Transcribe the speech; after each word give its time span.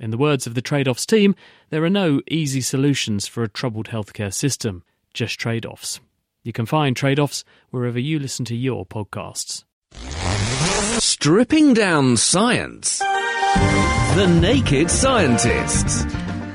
In 0.00 0.10
the 0.10 0.18
words 0.18 0.46
of 0.46 0.54
the 0.54 0.62
trade 0.62 0.86
offs 0.86 1.04
team, 1.04 1.34
there 1.70 1.82
are 1.84 1.90
no 1.90 2.20
easy 2.30 2.60
solutions 2.60 3.26
for 3.26 3.42
a 3.42 3.48
troubled 3.48 3.88
healthcare 3.88 4.32
system, 4.32 4.84
just 5.12 5.40
trade 5.40 5.66
offs. 5.66 6.00
You 6.44 6.52
can 6.52 6.66
find 6.66 6.96
trade 6.96 7.18
offs 7.18 7.44
wherever 7.70 7.98
you 7.98 8.20
listen 8.20 8.44
to 8.46 8.54
your 8.54 8.86
podcasts. 8.86 9.64
Stripping 11.00 11.74
down 11.74 12.16
science. 12.16 13.00
The 13.00 14.38
Naked 14.40 14.90
Scientists. 14.90 16.04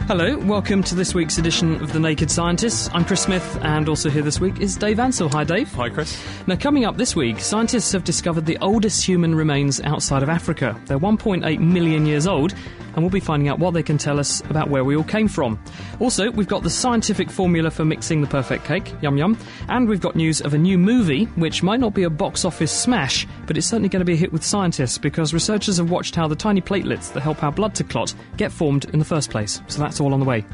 Hello, 0.06 0.38
welcome 0.40 0.84
to 0.84 0.96
this 0.96 1.16
week's 1.16 1.38
edition 1.38 1.82
of 1.82 1.94
The 1.94 2.00
Naked 2.00 2.30
Scientists. 2.30 2.90
I'm 2.94 3.06
Chris 3.06 3.22
Smith, 3.22 3.58
and 3.62 3.88
also 3.88 4.10
here 4.10 4.22
this 4.22 4.38
week 4.38 4.60
is 4.60 4.76
Dave 4.76 5.00
Ansell. 5.00 5.30
Hi, 5.30 5.46
Dave. 5.46 5.72
Hi, 5.76 5.88
Chris. 5.88 6.22
Now, 6.46 6.58
coming 6.58 6.84
up 6.84 6.98
this 6.98 7.16
week, 7.16 7.40
scientists 7.40 7.94
have 7.94 8.04
discovered 8.04 8.46
the 8.46 8.58
oldest 8.58 9.06
human 9.06 9.34
remains 9.34 9.80
outside 9.80 10.22
of 10.22 10.28
Africa. 10.28 10.78
They're 10.88 11.00
1.8 11.00 11.58
million 11.60 12.06
years 12.06 12.28
old, 12.28 12.54
and 12.96 13.04
we'll 13.04 13.10
be 13.10 13.22
finding 13.22 13.48
out 13.48 13.60
what 13.60 13.74
they 13.74 13.82
can 13.82 13.98
tell 13.98 14.20
us 14.20 14.42
about 14.50 14.70
where 14.70 14.84
we 14.84 14.96
all 14.96 15.04
came 15.04 15.28
from. 15.28 15.58
Also, 16.00 16.30
we've 16.32 16.48
got 16.48 16.64
the 16.64 16.70
scientific 16.70 17.32
formula 17.32 17.72
for 17.72 17.86
mixing 17.86 18.22
the 18.22 18.28
perfect 18.28 18.66
cake, 18.66 18.94
yum 19.02 19.18
yum, 19.18 19.38
and 19.70 19.88
we've 19.88 20.02
got 20.02 20.16
news 20.16 20.42
of 20.42 20.54
a 20.54 20.58
new 20.58 20.78
movie, 20.78 21.26
which 21.36 21.64
might 21.64 21.80
not 21.80 21.94
be 21.94 22.04
a 22.04 22.10
box 22.10 22.46
office 22.46 22.72
smash, 22.72 23.26
but 23.48 23.58
it's 23.58 23.68
certainly 23.68 23.90
going 23.90 24.02
to 24.02 24.06
be 24.06 24.14
a 24.14 24.18
hit 24.18 24.34
with 24.34 24.44
scientists 24.44 24.98
because 24.98 25.34
researchers 25.34 25.78
have 25.78 25.90
watched 25.90 26.14
how 26.14 26.28
the 26.28 26.36
tiny 26.36 26.62
platelets 26.62 27.12
that 27.14 27.22
help 27.22 27.42
our 27.42 27.52
blood 27.52 27.74
to 27.76 27.84
clot 27.84 28.14
get 28.38 28.52
formed 28.52 28.86
in 28.86 29.00
the 29.00 29.06
first 29.06 29.30
place. 29.30 29.62
So 29.68 29.80
that's 29.80 29.93
all 30.00 30.14
on 30.14 30.20
the 30.20 30.26
way. 30.26 30.46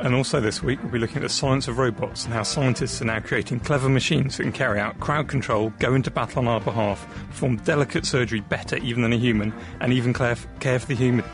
And 0.00 0.14
also 0.14 0.40
this 0.40 0.62
week, 0.62 0.80
we'll 0.80 0.92
be 0.92 0.98
looking 1.00 1.16
at 1.16 1.22
the 1.22 1.28
science 1.28 1.66
of 1.66 1.76
robots 1.76 2.24
and 2.24 2.32
how 2.32 2.44
scientists 2.44 3.02
are 3.02 3.04
now 3.04 3.18
creating 3.18 3.58
clever 3.60 3.88
machines 3.88 4.36
that 4.36 4.44
can 4.44 4.52
carry 4.52 4.78
out 4.78 5.00
crowd 5.00 5.26
control, 5.26 5.70
go 5.80 5.94
into 5.94 6.08
battle 6.08 6.38
on 6.38 6.46
our 6.46 6.60
behalf, 6.60 7.04
perform 7.30 7.56
delicate 7.56 8.06
surgery 8.06 8.38
better 8.38 8.76
even 8.76 9.02
than 9.02 9.12
a 9.12 9.16
human, 9.16 9.52
and 9.80 9.92
even 9.92 10.12
care 10.12 10.36
for 10.36 10.86
the 10.86 10.94
human, 10.94 11.24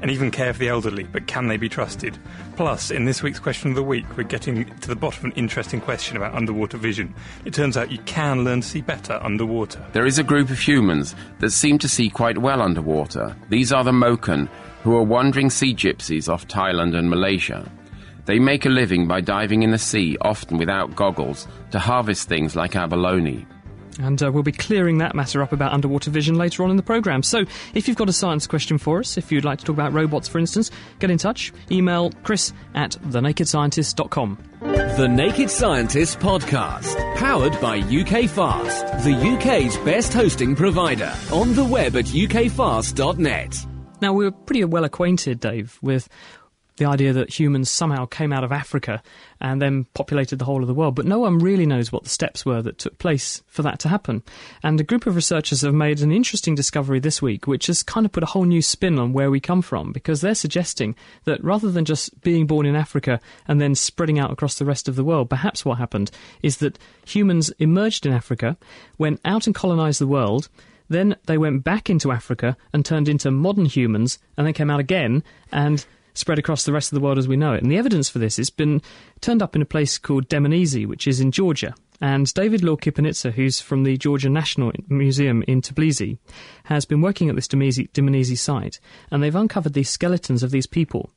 and 0.00 0.12
even 0.12 0.30
care 0.30 0.52
for 0.52 0.60
the 0.60 0.68
elderly. 0.68 1.02
But 1.02 1.26
can 1.26 1.48
they 1.48 1.56
be 1.56 1.68
trusted? 1.68 2.16
Plus, 2.54 2.92
in 2.92 3.04
this 3.04 3.20
week's 3.20 3.40
question 3.40 3.70
of 3.70 3.74
the 3.74 3.82
week, 3.82 4.04
we're 4.16 4.22
getting 4.22 4.64
to 4.64 4.88
the 4.88 4.94
bottom 4.94 5.18
of 5.18 5.24
an 5.24 5.32
interesting 5.32 5.80
question 5.80 6.16
about 6.16 6.36
underwater 6.36 6.76
vision. 6.76 7.12
It 7.44 7.52
turns 7.52 7.76
out 7.76 7.90
you 7.90 7.98
can 7.98 8.44
learn 8.44 8.60
to 8.60 8.68
see 8.68 8.80
better 8.80 9.18
underwater. 9.22 9.84
There 9.92 10.06
is 10.06 10.20
a 10.20 10.22
group 10.22 10.50
of 10.50 10.60
humans 10.60 11.16
that 11.40 11.50
seem 11.50 11.78
to 11.80 11.88
see 11.88 12.10
quite 12.10 12.38
well 12.38 12.62
underwater. 12.62 13.34
These 13.48 13.72
are 13.72 13.82
the 13.82 13.90
Moken, 13.90 14.48
who 14.84 14.94
are 14.94 15.02
wandering 15.02 15.48
sea 15.48 15.74
gypsies 15.74 16.28
off 16.28 16.46
Thailand 16.46 16.94
and 16.94 17.08
Malaysia. 17.08 17.68
They 18.26 18.38
make 18.38 18.66
a 18.66 18.68
living 18.68 19.08
by 19.08 19.22
diving 19.22 19.62
in 19.62 19.70
the 19.70 19.78
sea, 19.78 20.18
often 20.20 20.58
without 20.58 20.94
goggles, 20.94 21.48
to 21.70 21.78
harvest 21.78 22.28
things 22.28 22.54
like 22.54 22.76
abalone. 22.76 23.46
And 23.98 24.22
uh, 24.22 24.30
we'll 24.30 24.42
be 24.42 24.52
clearing 24.52 24.98
that 24.98 25.14
matter 25.14 25.42
up 25.42 25.52
about 25.52 25.72
underwater 25.72 26.10
vision 26.10 26.34
later 26.34 26.64
on 26.64 26.70
in 26.70 26.76
the 26.76 26.82
programme. 26.82 27.22
So, 27.22 27.44
if 27.72 27.88
you've 27.88 27.96
got 27.96 28.10
a 28.10 28.12
science 28.12 28.46
question 28.46 28.76
for 28.76 28.98
us, 28.98 29.16
if 29.16 29.32
you'd 29.32 29.44
like 29.44 29.58
to 29.60 29.64
talk 29.64 29.74
about 29.74 29.92
robots, 29.94 30.28
for 30.28 30.38
instance, 30.38 30.70
get 30.98 31.10
in 31.10 31.16
touch. 31.16 31.52
Email 31.70 32.10
chris 32.22 32.52
at 32.74 32.92
thenakedscientist.com. 32.92 34.38
The 34.60 35.08
Naked 35.08 35.48
Scientist 35.48 36.18
Podcast, 36.18 37.16
powered 37.16 37.58
by 37.60 37.78
UK 37.78 38.28
Fast, 38.28 38.86
the 39.04 39.14
UK's 39.14 39.78
best 39.78 40.12
hosting 40.12 40.54
provider. 40.54 41.12
On 41.32 41.54
the 41.54 41.64
web 41.64 41.96
at 41.96 42.06
ukfast.net. 42.06 43.73
Now, 44.04 44.12
we're 44.12 44.32
pretty 44.32 44.62
well 44.66 44.84
acquainted, 44.84 45.40
Dave, 45.40 45.78
with 45.80 46.10
the 46.76 46.84
idea 46.84 47.14
that 47.14 47.38
humans 47.38 47.70
somehow 47.70 48.04
came 48.04 48.34
out 48.34 48.44
of 48.44 48.52
Africa 48.52 49.02
and 49.40 49.62
then 49.62 49.86
populated 49.94 50.38
the 50.38 50.44
whole 50.44 50.60
of 50.60 50.66
the 50.66 50.74
world, 50.74 50.94
but 50.94 51.06
no 51.06 51.18
one 51.18 51.38
really 51.38 51.64
knows 51.64 51.90
what 51.90 52.04
the 52.04 52.10
steps 52.10 52.44
were 52.44 52.60
that 52.60 52.76
took 52.76 52.98
place 52.98 53.42
for 53.46 53.62
that 53.62 53.78
to 53.78 53.88
happen. 53.88 54.22
And 54.62 54.78
a 54.78 54.84
group 54.84 55.06
of 55.06 55.16
researchers 55.16 55.62
have 55.62 55.72
made 55.72 56.02
an 56.02 56.12
interesting 56.12 56.54
discovery 56.54 57.00
this 57.00 57.22
week, 57.22 57.46
which 57.46 57.68
has 57.68 57.82
kind 57.82 58.04
of 58.04 58.12
put 58.12 58.22
a 58.22 58.26
whole 58.26 58.44
new 58.44 58.60
spin 58.60 58.98
on 58.98 59.14
where 59.14 59.30
we 59.30 59.40
come 59.40 59.62
from, 59.62 59.90
because 59.90 60.20
they're 60.20 60.34
suggesting 60.34 60.94
that 61.24 61.42
rather 61.42 61.70
than 61.70 61.86
just 61.86 62.20
being 62.20 62.46
born 62.46 62.66
in 62.66 62.76
Africa 62.76 63.20
and 63.48 63.58
then 63.58 63.74
spreading 63.74 64.18
out 64.18 64.30
across 64.30 64.58
the 64.58 64.66
rest 64.66 64.86
of 64.86 64.96
the 64.96 65.04
world, 65.04 65.30
perhaps 65.30 65.64
what 65.64 65.78
happened 65.78 66.10
is 66.42 66.58
that 66.58 66.78
humans 67.06 67.48
emerged 67.58 68.04
in 68.04 68.12
Africa, 68.12 68.58
went 68.98 69.18
out 69.24 69.46
and 69.46 69.54
colonized 69.54 69.98
the 69.98 70.06
world, 70.06 70.50
then 70.88 71.16
they 71.26 71.38
went 71.38 71.64
back 71.64 71.88
into 71.88 72.12
Africa 72.12 72.56
and 72.72 72.84
turned 72.84 73.08
into 73.08 73.30
modern 73.30 73.66
humans, 73.66 74.18
and 74.36 74.46
then 74.46 74.54
came 74.54 74.70
out 74.70 74.80
again 74.80 75.22
and 75.52 75.84
spread 76.14 76.38
across 76.38 76.64
the 76.64 76.72
rest 76.72 76.92
of 76.92 76.96
the 76.96 77.04
world 77.04 77.18
as 77.18 77.28
we 77.28 77.36
know 77.36 77.52
it. 77.52 77.62
And 77.62 77.70
the 77.70 77.78
evidence 77.78 78.08
for 78.08 78.20
this 78.20 78.36
has 78.36 78.50
been 78.50 78.80
turned 79.20 79.42
up 79.42 79.56
in 79.56 79.62
a 79.62 79.66
place 79.66 79.98
called 79.98 80.28
Dmanisi, 80.28 80.86
which 80.86 81.08
is 81.08 81.20
in 81.20 81.32
Georgia. 81.32 81.74
And 82.00 82.32
David 82.34 82.62
Lordkipanidze, 82.62 83.32
who's 83.32 83.60
from 83.60 83.84
the 83.84 83.96
Georgia 83.96 84.28
National 84.28 84.72
Museum 84.88 85.44
in 85.46 85.60
Tbilisi, 85.62 86.18
has 86.64 86.84
been 86.84 87.00
working 87.00 87.28
at 87.28 87.34
this 87.34 87.48
Dmanisi 87.48 88.36
site, 88.36 88.80
and 89.10 89.22
they've 89.22 89.34
uncovered 89.34 89.74
these 89.74 89.90
skeletons 89.90 90.42
of 90.42 90.50
these 90.50 90.66
people, 90.66 91.10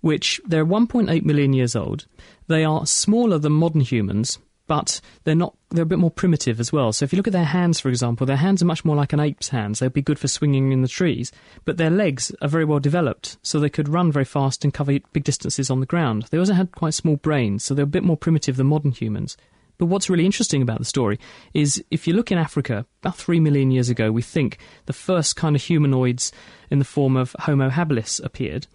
which 0.00 0.40
they're 0.44 0.66
1.8 0.66 1.24
million 1.24 1.52
years 1.52 1.76
old. 1.76 2.06
They 2.46 2.64
are 2.64 2.84
smaller 2.84 3.38
than 3.38 3.52
modern 3.52 3.80
humans, 3.80 4.38
but 4.66 5.00
they're 5.24 5.34
not 5.34 5.56
they're 5.70 5.82
a 5.82 5.86
bit 5.86 5.98
more 5.98 6.10
primitive 6.10 6.60
as 6.60 6.72
well. 6.72 6.92
So 6.92 7.04
if 7.04 7.12
you 7.12 7.16
look 7.16 7.26
at 7.26 7.32
their 7.32 7.44
hands, 7.44 7.80
for 7.80 7.88
example, 7.88 8.26
their 8.26 8.36
hands 8.36 8.62
are 8.62 8.66
much 8.66 8.84
more 8.84 8.94
like 8.94 9.12
an 9.12 9.20
ape's 9.20 9.48
hands. 9.48 9.80
They'd 9.80 9.92
be 9.92 10.02
good 10.02 10.18
for 10.18 10.28
swinging 10.28 10.70
in 10.72 10.82
the 10.82 10.88
trees, 10.88 11.32
but 11.64 11.76
their 11.76 11.90
legs 11.90 12.32
are 12.40 12.48
very 12.48 12.64
well 12.64 12.78
developed, 12.78 13.38
so 13.42 13.58
they 13.58 13.68
could 13.68 13.88
run 13.88 14.12
very 14.12 14.24
fast 14.24 14.64
and 14.64 14.72
cover 14.72 14.98
big 15.12 15.24
distances 15.24 15.70
on 15.70 15.80
the 15.80 15.86
ground. 15.86 16.26
They 16.30 16.38
also 16.38 16.54
had 16.54 16.72
quite 16.72 16.94
small 16.94 17.16
brains, 17.16 17.64
so 17.64 17.74
they're 17.74 17.84
a 17.84 17.86
bit 17.86 18.04
more 18.04 18.16
primitive 18.16 18.56
than 18.56 18.68
modern 18.68 18.92
humans. 18.92 19.36
But 19.76 19.86
what's 19.86 20.08
really 20.08 20.24
interesting 20.24 20.62
about 20.62 20.78
the 20.78 20.84
story 20.84 21.18
is 21.52 21.82
if 21.90 22.06
you 22.06 22.14
look 22.14 22.30
in 22.30 22.38
Africa, 22.38 22.86
about 23.02 23.16
three 23.16 23.40
million 23.40 23.70
years 23.70 23.88
ago, 23.88 24.12
we 24.12 24.22
think 24.22 24.58
the 24.86 24.92
first 24.92 25.34
kind 25.34 25.56
of 25.56 25.62
humanoids 25.62 26.30
in 26.70 26.78
the 26.78 26.84
form 26.84 27.16
of 27.16 27.34
Homo 27.40 27.70
habilis 27.70 28.22
appeared. 28.24 28.66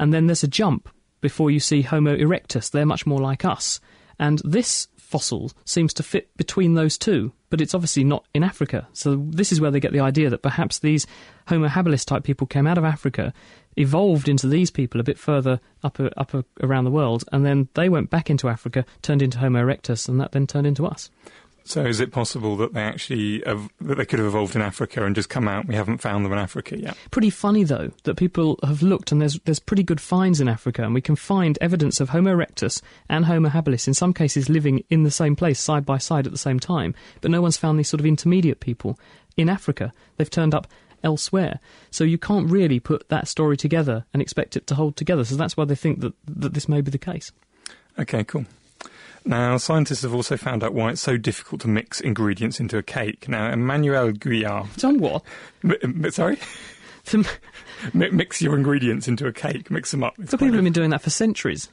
And 0.00 0.12
then 0.12 0.26
there's 0.26 0.42
a 0.42 0.48
jump 0.48 0.88
before 1.20 1.50
you 1.50 1.60
see 1.60 1.82
Homo 1.82 2.16
erectus. 2.16 2.70
They're 2.70 2.86
much 2.86 3.06
more 3.06 3.20
like 3.20 3.44
us. 3.44 3.80
And 4.18 4.40
this 4.44 4.88
fossil 5.08 5.50
seems 5.64 5.94
to 5.94 6.02
fit 6.02 6.28
between 6.36 6.74
those 6.74 6.98
two, 6.98 7.32
but 7.48 7.62
it's 7.62 7.74
obviously 7.74 8.04
not 8.04 8.26
in 8.34 8.44
Africa. 8.44 8.86
So 8.92 9.16
this 9.30 9.52
is 9.52 9.60
where 9.60 9.70
they 9.70 9.80
get 9.80 9.92
the 9.92 10.00
idea 10.00 10.28
that 10.28 10.42
perhaps 10.42 10.78
these 10.78 11.06
Homo 11.46 11.68
habilis 11.68 12.04
type 12.04 12.24
people 12.24 12.46
came 12.46 12.66
out 12.66 12.76
of 12.76 12.84
Africa, 12.84 13.32
evolved 13.76 14.28
into 14.28 14.46
these 14.46 14.70
people 14.70 15.00
a 15.00 15.04
bit 15.04 15.18
further 15.18 15.60
up 15.82 15.98
up 16.18 16.34
around 16.62 16.84
the 16.84 16.90
world, 16.90 17.24
and 17.32 17.44
then 17.46 17.68
they 17.72 17.88
went 17.88 18.10
back 18.10 18.28
into 18.28 18.50
Africa, 18.50 18.84
turned 19.00 19.22
into 19.22 19.38
Homo 19.38 19.64
erectus, 19.64 20.10
and 20.10 20.20
that 20.20 20.32
then 20.32 20.46
turned 20.46 20.66
into 20.66 20.86
us. 20.86 21.10
So, 21.68 21.84
is 21.84 22.00
it 22.00 22.12
possible 22.12 22.56
that 22.56 22.72
they 22.72 22.80
actually 22.80 23.42
have, 23.44 23.68
that 23.82 23.96
they 23.96 24.06
could 24.06 24.18
have 24.20 24.28
evolved 24.28 24.56
in 24.56 24.62
Africa 24.62 25.04
and 25.04 25.14
just 25.14 25.28
come 25.28 25.46
out? 25.46 25.66
We 25.66 25.74
haven't 25.74 25.98
found 25.98 26.24
them 26.24 26.32
in 26.32 26.38
Africa 26.38 26.78
yet. 26.78 26.96
Pretty 27.10 27.28
funny 27.28 27.62
though 27.62 27.90
that 28.04 28.16
people 28.16 28.58
have 28.62 28.82
looked 28.82 29.12
and 29.12 29.20
there's 29.20 29.38
there's 29.40 29.58
pretty 29.58 29.82
good 29.82 30.00
finds 30.00 30.40
in 30.40 30.48
Africa, 30.48 30.82
and 30.82 30.94
we 30.94 31.02
can 31.02 31.14
find 31.14 31.58
evidence 31.60 32.00
of 32.00 32.08
Homo 32.08 32.34
erectus 32.34 32.80
and 33.10 33.26
Homo 33.26 33.50
habilis 33.50 33.86
in 33.86 33.92
some 33.92 34.14
cases 34.14 34.48
living 34.48 34.82
in 34.88 35.02
the 35.02 35.10
same 35.10 35.36
place 35.36 35.60
side 35.60 35.84
by 35.84 35.98
side 35.98 36.24
at 36.24 36.32
the 36.32 36.38
same 36.38 36.58
time. 36.58 36.94
But 37.20 37.30
no 37.30 37.42
one's 37.42 37.58
found 37.58 37.78
these 37.78 37.90
sort 37.90 38.00
of 38.00 38.06
intermediate 38.06 38.60
people 38.60 38.98
in 39.36 39.50
Africa. 39.50 39.92
They've 40.16 40.30
turned 40.30 40.54
up 40.54 40.68
elsewhere. 41.04 41.60
So 41.90 42.02
you 42.02 42.16
can't 42.16 42.50
really 42.50 42.80
put 42.80 43.10
that 43.10 43.28
story 43.28 43.58
together 43.58 44.06
and 44.14 44.22
expect 44.22 44.56
it 44.56 44.66
to 44.68 44.74
hold 44.74 44.96
together. 44.96 45.24
So 45.24 45.36
that's 45.36 45.56
why 45.56 45.66
they 45.66 45.74
think 45.74 46.00
that, 46.00 46.14
that 46.26 46.54
this 46.54 46.66
may 46.66 46.80
be 46.80 46.90
the 46.90 46.98
case. 46.98 47.30
Okay, 47.98 48.24
cool. 48.24 48.46
Now, 49.28 49.58
scientists 49.58 50.00
have 50.02 50.14
also 50.14 50.38
found 50.38 50.64
out 50.64 50.72
why 50.72 50.90
it's 50.90 51.02
so 51.02 51.18
difficult 51.18 51.60
to 51.60 51.68
mix 51.68 52.00
ingredients 52.00 52.60
into 52.60 52.78
a 52.78 52.82
cake. 52.82 53.28
Now, 53.28 53.52
Emmanuel 53.52 54.10
Gouillart. 54.10 54.74
Done 54.78 55.00
what? 55.00 55.22
M- 55.62 56.10
sorry? 56.10 56.38
mix 57.92 58.40
your 58.40 58.56
ingredients 58.56 59.06
into 59.06 59.26
a 59.26 59.32
cake, 59.32 59.70
mix 59.70 59.90
them 59.90 60.02
up. 60.02 60.14
So 60.24 60.38
people 60.38 60.54
have 60.54 60.64
been 60.64 60.72
doing 60.72 60.88
that 60.90 61.02
for 61.02 61.10
centuries. 61.10 61.68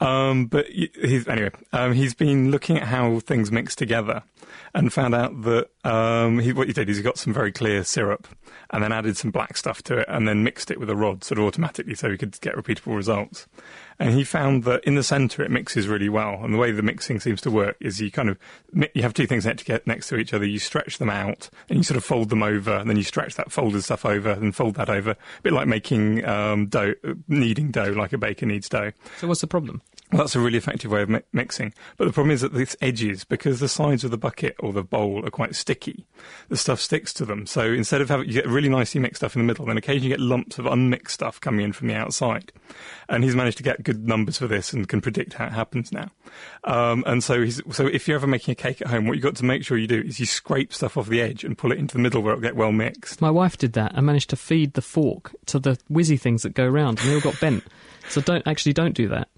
Um, 0.00 0.44
but 0.44 0.66
he's, 0.66 1.26
anyway, 1.26 1.52
um, 1.72 1.94
he's 1.94 2.12
been 2.12 2.50
looking 2.50 2.76
at 2.76 2.82
how 2.82 3.20
things 3.20 3.50
mix 3.50 3.74
together 3.74 4.22
and 4.74 4.92
found 4.92 5.14
out 5.14 5.40
that 5.42 5.70
um, 5.84 6.38
he, 6.38 6.52
what 6.52 6.66
he 6.66 6.74
did 6.74 6.90
is 6.90 6.98
he 6.98 7.02
got 7.02 7.16
some 7.16 7.32
very 7.32 7.50
clear 7.50 7.82
syrup 7.82 8.28
and 8.70 8.82
then 8.82 8.92
added 8.92 9.16
some 9.16 9.30
black 9.30 9.56
stuff 9.56 9.82
to 9.84 9.98
it 9.98 10.06
and 10.08 10.28
then 10.28 10.44
mixed 10.44 10.70
it 10.70 10.78
with 10.78 10.90
a 10.90 10.96
rod 10.96 11.24
sort 11.24 11.38
of 11.38 11.44
automatically 11.44 11.94
so 11.94 12.10
he 12.10 12.18
could 12.18 12.38
get 12.40 12.54
repeatable 12.56 12.94
results. 12.94 13.46
And 14.00 14.14
he 14.14 14.24
found 14.24 14.64
that 14.64 14.82
in 14.84 14.94
the 14.94 15.02
centre 15.02 15.42
it 15.42 15.50
mixes 15.50 15.86
really 15.86 16.08
well. 16.08 16.42
And 16.42 16.54
the 16.54 16.58
way 16.58 16.72
the 16.72 16.82
mixing 16.82 17.20
seems 17.20 17.42
to 17.42 17.50
work 17.50 17.76
is 17.80 18.00
you 18.00 18.10
kind 18.10 18.30
of 18.30 18.38
you 18.94 19.02
have 19.02 19.12
two 19.12 19.26
things 19.26 19.44
next 19.44 19.58
to 19.60 19.64
get 19.66 19.86
next 19.86 20.08
to 20.08 20.16
each 20.16 20.32
other. 20.32 20.46
You 20.46 20.58
stretch 20.58 20.96
them 20.96 21.10
out 21.10 21.50
and 21.68 21.76
you 21.78 21.82
sort 21.84 21.98
of 21.98 22.04
fold 22.04 22.30
them 22.30 22.42
over, 22.42 22.72
and 22.72 22.88
then 22.88 22.96
you 22.96 23.02
stretch 23.02 23.34
that 23.34 23.52
folded 23.52 23.84
stuff 23.84 24.06
over 24.06 24.30
and 24.30 24.56
fold 24.56 24.76
that 24.76 24.88
over. 24.88 25.10
A 25.10 25.42
bit 25.42 25.52
like 25.52 25.68
making 25.68 26.24
um, 26.24 26.66
dough, 26.66 26.94
kneading 27.28 27.70
dough, 27.70 27.92
like 27.92 28.14
a 28.14 28.18
baker 28.18 28.46
needs 28.46 28.70
dough. 28.70 28.92
So 29.18 29.28
what's 29.28 29.42
the 29.42 29.46
problem? 29.46 29.82
That's 30.12 30.34
a 30.34 30.40
really 30.40 30.58
effective 30.58 30.90
way 30.90 31.02
of 31.02 31.08
mi- 31.08 31.22
mixing. 31.32 31.72
But 31.96 32.06
the 32.06 32.12
problem 32.12 32.32
is 32.32 32.40
that 32.40 32.52
these 32.52 32.76
edges, 32.80 33.24
because 33.24 33.60
the 33.60 33.68
sides 33.68 34.04
of 34.04 34.10
the 34.10 34.18
bucket 34.18 34.56
or 34.58 34.72
the 34.72 34.82
bowl 34.82 35.24
are 35.24 35.30
quite 35.30 35.54
sticky, 35.54 36.06
the 36.48 36.56
stuff 36.56 36.80
sticks 36.80 37.12
to 37.14 37.24
them. 37.24 37.46
So 37.46 37.64
instead 37.66 38.00
of 38.00 38.08
having, 38.08 38.26
you 38.26 38.34
get 38.34 38.46
really 38.46 38.68
nicely 38.68 39.00
mixed 39.00 39.20
stuff 39.20 39.36
in 39.36 39.42
the 39.42 39.46
middle, 39.46 39.66
then 39.66 39.76
occasionally 39.76 40.08
you 40.08 40.16
get 40.16 40.20
lumps 40.20 40.58
of 40.58 40.66
unmixed 40.66 41.14
stuff 41.14 41.40
coming 41.40 41.64
in 41.64 41.72
from 41.72 41.88
the 41.88 41.94
outside. 41.94 42.52
And 43.08 43.24
he's 43.24 43.36
managed 43.36 43.56
to 43.58 43.62
get 43.62 43.82
good 43.82 44.06
numbers 44.06 44.38
for 44.38 44.46
this 44.46 44.72
and 44.72 44.88
can 44.88 45.00
predict 45.00 45.34
how 45.34 45.46
it 45.46 45.52
happens 45.52 45.92
now. 45.92 46.10
Um, 46.64 47.04
and 47.06 47.22
so 47.22 47.42
he's, 47.42 47.60
so 47.70 47.86
if 47.86 48.06
you're 48.06 48.16
ever 48.16 48.26
making 48.26 48.52
a 48.52 48.56
cake 48.56 48.80
at 48.80 48.88
home, 48.88 49.06
what 49.06 49.14
you've 49.14 49.22
got 49.24 49.36
to 49.36 49.44
make 49.44 49.64
sure 49.64 49.78
you 49.78 49.86
do 49.86 50.00
is 50.00 50.20
you 50.20 50.26
scrape 50.26 50.72
stuff 50.72 50.96
off 50.96 51.08
the 51.08 51.20
edge 51.20 51.44
and 51.44 51.56
pull 51.56 51.72
it 51.72 51.78
into 51.78 51.94
the 51.94 52.00
middle 52.00 52.22
where 52.22 52.32
it'll 52.32 52.42
get 52.42 52.56
well 52.56 52.72
mixed. 52.72 53.20
My 53.20 53.30
wife 53.30 53.58
did 53.58 53.72
that 53.74 53.92
and 53.94 54.06
managed 54.06 54.30
to 54.30 54.36
feed 54.36 54.74
the 54.74 54.82
fork 54.82 55.34
to 55.46 55.58
the 55.58 55.78
whizzy 55.90 56.20
things 56.20 56.42
that 56.42 56.54
go 56.54 56.66
round, 56.66 57.00
and 57.00 57.08
they 57.08 57.14
all 57.14 57.20
got 57.20 57.40
bent. 57.40 57.64
So 58.08 58.20
don't 58.20 58.46
actually 58.46 58.72
don't 58.72 58.94
do 58.94 59.08
that. 59.08 59.28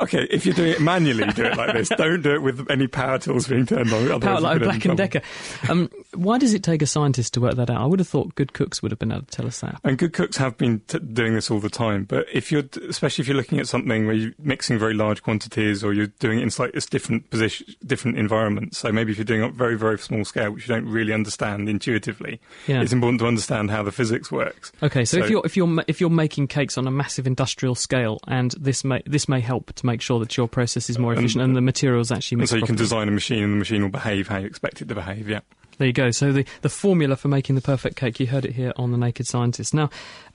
Okay, 0.00 0.26
if 0.30 0.44
you're 0.44 0.54
doing 0.54 0.72
it 0.72 0.80
manually, 0.80 1.26
do 1.32 1.44
it 1.44 1.56
like 1.56 1.72
this. 1.74 1.88
Don't 1.88 2.22
do 2.22 2.34
it 2.34 2.42
with 2.42 2.70
any 2.70 2.86
power 2.86 3.18
tools 3.18 3.48
being 3.48 3.66
turned 3.66 3.92
on. 3.92 4.20
Power 4.20 4.40
like 4.40 4.60
Black 4.60 4.84
and. 4.84 4.96
Decker. 4.96 5.22
Um, 5.68 5.90
why 6.14 6.38
does 6.38 6.54
it 6.54 6.62
take 6.62 6.82
a 6.82 6.86
scientist 6.86 7.34
to 7.34 7.40
work 7.40 7.54
that 7.56 7.70
out? 7.70 7.80
I 7.80 7.86
would 7.86 7.98
have 7.98 8.08
thought 8.08 8.34
good 8.34 8.52
cooks 8.52 8.82
would 8.82 8.90
have 8.92 8.98
been 8.98 9.12
able 9.12 9.22
to 9.22 9.36
tell 9.36 9.46
us 9.46 9.60
that. 9.60 9.80
And 9.84 9.98
good 9.98 10.12
cooks 10.12 10.36
have 10.36 10.56
been 10.56 10.80
t- 10.88 10.98
doing 10.98 11.34
this 11.34 11.50
all 11.50 11.60
the 11.60 11.70
time. 11.70 12.04
But 12.04 12.26
if 12.32 12.50
you're, 12.52 12.64
especially 12.88 13.22
if 13.22 13.28
you're 13.28 13.36
looking 13.36 13.58
at 13.58 13.68
something 13.68 14.06
where 14.06 14.14
you're 14.14 14.32
mixing 14.38 14.78
very 14.78 14.94
large 14.94 15.22
quantities, 15.22 15.84
or 15.84 15.92
you're 15.92 16.06
doing 16.18 16.40
it 16.40 16.42
in 16.42 16.50
slightly 16.50 16.80
different 16.90 17.30
position, 17.30 17.66
different 17.84 18.18
environments. 18.18 18.78
So 18.78 18.92
maybe 18.92 19.12
if 19.12 19.18
you're 19.18 19.24
doing 19.24 19.42
it 19.42 19.44
on 19.44 19.52
very, 19.52 19.76
very 19.76 19.98
small 19.98 20.24
scale, 20.24 20.52
which 20.52 20.68
you 20.68 20.74
don't 20.74 20.86
really 20.86 21.12
understand 21.12 21.68
intuitively, 21.68 22.40
Yeah. 22.66 22.82
it's 22.82 22.92
important 22.92 23.20
to 23.20 23.26
understand 23.26 23.70
how 23.70 23.82
the 23.82 23.92
physics 23.92 24.30
works. 24.30 24.72
Okay, 24.82 25.04
so, 25.04 25.18
if 25.18 25.30
you're 25.30 25.42
if 25.44 25.56
you're 25.56 25.84
if 25.86 26.00
you're 26.00 26.10
making 26.10 26.48
cakes 26.48 26.78
on 26.78 26.86
a 26.86 26.90
massive 26.90 27.26
industrial 27.26 27.74
scale, 27.74 28.18
and 28.26 28.52
this 28.58 28.84
may 28.84 29.02
this 29.06 29.28
may 29.28 29.40
help 29.40 29.72
to 29.74 29.86
make 29.86 30.00
sure 30.00 30.18
that 30.20 30.36
your 30.36 30.48
process 30.48 30.88
is 30.90 30.98
more 30.98 31.12
uh, 31.12 31.18
efficient 31.18 31.42
and, 31.42 31.56
the 31.56 31.60
materials 31.60 32.12
actually 32.12 32.40
And 32.40 32.48
so 32.48 32.56
you 32.56 32.62
can 32.62 32.76
design 32.76 33.08
a 33.08 33.12
machine, 33.12 33.42
and 33.42 33.52
the 33.54 33.58
machine 33.58 33.82
will 33.82 33.88
behave 33.88 34.28
how 34.28 34.38
you 34.38 34.46
expect 34.46 34.82
it 34.82 34.88
to 34.88 34.94
behave. 34.94 35.28
Yeah. 35.28 35.40
There 35.78 35.86
you 35.86 35.92
go. 35.92 36.10
So 36.10 36.32
the, 36.32 36.46
the 36.62 36.70
formula 36.70 37.16
for 37.16 37.28
making 37.28 37.54
the 37.54 37.60
perfect 37.60 37.96
cake, 37.96 38.18
you 38.18 38.26
heard 38.26 38.46
it 38.46 38.54
here 38.54 38.72
on 38.76 38.92
The 38.92 38.98
Naked 38.98 39.26
Scientist. 39.26 39.74
Now, 39.74 39.90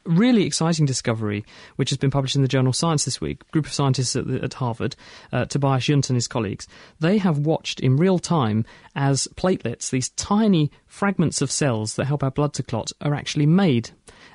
really 0.05 0.43
exciting 0.45 0.85
discovery, 0.85 1.43
which 1.77 1.89
has 1.89 1.97
been 1.97 2.11
published 2.11 2.35
in 2.35 2.43
the 2.43 2.47
journal 2.47 2.73
Science 2.73 3.05
this 3.05 3.19
week. 3.19 3.49
Group 3.49 3.65
of 3.65 3.73
scientists 3.73 4.15
at, 4.15 4.27
the, 4.27 4.43
at 4.43 4.53
Harvard, 4.53 4.95
uh, 5.31 5.45
Tobias 5.45 5.85
Junt 5.85 6.09
and 6.09 6.17
his 6.17 6.27
colleagues, 6.27 6.67
they 6.99 7.17
have 7.17 7.39
watched 7.39 7.79
in 7.79 7.97
real 7.97 8.19
time 8.19 8.65
as 8.95 9.27
platelets, 9.35 9.89
these 9.89 10.09
tiny 10.09 10.69
fragments 10.85 11.41
of 11.41 11.49
cells 11.49 11.95
that 11.95 12.05
help 12.05 12.23
our 12.23 12.31
blood 12.31 12.53
to 12.53 12.63
clot, 12.63 12.91
are 13.01 13.15
actually 13.15 13.47
made. 13.47 13.89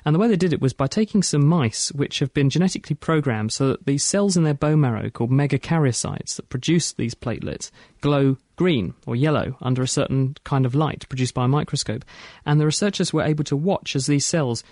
And 0.05 0.15
the 0.15 0.19
way 0.19 0.27
they 0.27 0.35
did 0.35 0.53
it 0.53 0.61
was 0.61 0.73
by 0.73 0.87
taking 0.87 1.23
some 1.23 1.45
mice 1.45 1.91
which 1.91 2.19
have 2.19 2.33
been 2.33 2.49
genetically 2.49 2.95
programmed 2.95 3.51
so 3.51 3.69
that 3.69 3.85
these 3.85 4.03
cells 4.03 4.37
in 4.37 4.43
their 4.43 4.53
bone 4.53 4.81
marrow, 4.81 5.09
called 5.09 5.31
megakaryocytes, 5.31 6.35
that 6.35 6.49
produce 6.49 6.93
these 6.93 7.15
platelets, 7.15 7.71
glow 8.01 8.37
green 8.55 8.93
or 9.05 9.15
yellow 9.15 9.57
under 9.61 9.81
a 9.81 9.87
certain 9.87 10.35
kind 10.43 10.65
of 10.65 10.75
light 10.75 11.07
produced 11.09 11.33
by 11.33 11.45
a 11.45 11.49
microscope. 11.49 12.03
And 12.45 12.59
the 12.59 12.65
researchers 12.65 13.13
were 13.13 13.23
able 13.23 13.43
to 13.45 13.55
watch 13.55 13.95
as 13.95 14.07
these 14.07 14.25
cells 14.25 14.63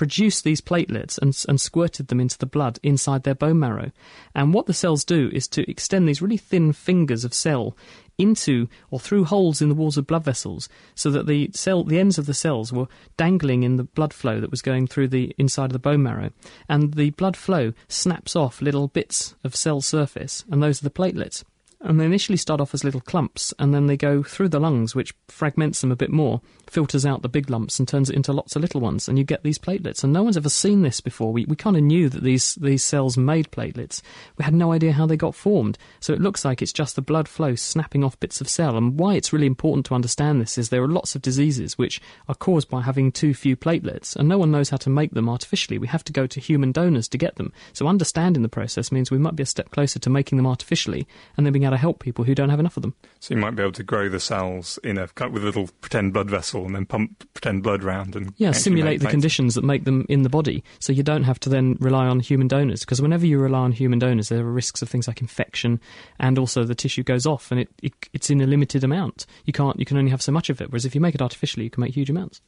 produced 0.00 0.44
these 0.44 0.62
platelets 0.62 1.18
and, 1.18 1.36
and 1.46 1.60
squirted 1.60 2.08
them 2.08 2.20
into 2.20 2.38
the 2.38 2.46
blood 2.46 2.78
inside 2.82 3.22
their 3.22 3.34
bone 3.34 3.58
marrow. 3.58 3.92
And 4.34 4.54
what 4.54 4.64
the 4.64 4.72
cells 4.72 5.04
do 5.04 5.28
is 5.30 5.46
to 5.48 5.70
extend 5.70 6.08
these 6.08 6.22
really 6.22 6.38
thin 6.38 6.72
fingers 6.72 7.22
of 7.22 7.34
cell 7.34 7.76
into 8.16 8.66
or 8.90 8.98
through 8.98 9.24
holes 9.24 9.60
in 9.60 9.68
the 9.68 9.74
walls 9.74 9.98
of 9.98 10.06
blood 10.06 10.24
vessels 10.24 10.70
so 10.94 11.10
that 11.10 11.26
the 11.26 11.50
cell 11.52 11.84
the 11.84 11.98
ends 11.98 12.16
of 12.16 12.24
the 12.24 12.32
cells 12.32 12.72
were 12.72 12.86
dangling 13.18 13.62
in 13.62 13.76
the 13.76 13.84
blood 13.84 14.14
flow 14.14 14.40
that 14.40 14.50
was 14.50 14.62
going 14.62 14.86
through 14.86 15.08
the 15.08 15.34
inside 15.36 15.66
of 15.66 15.74
the 15.74 15.78
bone 15.78 16.02
marrow 16.02 16.30
and 16.66 16.94
the 16.94 17.10
blood 17.10 17.36
flow 17.36 17.74
snaps 17.88 18.34
off 18.34 18.62
little 18.62 18.88
bits 18.88 19.34
of 19.44 19.54
cell 19.54 19.82
surface 19.82 20.44
and 20.50 20.62
those 20.62 20.80
are 20.80 20.84
the 20.84 20.90
platelets 20.90 21.44
and 21.82 21.98
they 21.98 22.04
initially 22.04 22.36
start 22.36 22.60
off 22.60 22.74
as 22.74 22.84
little 22.84 23.00
clumps, 23.00 23.54
and 23.58 23.72
then 23.72 23.86
they 23.86 23.96
go 23.96 24.22
through 24.22 24.48
the 24.48 24.60
lungs, 24.60 24.94
which 24.94 25.14
fragments 25.28 25.80
them 25.80 25.90
a 25.90 25.96
bit 25.96 26.10
more, 26.10 26.40
filters 26.68 27.06
out 27.06 27.22
the 27.22 27.28
big 27.28 27.48
lumps, 27.48 27.78
and 27.78 27.88
turns 27.88 28.10
it 28.10 28.16
into 28.16 28.32
lots 28.32 28.54
of 28.54 28.62
little 28.62 28.80
ones, 28.80 29.08
and 29.08 29.18
you 29.18 29.24
get 29.24 29.42
these 29.42 29.58
platelets. 29.58 30.04
And 30.04 30.12
no 30.12 30.22
one's 30.22 30.36
ever 30.36 30.48
seen 30.50 30.82
this 30.82 31.00
before. 31.00 31.32
We, 31.32 31.46
we 31.46 31.56
kind 31.56 31.76
of 31.76 31.82
knew 31.82 32.08
that 32.10 32.22
these, 32.22 32.54
these 32.56 32.84
cells 32.84 33.16
made 33.16 33.50
platelets. 33.50 34.02
We 34.36 34.44
had 34.44 34.54
no 34.54 34.72
idea 34.72 34.92
how 34.92 35.06
they 35.06 35.16
got 35.16 35.34
formed. 35.34 35.78
So 36.00 36.12
it 36.12 36.20
looks 36.20 36.44
like 36.44 36.60
it's 36.60 36.72
just 36.72 36.96
the 36.96 37.02
blood 37.02 37.28
flow 37.28 37.54
snapping 37.54 38.04
off 38.04 38.20
bits 38.20 38.40
of 38.40 38.48
cell. 38.48 38.76
And 38.76 38.98
why 38.98 39.14
it's 39.14 39.32
really 39.32 39.46
important 39.46 39.86
to 39.86 39.94
understand 39.94 40.40
this 40.40 40.58
is 40.58 40.68
there 40.68 40.82
are 40.82 40.88
lots 40.88 41.14
of 41.14 41.22
diseases 41.22 41.78
which 41.78 42.00
are 42.28 42.34
caused 42.34 42.68
by 42.68 42.82
having 42.82 43.10
too 43.10 43.32
few 43.32 43.56
platelets, 43.56 44.14
and 44.16 44.28
no 44.28 44.38
one 44.38 44.50
knows 44.50 44.70
how 44.70 44.76
to 44.78 44.90
make 44.90 45.12
them 45.12 45.28
artificially. 45.28 45.78
We 45.78 45.86
have 45.86 46.04
to 46.04 46.12
go 46.12 46.26
to 46.26 46.40
human 46.40 46.72
donors 46.72 47.08
to 47.08 47.18
get 47.18 47.36
them. 47.36 47.52
So 47.72 47.86
understanding 47.86 48.42
the 48.42 48.48
process 48.48 48.92
means 48.92 49.10
we 49.10 49.18
might 49.18 49.36
be 49.36 49.42
a 49.42 49.46
step 49.46 49.70
closer 49.70 49.98
to 49.98 50.10
making 50.10 50.36
them 50.36 50.46
artificially, 50.46 51.08
and 51.36 51.46
then 51.46 51.52
being 51.52 51.69
able 51.70 51.76
to 51.76 51.80
help 51.80 52.00
people 52.00 52.24
who 52.24 52.34
don't 52.34 52.50
have 52.50 52.60
enough 52.60 52.76
of 52.76 52.82
them. 52.82 52.94
So 53.20 53.34
you 53.34 53.40
might 53.40 53.54
be 53.56 53.62
able 53.62 53.72
to 53.72 53.82
grow 53.82 54.08
the 54.08 54.20
cells 54.20 54.78
in 54.84 54.98
a 54.98 55.08
with 55.30 55.42
a 55.42 55.46
little 55.46 55.68
pretend 55.80 56.12
blood 56.12 56.28
vessel, 56.30 56.64
and 56.66 56.74
then 56.74 56.86
pump 56.86 57.26
pretend 57.34 57.62
blood 57.62 57.82
round 57.82 58.16
and 58.16 58.32
Yeah, 58.36 58.52
simulate 58.52 59.00
the 59.00 59.04
plates. 59.04 59.12
conditions 59.12 59.54
that 59.54 59.64
make 59.64 59.84
them 59.84 60.06
in 60.08 60.22
the 60.22 60.28
body, 60.28 60.62
so 60.78 60.92
you 60.92 61.02
don't 61.02 61.24
have 61.24 61.38
to 61.40 61.48
then 61.48 61.76
rely 61.80 62.06
on 62.06 62.20
human 62.20 62.48
donors. 62.48 62.80
Because 62.80 63.00
whenever 63.00 63.24
you 63.26 63.38
rely 63.38 63.60
on 63.60 63.72
human 63.72 63.98
donors, 63.98 64.28
there 64.28 64.40
are 64.46 64.52
risks 64.52 64.82
of 64.82 64.88
things 64.88 65.06
like 65.08 65.20
infection, 65.20 65.80
and 66.18 66.38
also 66.38 66.64
the 66.64 66.74
tissue 66.74 67.02
goes 67.02 67.26
off, 67.26 67.50
and 67.50 67.60
it, 67.60 67.68
it 67.82 67.92
it's 68.12 68.30
in 68.30 68.40
a 68.40 68.46
limited 68.46 68.84
amount. 68.84 69.26
You 69.44 69.52
can't, 69.52 69.78
you 69.78 69.86
can 69.86 69.96
only 69.96 70.10
have 70.10 70.22
so 70.22 70.32
much 70.32 70.50
of 70.50 70.60
it. 70.60 70.70
Whereas 70.70 70.84
if 70.84 70.94
you 70.94 71.00
make 71.00 71.14
it 71.14 71.22
artificially, 71.22 71.64
you 71.64 71.70
can 71.70 71.80
make 71.82 71.94
huge 71.94 72.10
amounts. 72.10 72.40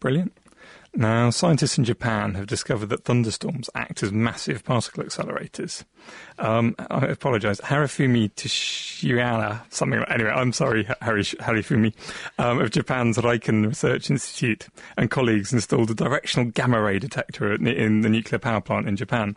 Brilliant. 0.00 0.32
Now, 0.94 1.30
scientists 1.30 1.78
in 1.78 1.84
Japan 1.84 2.34
have 2.34 2.46
discovered 2.46 2.86
that 2.86 3.04
thunderstorms 3.04 3.68
act 3.74 4.02
as 4.02 4.10
massive 4.10 4.64
particle 4.64 5.04
accelerators. 5.04 5.84
Um, 6.38 6.74
I 6.90 7.06
apologise. 7.06 7.60
Harifumi 7.60 8.32
Tishiyama, 8.32 9.60
something 9.72 10.00
like, 10.00 10.10
anyway, 10.10 10.30
I'm 10.30 10.52
sorry, 10.52 10.88
Hari, 11.02 11.22
Harifumi, 11.22 11.92
um, 12.38 12.60
of 12.60 12.70
Japan's 12.70 13.18
Riken 13.18 13.66
Research 13.66 14.10
Institute 14.10 14.66
and 14.96 15.10
colleagues 15.10 15.52
installed 15.52 15.90
a 15.90 15.94
directional 15.94 16.50
gamma 16.50 16.80
ray 16.80 16.98
detector 16.98 17.52
in 17.52 18.00
the 18.00 18.08
nuclear 18.08 18.38
power 18.38 18.60
plant 18.60 18.88
in 18.88 18.96
Japan. 18.96 19.36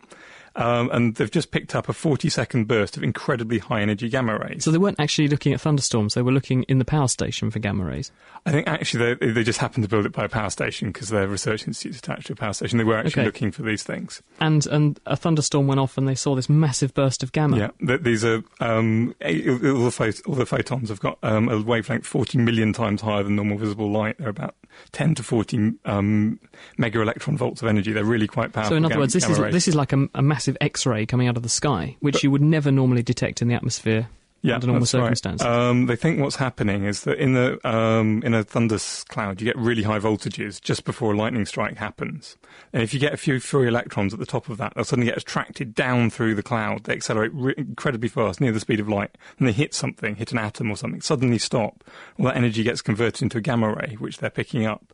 Um, 0.54 0.90
and 0.92 1.14
they've 1.14 1.30
just 1.30 1.50
picked 1.50 1.74
up 1.74 1.88
a 1.88 1.92
40 1.92 2.28
second 2.28 2.68
burst 2.68 2.96
of 2.96 3.02
incredibly 3.02 3.58
high 3.58 3.80
energy 3.80 4.08
gamma 4.08 4.38
rays. 4.38 4.64
So 4.64 4.70
they 4.70 4.78
weren't 4.78 5.00
actually 5.00 5.28
looking 5.28 5.52
at 5.54 5.60
thunderstorms; 5.60 6.14
they 6.14 6.22
were 6.22 6.32
looking 6.32 6.62
in 6.64 6.78
the 6.78 6.84
power 6.84 7.08
station 7.08 7.50
for 7.50 7.58
gamma 7.58 7.84
rays. 7.84 8.12
I 8.44 8.50
think 8.50 8.68
actually 8.68 9.14
they, 9.14 9.30
they 9.32 9.44
just 9.44 9.60
happened 9.60 9.84
to 9.84 9.88
build 9.88 10.04
it 10.04 10.12
by 10.12 10.24
a 10.24 10.28
power 10.28 10.50
station 10.50 10.88
because 10.88 11.08
their 11.08 11.26
research 11.28 11.66
institute's 11.66 11.98
attached 11.98 12.26
to 12.26 12.34
a 12.34 12.36
power 12.36 12.52
station. 12.52 12.78
They 12.78 12.84
were 12.84 12.96
actually 12.96 13.22
Okay. 13.22 13.24
looking 13.24 13.50
for 13.52 13.62
these 13.62 13.82
things. 13.82 14.22
And 14.40 14.66
and 14.66 15.00
a 15.06 15.16
thunderstorm 15.16 15.66
went 15.66 15.80
off, 15.80 15.96
and 15.96 16.06
they 16.06 16.14
saw 16.14 16.34
this 16.34 16.48
massive 16.48 16.92
burst 16.92 17.22
of 17.22 17.32
gamma. 17.32 17.56
Yeah, 17.58 17.70
th- 17.86 18.02
these 18.02 18.24
are 18.24 18.42
um, 18.60 19.14
all, 19.24 19.32
the 19.32 19.94
phot- 19.96 20.28
all 20.28 20.34
the 20.34 20.46
photons 20.46 20.88
have 20.90 21.00
got 21.00 21.18
um, 21.22 21.48
a 21.48 21.60
wavelength 21.62 22.04
40 22.06 22.38
million 22.38 22.72
times 22.72 23.00
higher 23.00 23.22
than 23.22 23.36
normal 23.36 23.58
visible 23.58 23.90
light. 23.90 24.18
They're 24.18 24.28
about 24.28 24.54
10 24.92 25.14
to 25.16 25.22
40 25.22 25.72
um, 25.84 26.38
mega 26.78 27.00
electron 27.00 27.36
volts 27.36 27.62
of 27.62 27.68
energy. 27.68 27.92
They're 27.92 28.04
really 28.04 28.26
quite 28.26 28.52
powerful. 28.52 28.70
So 28.70 28.76
in 28.76 28.84
other 28.84 28.98
words, 28.98 29.12
this 29.12 29.28
is 29.28 29.38
rays. 29.38 29.52
this 29.52 29.68
is 29.68 29.74
like 29.74 29.92
a, 29.92 30.08
a 30.14 30.22
massive 30.22 30.56
X-ray 30.60 31.06
coming 31.06 31.28
out 31.28 31.36
of 31.36 31.42
the 31.42 31.48
sky, 31.48 31.96
which 32.00 32.22
you 32.22 32.30
would 32.30 32.42
never 32.42 32.70
normally 32.70 33.02
detect 33.02 33.42
in 33.42 33.48
the 33.48 33.54
atmosphere 33.54 34.08
yeah, 34.42 34.56
under 34.56 34.66
normal 34.66 34.80
that's 34.80 34.94
right. 34.94 35.16
circumstances. 35.16 35.46
Um, 35.46 35.86
they 35.86 35.96
think 35.96 36.20
what's 36.20 36.36
happening 36.36 36.84
is 36.84 37.02
that 37.04 37.18
in 37.18 37.32
the 37.32 37.58
um, 37.68 38.22
in 38.24 38.34
a 38.34 38.42
thunder 38.42 38.78
cloud, 39.08 39.40
you 39.40 39.44
get 39.44 39.56
really 39.56 39.82
high 39.82 40.00
voltages 40.00 40.60
just 40.60 40.84
before 40.84 41.12
a 41.12 41.16
lightning 41.16 41.46
strike 41.46 41.76
happens. 41.76 42.36
And 42.72 42.82
if 42.82 42.92
you 42.92 42.98
get 42.98 43.14
a 43.14 43.16
few 43.16 43.38
free 43.38 43.68
electrons 43.68 44.12
at 44.12 44.18
the 44.18 44.26
top 44.26 44.48
of 44.48 44.58
that, 44.58 44.74
they'll 44.74 44.84
suddenly 44.84 45.10
get 45.10 45.16
attracted 45.16 45.74
down 45.74 46.10
through 46.10 46.34
the 46.34 46.42
cloud. 46.42 46.84
They 46.84 46.94
accelerate 46.94 47.32
re- 47.32 47.54
incredibly 47.56 48.08
fast, 48.08 48.40
near 48.40 48.52
the 48.52 48.60
speed 48.60 48.80
of 48.80 48.88
light, 48.88 49.16
and 49.38 49.46
they 49.46 49.52
hit 49.52 49.74
something, 49.74 50.16
hit 50.16 50.32
an 50.32 50.38
atom 50.38 50.70
or 50.70 50.76
something, 50.76 51.00
suddenly 51.00 51.38
stop. 51.38 51.84
All 52.18 52.26
that 52.26 52.36
energy 52.36 52.62
gets 52.62 52.82
converted 52.82 53.22
into 53.22 53.38
a 53.38 53.40
gamma 53.40 53.72
ray, 53.74 53.96
which 53.98 54.18
they're 54.18 54.30
picking 54.30 54.66
up. 54.66 54.91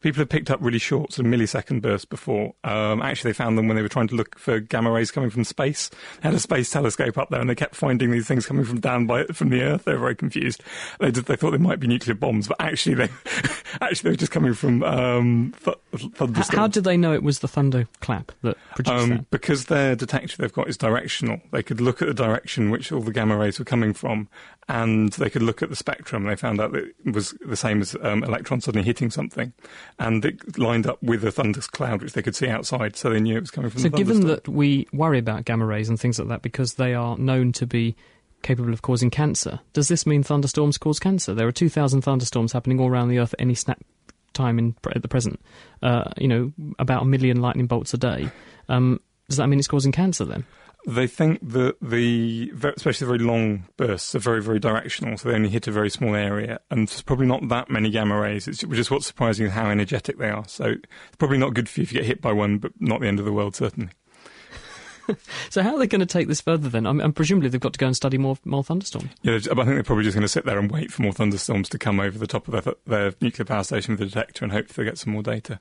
People 0.00 0.20
have 0.20 0.28
picked 0.30 0.50
up 0.50 0.58
really 0.62 0.78
short, 0.78 1.12
sort 1.12 1.26
of 1.26 1.32
millisecond 1.32 1.82
bursts 1.82 2.04
before. 2.06 2.54
Um, 2.64 3.02
actually, 3.02 3.30
they 3.30 3.36
found 3.36 3.58
them 3.58 3.68
when 3.68 3.76
they 3.76 3.82
were 3.82 3.88
trying 3.88 4.08
to 4.08 4.14
look 4.14 4.38
for 4.38 4.58
gamma 4.60 4.90
rays 4.90 5.10
coming 5.10 5.28
from 5.30 5.44
space. 5.44 5.90
They 6.20 6.28
had 6.28 6.34
a 6.34 6.40
space 6.40 6.70
telescope 6.70 7.18
up 7.18 7.28
there, 7.30 7.40
and 7.40 7.50
they 7.50 7.54
kept 7.54 7.74
finding 7.74 8.10
these 8.10 8.26
things 8.26 8.46
coming 8.46 8.64
from 8.64 8.80
down 8.80 9.06
by 9.06 9.24
from 9.26 9.50
the 9.50 9.60
Earth. 9.62 9.84
They 9.84 9.92
were 9.92 9.98
very 9.98 10.16
confused. 10.16 10.62
They, 11.00 11.10
did, 11.10 11.26
they 11.26 11.36
thought 11.36 11.50
they 11.50 11.58
might 11.58 11.80
be 11.80 11.86
nuclear 11.86 12.14
bombs, 12.14 12.48
but 12.48 12.56
actually, 12.60 12.94
they 12.94 13.08
actually 13.82 14.08
they 14.08 14.12
were 14.12 14.16
just 14.16 14.32
coming 14.32 14.54
from 14.54 14.82
um, 14.84 15.54
th- 15.64 15.76
thunderstorms. 16.14 16.54
How 16.54 16.66
did 16.66 16.84
they 16.84 16.96
know 16.96 17.12
it 17.12 17.22
was 17.22 17.40
the 17.40 17.48
thunderclap 17.48 18.32
that 18.42 18.56
produced 18.74 19.02
Um, 19.02 19.08
that? 19.10 19.30
because 19.30 19.66
their 19.66 19.94
detector 19.96 20.36
they've 20.38 20.52
got 20.52 20.68
is 20.68 20.76
directional. 20.76 21.40
They 21.52 21.62
could 21.62 21.80
look 21.80 22.00
at 22.00 22.08
the 22.08 22.14
direction 22.14 22.70
which 22.70 22.90
all 22.90 23.00
the 23.00 23.12
gamma 23.12 23.36
rays 23.36 23.58
were 23.58 23.64
coming 23.64 23.92
from, 23.92 24.28
and 24.68 25.12
they 25.14 25.28
could 25.30 25.42
look 25.42 25.62
at 25.62 25.68
the 25.68 25.76
spectrum. 25.76 26.24
They 26.24 26.36
found 26.36 26.60
out 26.60 26.72
that 26.72 26.84
it 27.04 27.12
was 27.12 27.34
the 27.44 27.56
same 27.56 27.80
as 27.80 27.96
um, 28.02 28.22
electrons 28.24 28.64
suddenly 28.64 28.84
hitting 28.86 29.10
something, 29.10 29.52
and 30.00 30.24
it 30.24 30.58
lined 30.58 30.86
up 30.86 31.00
with 31.02 31.22
a 31.24 31.30
thunder 31.30 31.60
cloud 31.60 32.02
which 32.02 32.14
they 32.14 32.22
could 32.22 32.34
see 32.34 32.48
outside, 32.48 32.96
so 32.96 33.10
they 33.10 33.20
knew 33.20 33.36
it 33.36 33.40
was 33.40 33.50
coming 33.50 33.70
from 33.70 33.82
So, 33.82 33.90
given 33.90 34.26
that 34.26 34.48
we 34.48 34.88
worry 34.92 35.18
about 35.18 35.44
gamma 35.44 35.66
rays 35.66 35.88
and 35.88 36.00
things 36.00 36.18
like 36.18 36.28
that 36.28 36.42
because 36.42 36.74
they 36.74 36.94
are 36.94 37.16
known 37.18 37.52
to 37.52 37.66
be 37.66 37.94
capable 38.42 38.72
of 38.72 38.80
causing 38.80 39.10
cancer, 39.10 39.60
does 39.74 39.88
this 39.88 40.06
mean 40.06 40.22
thunderstorms 40.22 40.78
cause 40.78 40.98
cancer? 40.98 41.34
There 41.34 41.46
are 41.46 41.52
2,000 41.52 42.00
thunderstorms 42.00 42.52
happening 42.52 42.80
all 42.80 42.88
around 42.88 43.10
the 43.10 43.18
Earth 43.18 43.34
at 43.34 43.40
any 43.42 43.54
snap 43.54 43.78
time 44.32 44.58
in, 44.58 44.74
at 44.94 45.02
the 45.02 45.08
present. 45.08 45.38
Uh, 45.82 46.10
you 46.16 46.28
know, 46.28 46.52
about 46.78 47.02
a 47.02 47.06
million 47.06 47.42
lightning 47.42 47.66
bolts 47.66 47.92
a 47.92 47.98
day. 47.98 48.30
Um, 48.70 49.00
does 49.28 49.36
that 49.36 49.48
mean 49.48 49.58
it's 49.58 49.68
causing 49.68 49.92
cancer 49.92 50.24
then? 50.24 50.46
They 50.86 51.06
think 51.06 51.46
that 51.50 51.76
the, 51.82 52.52
especially 52.76 53.04
the 53.04 53.12
very 53.12 53.18
long 53.18 53.64
bursts, 53.76 54.14
are 54.14 54.18
very, 54.18 54.42
very 54.42 54.58
directional, 54.58 55.18
so 55.18 55.28
they 55.28 55.34
only 55.34 55.50
hit 55.50 55.66
a 55.66 55.72
very 55.72 55.90
small 55.90 56.14
area, 56.14 56.60
and 56.70 56.88
there's 56.88 57.02
probably 57.02 57.26
not 57.26 57.48
that 57.48 57.70
many 57.70 57.90
gamma 57.90 58.18
rays. 58.18 58.48
It's 58.48 58.60
just 58.60 58.90
what's 58.90 59.06
surprising 59.06 59.46
is 59.46 59.52
how 59.52 59.68
energetic 59.68 60.18
they 60.18 60.30
are. 60.30 60.44
So 60.48 60.64
it's 60.64 61.16
probably 61.18 61.38
not 61.38 61.54
good 61.54 61.68
for 61.68 61.80
you 61.80 61.82
if 61.82 61.92
you 61.92 62.00
get 62.00 62.06
hit 62.06 62.22
by 62.22 62.32
one, 62.32 62.58
but 62.58 62.72
not 62.80 63.00
the 63.00 63.08
end 63.08 63.18
of 63.18 63.24
the 63.24 63.32
world, 63.32 63.56
certainly. 63.56 63.90
So 65.50 65.62
how 65.62 65.74
are 65.74 65.78
they 65.78 65.88
going 65.88 66.00
to 66.00 66.06
take 66.06 66.28
this 66.28 66.40
further 66.40 66.68
then? 66.68 66.86
I 66.86 66.92
mean, 66.92 67.00
and 67.00 67.16
presumably 67.16 67.48
they've 67.48 67.60
got 67.60 67.72
to 67.72 67.78
go 67.78 67.86
and 67.86 67.96
study 67.96 68.16
more 68.16 68.36
more 68.44 68.62
thunderstorms. 68.62 69.10
Yeah, 69.22 69.34
I 69.34 69.38
think 69.38 69.56
they're 69.66 69.82
probably 69.82 70.04
just 70.04 70.14
going 70.14 70.22
to 70.22 70.28
sit 70.28 70.44
there 70.44 70.56
and 70.56 70.70
wait 70.70 70.92
for 70.92 71.02
more 71.02 71.12
thunderstorms 71.12 71.68
to 71.70 71.78
come 71.78 71.98
over 71.98 72.16
the 72.16 72.28
top 72.28 72.46
of 72.46 72.64
their, 72.64 72.74
their 72.86 73.14
nuclear 73.20 73.44
power 73.44 73.64
station 73.64 73.94
with 73.94 74.02
a 74.02 74.04
detector 74.04 74.44
and 74.44 74.52
hope 74.52 74.68
they'll 74.68 74.84
get 74.84 74.98
some 74.98 75.12
more 75.12 75.22
data. 75.24 75.58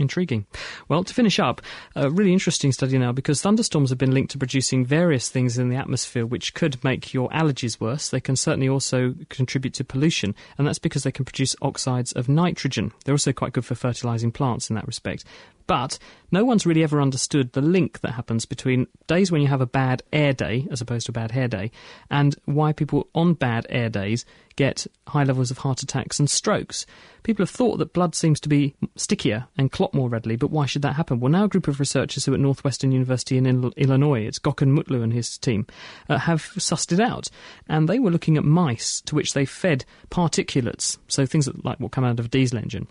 Intriguing. 0.00 0.46
Well, 0.88 1.04
to 1.04 1.14
finish 1.14 1.38
up, 1.38 1.62
a 1.94 2.10
really 2.10 2.32
interesting 2.32 2.72
study 2.72 2.98
now 2.98 3.12
because 3.12 3.40
thunderstorms 3.40 3.90
have 3.90 3.98
been 3.98 4.12
linked 4.12 4.32
to 4.32 4.38
producing 4.38 4.84
various 4.84 5.28
things 5.28 5.56
in 5.56 5.68
the 5.68 5.76
atmosphere 5.76 6.26
which 6.26 6.52
could 6.54 6.82
make 6.82 7.14
your 7.14 7.28
allergies 7.30 7.80
worse. 7.80 8.08
They 8.08 8.20
can 8.20 8.34
certainly 8.34 8.68
also 8.68 9.14
contribute 9.28 9.74
to 9.74 9.84
pollution, 9.84 10.34
and 10.58 10.66
that's 10.66 10.80
because 10.80 11.04
they 11.04 11.12
can 11.12 11.24
produce 11.24 11.54
oxides 11.62 12.10
of 12.12 12.28
nitrogen. 12.28 12.92
They're 13.04 13.14
also 13.14 13.32
quite 13.32 13.52
good 13.52 13.64
for 13.64 13.76
fertilizing 13.76 14.32
plants 14.32 14.68
in 14.68 14.74
that 14.74 14.86
respect. 14.86 15.24
But 15.66 15.98
no 16.30 16.44
one's 16.44 16.66
really 16.66 16.82
ever 16.82 17.00
understood 17.00 17.52
the 17.52 17.62
link 17.62 18.00
that 18.00 18.12
happens 18.12 18.44
between 18.44 18.86
days 19.06 19.32
when 19.32 19.40
you 19.40 19.48
have 19.48 19.60
a 19.60 19.66
bad 19.66 20.02
air 20.12 20.32
day, 20.32 20.66
as 20.70 20.80
opposed 20.80 21.06
to 21.06 21.12
a 21.12 21.14
bad 21.14 21.30
hair 21.30 21.48
day, 21.48 21.70
and 22.10 22.36
why 22.44 22.72
people 22.72 23.08
on 23.14 23.34
bad 23.34 23.66
air 23.70 23.88
days 23.88 24.26
get 24.56 24.86
high 25.08 25.24
levels 25.24 25.50
of 25.50 25.58
heart 25.58 25.82
attacks 25.82 26.18
and 26.18 26.28
strokes. 26.28 26.86
People 27.22 27.42
have 27.42 27.50
thought 27.50 27.78
that 27.78 27.92
blood 27.92 28.14
seems 28.14 28.40
to 28.40 28.48
be 28.48 28.74
stickier 28.94 29.46
and 29.56 29.72
clot 29.72 29.94
more 29.94 30.08
readily, 30.08 30.36
but 30.36 30.50
why 30.50 30.66
should 30.66 30.82
that 30.82 30.96
happen? 30.96 31.18
Well, 31.18 31.32
now 31.32 31.44
a 31.44 31.48
group 31.48 31.66
of 31.66 31.80
researchers 31.80 32.24
who 32.24 32.32
are 32.32 32.34
at 32.34 32.40
Northwestern 32.40 32.92
University 32.92 33.38
in 33.38 33.46
Il- 33.46 33.72
Illinois, 33.76 34.26
it's 34.26 34.38
Gokhan 34.38 34.76
Mutlu 34.76 35.02
and 35.02 35.12
his 35.12 35.38
team, 35.38 35.66
uh, 36.08 36.18
have 36.18 36.42
sussed 36.58 36.92
it 36.92 37.00
out. 37.00 37.28
And 37.68 37.88
they 37.88 37.98
were 37.98 38.10
looking 38.10 38.36
at 38.36 38.44
mice 38.44 39.00
to 39.02 39.14
which 39.14 39.32
they 39.32 39.44
fed 39.44 39.84
particulates, 40.10 40.98
so 41.08 41.26
things 41.26 41.48
like 41.64 41.80
what 41.80 41.92
come 41.92 42.04
out 42.04 42.20
of 42.20 42.26
a 42.26 42.28
diesel 42.28 42.58
engine 42.58 42.86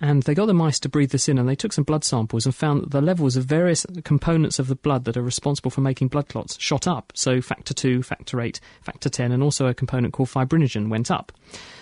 and 0.00 0.22
they 0.22 0.34
got 0.34 0.46
the 0.46 0.54
mice 0.54 0.78
to 0.80 0.88
breathe 0.88 1.10
this 1.10 1.28
in 1.28 1.38
and 1.38 1.48
they 1.48 1.56
took 1.56 1.72
some 1.72 1.82
blood 1.82 2.04
samples 2.04 2.46
and 2.46 2.54
found 2.54 2.82
that 2.82 2.90
the 2.90 3.00
levels 3.00 3.36
of 3.36 3.44
various 3.44 3.84
components 4.04 4.60
of 4.60 4.68
the 4.68 4.76
blood 4.76 5.04
that 5.04 5.16
are 5.16 5.22
responsible 5.22 5.72
for 5.72 5.80
making 5.80 6.06
blood 6.06 6.28
clots 6.28 6.56
shot 6.60 6.86
up. 6.86 7.12
So 7.16 7.40
factor 7.40 7.74
2, 7.74 8.04
factor 8.04 8.40
8, 8.40 8.60
factor 8.80 9.08
10, 9.08 9.32
and 9.32 9.42
also 9.42 9.66
a 9.66 9.74
component 9.74 10.12
called 10.12 10.28
fibrinogen 10.28 10.88
went 10.88 11.10
up. 11.10 11.32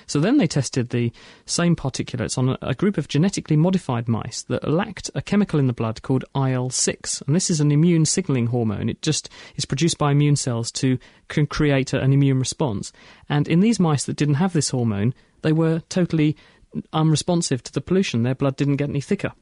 So 0.06 0.18
then 0.18 0.38
they 0.38 0.46
tested 0.46 0.90
the 0.90 1.12
same 1.44 1.76
particulates 1.76 2.38
on 2.38 2.56
a, 2.62 2.74
group 2.74 2.96
of 2.96 3.08
genetically 3.08 3.56
modified 3.56 4.08
mice 4.08 4.42
that 4.44 4.66
lacked 4.66 5.10
a 5.14 5.20
chemical 5.20 5.58
in 5.58 5.66
the 5.66 5.72
blood 5.72 6.00
called 6.02 6.24
IL 6.34 6.70
6. 6.70 7.22
And 7.26 7.34
this 7.34 7.50
is 7.50 7.60
an 7.60 7.72
immune 7.72 8.06
signaling 8.06 8.46
hormone. 8.46 8.88
It 8.88 9.02
just 9.02 9.28
is 9.56 9.64
produced 9.64 9.98
by 9.98 10.12
immune 10.12 10.36
cells 10.36 10.70
to 10.72 10.98
create 11.28 11.92
an 11.92 12.12
immune 12.12 12.38
response. 12.38 12.92
And 13.28 13.48
in 13.48 13.60
these 13.60 13.80
mice 13.80 14.04
that 14.04 14.16
didn't 14.16 14.34
have 14.34 14.52
this 14.52 14.70
hormone, 14.70 15.12
they 15.42 15.52
were 15.52 15.80
totally 15.88 16.36
unresponsive 16.92 17.62
to 17.62 17.72
the 17.72 17.80
pollution. 17.80 18.22
Their 18.22 18.34
blood 18.34 18.56
didn't 18.56 18.76
get 18.76 18.88
any 18.88 19.00
thicker. 19.00 19.32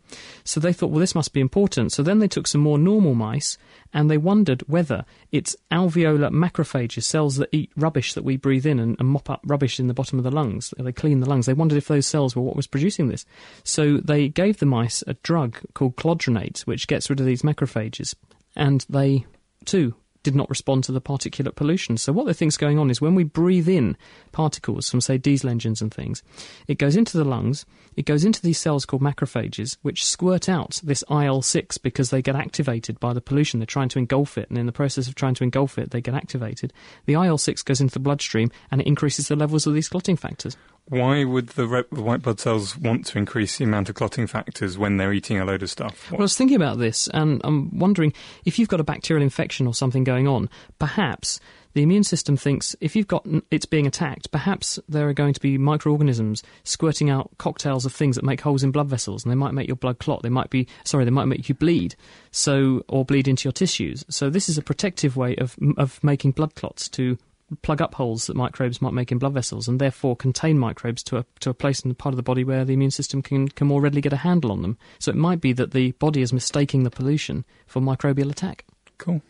So 0.45 0.61
they 0.61 0.73
thought, 0.73 0.91
well, 0.91 1.01
this 1.01 1.15
must 1.15 1.33
be 1.33 1.41
important. 1.41 1.93
So 1.93 2.03
then 2.03 2.19
they 2.19 2.29
took 2.29 2.47
some 2.47 2.61
more 2.61 2.79
normal 2.79 3.15
mice 3.15 3.59
and 3.93 4.11
they 4.11 4.19
wondered 4.19 4.63
whether 4.67 5.05
it's 5.33 5.57
alveolar 5.71 6.31
macrophages, 6.31 7.05
cells 7.05 7.37
that 7.37 7.49
eat 7.53 7.71
rubbish 7.77 8.15
that 8.15 8.25
we 8.25 8.37
breathe 8.37 8.67
in 8.67 8.79
and, 8.79 8.97
and 8.99 9.09
mop 9.09 9.31
up 9.31 9.41
rubbish 9.45 9.79
in 9.79 9.87
the 9.87 9.95
bottom 9.95 10.19
of 10.19 10.25
the 10.25 10.31
lungs. 10.31 10.73
They 10.79 10.93
clean 10.93 11.21
the 11.21 11.29
lungs. 11.29 11.47
They 11.47 11.55
wondered 11.55 11.79
if 11.79 11.89
those 11.89 12.07
cells 12.07 12.35
were 12.35 12.43
what 12.43 12.57
was 12.57 12.67
producing 12.67 13.09
this. 13.09 13.25
So 13.63 13.99
they 13.99 14.29
gave 14.29 14.59
the 14.59 14.67
mice 14.67 15.03
a 15.07 15.15
drug 15.15 15.59
called 15.75 15.97
clodronate, 15.97 16.61
which 16.61 16.87
gets 16.87 17.09
rid 17.11 17.21
of 17.21 17.27
these 17.27 17.43
macrophages. 17.43 18.15
And 18.57 18.85
they, 18.89 19.27
too, 19.65 19.95
did 20.25 20.35
not 20.35 20.51
respond 20.51 20.83
to 20.83 20.93
the 20.93 21.01
particulate 21.01 21.55
pollution. 21.55 21.97
So 21.97 22.13
what 22.13 22.27
they 22.27 22.33
think 22.33 22.49
is 22.49 22.57
going 22.57 22.79
on 22.79 22.91
is 22.91 23.01
when 23.01 23.15
we 23.15 23.23
breathe 23.23 23.69
in 23.69 23.97
particles 24.33 24.91
from, 24.91 25.01
say, 25.01 25.19
diesel 25.19 25.51
engines 25.51 25.81
and 25.81 25.95
things, 25.95 26.25
it 26.67 26.79
goes 26.79 26.97
into 26.97 27.17
the 27.17 27.25
lungs, 27.25 27.65
it 27.95 28.07
goes 28.07 28.25
into 28.25 28.43
these 28.43 28.59
cells 28.59 28.85
called 28.85 29.03
macrophages, 29.03 29.77
which 29.83 30.05
squirt 30.05 30.49
out 30.49 30.81
this 30.83 31.05
IL-6 31.09 31.81
because 31.81 32.11
they 32.11 32.23
get 32.23 32.35
activated 32.35 32.99
by 32.99 33.13
the 33.13 33.21
pollution. 33.21 33.61
They're 33.61 33.67
trying 33.67 33.91
to 33.91 34.01
engulf 34.01 34.37
it, 34.37 34.49
and 34.49 34.59
in 34.59 34.67
the 34.67 34.73
process 34.73 35.07
of 35.07 35.15
trying 35.15 35.35
to 35.35 35.45
engulf 35.45 35.79
it, 35.79 35.91
they 35.91 36.01
get 36.01 36.15
activated. 36.15 36.73
The 37.07 37.13
IL-6 37.13 37.65
goes 37.65 37.81
into 37.81 37.95
the 37.95 38.01
bloodstream, 38.01 38.51
and 38.73 38.81
it 38.81 38.89
increases 38.89 39.29
the 39.29 39.37
levels 39.37 39.67
of 39.67 39.75
these 39.75 39.89
clotting 39.89 40.17
factors. 40.17 40.57
Why 40.87 41.25
would 41.25 41.51
the, 41.51 41.67
red, 41.67 41.91
white 41.91 42.23
blood 42.23 42.41
cells 42.41 42.77
want 42.77 43.07
to 43.07 43.19
increase 43.19 43.57
the 43.57 43.65
amount 43.65 43.89
of 43.89 43.95
clotting 43.95 44.27
factors 44.27 44.77
when 44.77 44.99
they're 44.99 45.15
eating 45.15 45.39
a 45.39 45.45
load 45.45 45.63
of 45.63 45.71
stuff? 45.71 46.11
Well, 46.11 46.21
I 46.21 46.25
was 46.25 46.37
thinking 46.37 46.57
about 46.57 46.79
this, 46.79 47.09
and 47.09 47.41
I'm 47.43 47.79
wondering 47.79 48.13
if 48.45 48.59
you've 48.59 48.69
got 48.69 48.81
a 48.81 48.85
bacterial 48.85 49.23
infection 49.23 49.67
or 49.67 49.73
something 49.73 50.05
going 50.05 50.29
on, 50.29 50.51
perhaps 50.79 51.41
the 51.73 51.83
immune 51.83 52.05
system 52.05 52.37
thinks 52.37 52.77
if 52.81 52.95
you've 52.95 53.09
got 53.09 53.27
it's 53.51 53.67
being 53.67 53.87
attacked, 53.87 54.31
perhaps 54.31 54.79
there 54.89 55.09
are 55.09 55.15
going 55.15 55.35
to 55.35 55.41
be 55.41 55.59
microorganisms 55.59 56.43
squirting 56.63 57.11
out 57.11 57.31
cocktails 57.39 57.85
of 57.85 57.93
things 57.93 58.17
that 58.17 58.25
make 58.25 58.43
holes 58.43 58.63
in 58.63 58.71
blood 58.71 58.89
vessels, 58.89 59.25
and 59.25 59.31
they 59.31 59.37
might 59.37 59.55
make 59.55 59.67
your 59.67 59.77
blood 59.77 59.99
clot. 59.99 60.23
They 60.23 60.29
might 60.29 60.51
be 60.51 60.69
sorry, 60.85 61.05
they 61.05 61.11
might 61.11 61.25
make 61.25 61.49
you 61.49 61.55
bleed, 61.55 61.97
so 62.31 62.85
or 62.89 63.05
bleed 63.05 63.27
into 63.27 63.47
your 63.47 63.53
tissues. 63.53 64.05
So 64.09 64.31
this 64.31 64.49
is 64.49 64.59
a 64.59 64.63
protective 64.63 65.17
way 65.17 65.35
of 65.37 65.57
of 65.77 66.03
making 66.05 66.33
blood 66.33 66.55
clots 66.55 66.89
to 66.91 67.19
plug 67.63 67.81
up 67.81 67.95
holes 67.95 68.27
that 68.27 68.37
microbes 68.37 68.81
might 68.81 68.93
make 68.93 69.13
in 69.13 69.19
blood 69.19 69.35
vessels 69.35 69.69
and 69.69 69.81
therefore 69.81 70.17
contain 70.17 70.59
microbes 70.59 71.03
to 71.05 71.19
a, 71.19 71.27
to 71.41 71.51
a 71.51 71.55
place 71.55 71.81
in 71.81 71.89
the 71.89 71.95
part 71.95 72.13
of 72.13 72.17
the 72.17 72.23
body 72.23 72.45
where 72.45 72.65
the 72.65 72.75
immune 72.75 72.91
system 72.91 73.23
can, 73.23 73.49
can 73.49 73.67
more 73.67 73.81
readily 73.81 74.01
get 74.01 74.13
a 74.13 74.19
handle 74.19 74.53
on 74.53 74.63
them. 74.63 74.79
So 74.99 75.11
it 75.11 75.17
might 75.17 75.41
be 75.41 75.53
that 75.55 75.73
the 75.73 75.93
body 75.93 76.23
is 76.23 76.33
mistaking 76.33 76.85
the 76.85 76.91
pollution 76.91 77.45
for 77.67 77.81
microbial 77.81 78.31
attack. 78.31 78.65
Cool. 78.99 79.23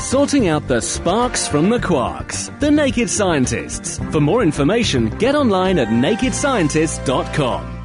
Sorting 0.00 0.48
out 0.48 0.66
the 0.68 0.80
sparks 0.80 1.46
from 1.46 1.70
the 1.70 1.78
quarks. 1.78 2.58
The 2.60 2.70
Naked 2.70 3.08
Scientists. 3.08 3.98
For 4.10 4.20
more 4.20 4.42
information, 4.42 5.10
get 5.18 5.34
online 5.34 5.78
at 5.78 5.88
nakedscientists.com. 5.88 7.81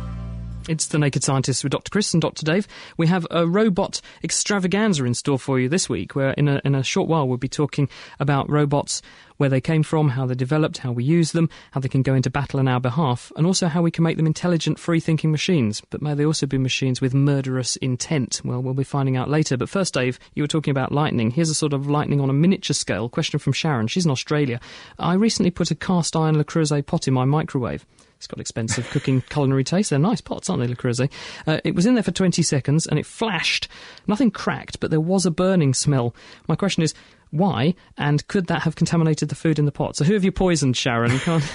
It's 0.67 0.88
the 0.88 1.00
Naked 1.00 1.24
Scientists 1.24 1.63
with 1.63 1.71
Dr. 1.71 1.89
Chris 1.89 2.13
and 2.13 2.21
Dr. 2.21 2.43
Dave. 2.43 2.67
We 2.97 3.07
have 3.07 3.25
a 3.31 3.47
robot 3.47 4.01
extravaganza 4.21 5.05
in 5.05 5.13
store 5.13 5.39
for 5.39 5.62
you 5.62 5.69
this 5.69 5.88
week, 5.88 6.13
where 6.13 6.31
in 6.31 6.50
a, 6.50 6.62
in 6.65 6.75
a 6.75 6.83
short 6.83 7.07
while 7.07 7.25
we'll 7.25 7.38
be 7.38 7.47
talking 7.47 7.88
about 8.19 8.50
robots, 8.50 9.01
where 9.38 9.47
they 9.47 9.62
came 9.62 9.81
from, 9.81 10.09
how 10.09 10.25
they 10.25 10.36
developed, 10.36 10.79
how 10.79 10.91
we 10.91 11.05
use 11.05 11.31
them, 11.31 11.50
how 11.71 11.79
they 11.79 11.88
can 11.88 12.01
go 12.01 12.13
into 12.13 12.29
battle 12.29 12.59
on 12.59 12.67
our 12.67 12.81
behalf, 12.81 13.31
and 13.38 13.47
also 13.47 13.67
how 13.67 13.81
we 13.81 13.91
can 13.91 14.03
make 14.03 14.17
them 14.17 14.25
intelligent, 14.25 14.77
free 14.77 15.00
thinking 15.00 15.31
machines. 15.31 15.81
But 15.89 16.01
may 16.01 16.13
they 16.15 16.25
also 16.25 16.45
be 16.45 16.57
machines 16.57 17.00
with 17.00 17.13
murderous 17.13 17.77
intent? 17.77 18.41
Well, 18.43 18.62
we'll 18.62 18.74
be 18.74 18.83
finding 18.83 19.15
out 19.15 19.29
later. 19.29 19.55
But 19.55 19.69
first, 19.69 19.93
Dave, 19.93 20.19
you 20.33 20.43
were 20.43 20.47
talking 20.47 20.71
about 20.71 20.91
lightning. 20.91 21.31
Here's 21.31 21.50
a 21.50 21.55
sort 21.55 21.71
of 21.71 21.89
lightning 21.89 22.19
on 22.19 22.29
a 22.29 22.33
miniature 22.33 22.74
scale. 22.74 23.07
Question 23.07 23.39
from 23.39 23.53
Sharon. 23.53 23.88
She's 23.88 24.05
in 24.05 24.12
Australia. 24.12 24.59
I 25.00 25.13
recently 25.13 25.51
put 25.51 25.71
a 25.71 25.75
cast 25.75 26.17
iron 26.17 26.38
Le 26.38 26.43
Creuset 26.43 26.86
pot 26.86 27.07
in 27.07 27.13
my 27.13 27.24
microwave. 27.24 27.86
It's 28.17 28.27
got 28.27 28.39
expensive 28.39 28.89
cooking 28.89 29.21
culinary 29.21 29.63
taste. 29.63 29.91
They're 29.91 30.00
nice 30.00 30.21
pots, 30.21 30.50
aren't 30.50 30.62
they, 30.62 30.67
Le 30.67 30.75
Creuset? 30.75 31.12
Uh, 31.45 31.59
it 31.63 31.75
was 31.75 31.86
in 31.86 31.93
there 31.93 32.03
for 32.03 32.12
20 32.12 32.41
seconds 32.41 32.88
and 32.88 32.97
it 32.97 33.05
flashed. 33.05 33.67
Nothing 34.07 34.31
cracked, 34.31 34.79
but 34.79 34.89
there 34.89 35.00
was 35.00 35.25
a 35.25 35.31
burning 35.31 35.74
smell. 35.74 36.15
My 36.47 36.55
question 36.55 36.83
is, 36.83 36.93
why? 37.29 37.75
And 37.97 38.27
could 38.27 38.47
that 38.47 38.63
have 38.63 38.75
contaminated 38.75 39.29
the 39.29 39.36
food 39.36 39.59
in 39.59 39.65
the 39.65 39.71
pot? 39.71 39.95
So 39.95 40.03
who 40.03 40.13
have 40.13 40.24
you 40.24 40.31
poisoned, 40.31 40.75
Sharon? 40.75 41.17
Can't... 41.19 41.43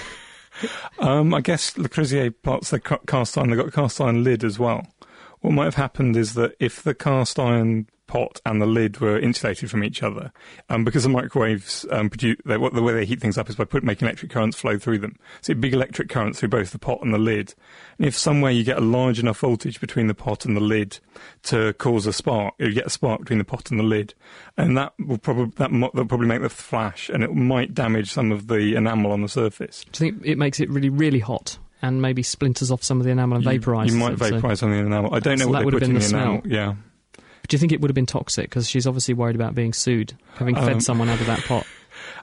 Um, 0.99 1.33
I 1.33 1.41
guess 1.41 1.75
Le 1.79 1.89
Creuset 1.89 2.31
pots, 2.43 2.69
they 2.69 2.79
cast 2.79 3.39
iron, 3.39 3.49
they've 3.49 3.57
got 3.57 3.69
a 3.69 3.71
cast 3.71 3.99
iron 3.99 4.23
lid 4.23 4.43
as 4.43 4.59
well. 4.59 4.85
What 5.41 5.51
might 5.51 5.63
have 5.65 5.75
happened 5.75 6.15
is 6.15 6.35
that 6.35 6.55
if 6.59 6.83
the 6.83 6.93
cast 6.93 7.39
iron 7.39 7.87
pot 8.13 8.39
and 8.45 8.61
the 8.61 8.65
lid 8.67 8.99
were 8.99 9.17
insulated 9.17 9.71
from 9.71 9.83
each 9.83 10.03
other, 10.03 10.31
um, 10.69 10.83
because 10.83 11.01
the 11.03 11.09
microwaves 11.09 11.83
um, 11.89 12.09
produce 12.09 12.37
they, 12.45 12.57
what, 12.57 12.73
the 12.73 12.83
way 12.83 12.93
they 12.93 13.05
heat 13.05 13.19
things 13.19 13.37
up 13.39 13.49
is 13.49 13.55
by 13.55 13.65
put, 13.65 13.83
making 13.83 14.07
electric 14.07 14.31
currents 14.31 14.55
flow 14.59 14.77
through 14.77 14.99
them. 14.99 15.17
So 15.41 15.55
big 15.55 15.73
electric 15.73 16.09
currents 16.09 16.39
through 16.39 16.49
both 16.49 16.71
the 16.71 16.77
pot 16.79 16.99
and 17.01 17.11
the 17.11 17.17
lid. 17.17 17.55
And 17.97 18.05
if 18.05 18.15
somewhere 18.15 18.51
you 18.51 18.63
get 18.63 18.77
a 18.77 18.81
large 18.81 19.19
enough 19.19 19.39
voltage 19.39 19.79
between 19.81 20.07
the 20.07 20.13
pot 20.13 20.45
and 20.45 20.55
the 20.55 20.61
lid 20.61 20.99
to 21.43 21.73
cause 21.73 22.05
a 22.05 22.13
spark, 22.13 22.53
you 22.59 22.71
get 22.73 22.85
a 22.85 22.89
spark 22.91 23.21
between 23.21 23.39
the 23.39 23.45
pot 23.45 23.71
and 23.71 23.79
the 23.79 23.83
lid, 23.83 24.13
and 24.57 24.77
that 24.77 24.93
will 24.99 25.17
probably 25.17 25.51
that 25.57 25.71
will 25.71 26.05
probably 26.05 26.27
make 26.27 26.41
the 26.41 26.49
flash, 26.49 27.09
and 27.09 27.23
it 27.23 27.33
might 27.33 27.73
damage 27.73 28.11
some 28.11 28.31
of 28.31 28.47
the 28.47 28.75
enamel 28.75 29.11
on 29.11 29.21
the 29.21 29.29
surface. 29.29 29.85
Do 29.91 30.05
you 30.05 30.11
think 30.11 30.25
it 30.25 30.37
makes 30.37 30.59
it 30.59 30.69
really, 30.69 30.89
really 30.89 31.19
hot? 31.19 31.57
And 31.81 32.01
maybe 32.01 32.23
splinters 32.23 32.71
off 32.71 32.81
some 32.83 32.99
of 33.01 33.05
the 33.05 33.11
enamel 33.11 33.37
and 33.37 33.45
vaporizes 33.45 33.87
You, 33.87 33.93
you 33.95 33.99
might 33.99 34.13
it, 34.13 34.19
so- 34.19 34.29
vaporize 34.29 34.59
some 34.59 34.69
of 34.71 34.77
the 34.77 34.85
enamel. 34.85 35.13
I 35.13 35.19
don't 35.19 35.37
know 35.39 35.45
So 35.45 35.49
what 35.49 35.53
that 35.53 35.59
they 35.59 35.65
would 35.65 35.73
have 35.73 35.81
put 35.81 35.87
been 35.87 35.95
in 35.97 36.01
the 36.01 36.07
the 36.07 36.17
enamel. 36.17 36.41
Yeah. 36.45 36.75
Do 37.47 37.55
you 37.55 37.59
think 37.59 37.71
it 37.71 37.81
would 37.81 37.89
have 37.89 37.95
been 37.95 38.05
toxic? 38.05 38.49
Because 38.49 38.69
she's 38.69 38.87
obviously 38.87 39.13
worried 39.13 39.35
about 39.35 39.53
being 39.55 39.73
sued, 39.73 40.13
having 40.35 40.55
fed 40.55 40.73
Um, 40.73 40.79
someone 40.81 41.09
out 41.09 41.19
of 41.19 41.27
that 41.27 41.43
pot. 41.43 41.65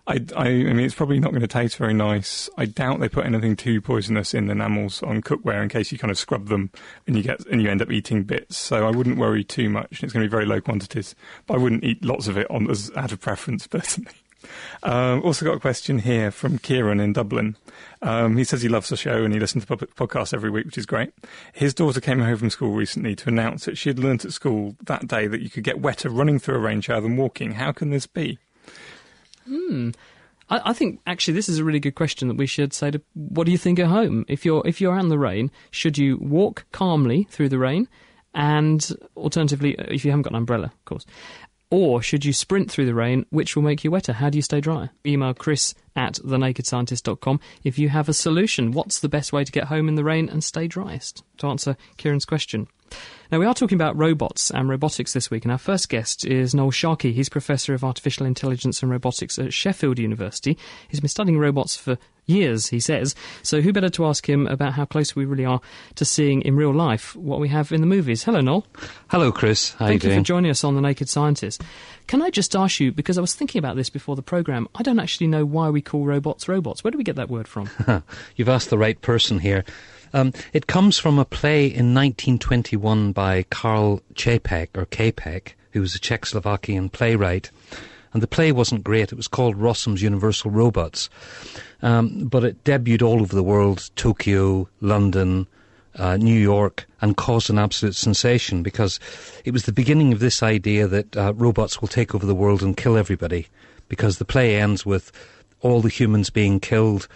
I, 0.07 0.15
I, 0.35 0.47
I 0.47 0.53
mean, 0.73 0.81
it's 0.81 0.95
probably 0.95 1.21
not 1.21 1.31
going 1.31 1.43
to 1.43 1.47
taste 1.47 1.77
very 1.77 1.93
nice. 1.93 2.49
I 2.57 2.65
doubt 2.65 3.01
they 3.01 3.09
put 3.09 3.27
anything 3.27 3.55
too 3.55 3.81
poisonous 3.81 4.35
in 4.35 4.51
enamels 4.51 5.03
on 5.03 5.21
cookware 5.23 5.63
in 5.63 5.69
case 5.69 5.93
you 5.93 5.99
kind 5.99 6.11
of 6.11 6.19
scrub 6.19 6.49
them 6.49 6.71
and 7.07 7.17
you 7.17 7.23
get 7.23 7.47
and 7.47 7.63
you 7.63 7.69
end 7.71 7.83
up 7.83 7.91
eating 7.93 8.23
bits. 8.25 8.57
So 8.57 8.87
I 8.87 8.91
wouldn't 8.91 9.19
worry 9.19 9.45
too 9.45 9.69
much. 9.69 10.03
It's 10.03 10.13
going 10.13 10.25
to 10.25 10.29
be 10.29 10.31
very 10.31 10.47
low 10.47 10.61
quantities, 10.61 11.15
but 11.47 11.55
I 11.55 11.59
wouldn't 11.59 11.85
eat 11.85 12.05
lots 12.05 12.29
of 12.29 12.37
it 12.39 12.51
on 12.51 12.69
as 12.71 12.91
out 12.97 13.13
of 13.13 13.21
preference 13.21 13.67
personally. 13.69 14.13
Um, 14.83 15.23
also 15.23 15.45
got 15.45 15.57
a 15.57 15.61
question 15.61 15.99
here 15.99 16.31
from 16.31 16.59
Kieran 16.59 17.01
in 17.01 17.13
Dublin. 17.13 17.57
Um, 18.03 18.37
he 18.37 18.45
says 18.45 18.63
he 18.63 18.69
loves 18.69 18.89
the 18.89 18.97
show 18.97 19.23
and 19.25 19.35
he 19.35 19.41
listens 19.41 19.65
to 19.65 19.69
public 19.69 19.95
podcasts 19.95 20.33
every 20.33 20.51
week, 20.51 20.67
which 20.67 20.79
is 20.79 20.87
great. 20.87 21.13
His 21.53 21.75
daughter 21.75 22.01
came 22.01 22.21
home 22.21 22.37
from 22.37 22.51
school 22.51 22.73
recently 22.73 23.15
to 23.17 23.29
announce 23.29 23.67
that 23.67 23.77
she 23.77 23.91
had 23.91 23.99
learnt 23.99 24.25
at 24.25 24.33
school 24.33 24.77
that 24.85 25.07
day 25.07 25.27
that 25.27 25.43
you 25.43 25.51
could 25.51 25.65
get 25.65 25.81
wetter 25.81 26.09
running 26.09 26.39
through 26.39 26.57
a 26.57 26.61
rain 26.61 26.81
shower 26.81 27.01
than 27.01 27.17
walking. 27.17 27.53
How 27.53 27.73
can 27.73 27.91
this 27.91 28.07
be? 28.07 28.39
I, 30.49 30.71
I 30.71 30.73
think 30.73 31.01
actually 31.07 31.35
this 31.35 31.49
is 31.49 31.59
a 31.59 31.65
really 31.65 31.81
good 31.81 31.95
question 31.95 32.29
that 32.29 32.37
we 32.37 32.47
should 32.47 32.73
say 32.73 32.91
to 32.91 33.01
what 33.15 33.45
do 33.45 33.53
you 33.53 33.59
think 33.59 33.79
at 33.79 33.87
home? 33.87 34.25
If 34.29 34.45
you're 34.45 34.63
if 34.67 34.81
you're 34.81 34.95
out 34.95 35.05
in 35.05 35.09
the 35.09 35.19
rain, 35.19 35.51
should 35.71 35.97
you 35.97 36.19
walk 36.19 36.67
calmly 36.73 37.27
through 37.31 37.49
the 37.49 37.59
rain, 37.59 37.89
and 38.35 38.87
alternatively, 39.17 39.77
if 39.79 40.05
you 40.05 40.11
haven't 40.11 40.23
got 40.23 40.33
an 40.33 40.39
umbrella, 40.39 40.67
of 40.67 40.85
course, 40.85 41.07
or 41.71 42.03
should 42.03 42.25
you 42.25 42.33
sprint 42.33 42.71
through 42.71 42.87
the 42.87 42.95
rain, 42.95 43.25
which 43.31 43.55
will 43.55 43.63
make 43.63 43.85
you 43.85 43.91
wetter? 43.91 44.13
How 44.13 44.29
do 44.29 44.39
you 44.39 44.43
stay 44.43 44.61
dry? 44.61 44.91
Email 45.07 45.35
chris 45.35 45.75
at 45.95 46.15
thenakedscientist.com 46.15 47.41
if 47.65 47.79
you 47.79 47.89
have 47.89 48.09
a 48.09 48.13
solution. 48.13 48.73
What's 48.73 49.01
the 49.01 49.09
best 49.09 49.33
way 49.33 49.45
to 49.45 49.53
get 49.53 49.65
home 49.65 49.89
in 49.89 49.95
the 49.95 50.05
rain 50.05 50.29
and 50.29 50.43
stay 50.43 50.67
driest? 50.67 51.23
To 51.39 51.47
answer 51.47 51.77
Kieran's 51.97 52.25
question. 52.25 52.67
Now, 53.31 53.39
we 53.39 53.47
are 53.47 53.55
talking 53.55 53.77
about 53.77 53.97
robots 53.97 54.51
and 54.51 54.69
robotics 54.69 55.13
this 55.13 55.31
week, 55.31 55.45
and 55.45 55.53
our 55.53 55.59
first 55.59 55.89
guest 55.89 56.27
is 56.27 56.53
Noel 56.53 56.73
Sharkey. 56.73 57.13
He's 57.13 57.29
Professor 57.29 57.75
of 57.75 57.85
Artificial 57.85 58.27
Intelligence 58.27 58.83
and 58.83 58.91
Robotics 58.91 59.39
at 59.39 59.53
Sheffield 59.53 60.01
University. 60.01 60.59
He's 60.89 60.99
been 60.99 61.09
studying 61.09 61.39
robots 61.39 61.77
for 61.77 61.97
years, 62.27 62.69
he 62.69 62.81
says. 62.81 63.15
So, 63.43 63.61
who 63.61 63.73
better 63.73 63.89
to 63.91 64.07
ask 64.07 64.29
him 64.29 64.49
about 64.49 64.73
how 64.73 64.85
close 64.85 65.15
we 65.15 65.27
really 65.27 65.45
are 65.45 65.61
to 65.95 66.05
seeing 66.05 66.43
in 66.43 66.57
real 66.57 66.75
life 66.75 67.15
what 67.15 67.39
we 67.39 67.49
have 67.49 67.71
in 67.71 67.81
the 67.81 67.87
movies? 67.87 68.25
Hello, 68.25 68.41
Noel. 68.41 68.67
Hello, 69.11 69.31
Chris. 69.31 69.75
How 69.75 69.87
Thank 69.87 70.03
you 70.03 70.11
you 70.11 70.17
for 70.17 70.23
joining 70.23 70.51
us 70.51 70.65
on 70.65 70.75
The 70.75 70.81
Naked 70.81 71.09
Scientist. 71.09 71.63
Can 72.09 72.23
I 72.23 72.31
just 72.31 72.57
ask 72.57 72.81
you, 72.81 72.91
because 72.91 73.17
I 73.17 73.21
was 73.21 73.35
thinking 73.35 73.61
about 73.61 73.77
this 73.77 73.91
before 73.91 74.17
the 74.17 74.23
programme, 74.23 74.67
I 74.75 74.83
don't 74.83 74.99
actually 74.99 75.29
know 75.29 75.45
why 75.45 75.71
we 75.71 75.83
call 75.83 76.05
robots 76.05 76.49
robots. 76.49 76.83
Where 76.83 76.91
do 76.91 76.99
we 76.99 77.05
get 77.05 77.15
that 77.15 77.31
word 77.31 77.47
from? 77.47 77.71
You've 78.35 78.49
asked 78.49 78.71
the 78.71 78.79
right 78.79 79.01
person 79.01 79.39
here. 79.39 79.65
Um, 80.13 80.33
it 80.53 80.67
comes 80.67 80.99
from 80.99 81.19
a 81.19 81.25
play 81.25 81.65
in 81.65 81.95
1921 81.95 83.13
by 83.13 83.45
Karl 83.45 84.03
Čapek, 84.15 84.69
or 84.77 84.87
Kapek, 84.87 85.55
who 85.73 85.81
was 85.81 85.95
a 85.95 85.99
Czechoslovakian 85.99 86.91
playwright. 86.91 87.51
And 88.13 88.23
the 88.23 88.27
play 88.27 88.51
wasn't 88.51 88.85
great. 88.85 89.13
It 89.13 89.17
was 89.17 89.29
called 89.29 89.57
Rossum's 89.57 90.03
Universal 90.03 90.51
Robots. 90.51 91.09
Um, 91.83 92.27
but 92.27 92.45
it 92.45 92.65
debuted 92.65 93.03
all 93.03 93.21
over 93.21 93.35
the 93.35 93.43
world 93.43 93.89
Tokyo, 93.95 94.69
London, 94.81 95.47
uh, 95.97 96.17
New 96.17 96.39
York, 96.39 96.87
and 97.01 97.17
caused 97.17 97.51
an 97.51 97.59
absolute 97.59 97.95
sensation 97.95 98.63
because 98.63 98.99
it 99.45 99.53
was 99.53 99.65
the 99.65 99.73
beginning 99.73 100.13
of 100.13 100.19
this 100.19 100.43
idea 100.43 100.87
that 100.89 101.17
uh, 101.17 101.33
robots 101.35 101.81
will 101.81 101.89
take 101.89 102.15
over 102.15 102.27
the 102.27 102.35
world 102.35 102.63
and 102.63 102.77
kill 102.77 102.97
everybody. 102.97 103.47
Because 103.89 104.19
the 104.19 104.25
play 104.25 104.61
ends 104.61 104.85
with 104.85 105.13
all 105.61 105.81
the 105.81 105.89
humans 105.89 106.31
being 106.31 106.59
killed 106.59 107.07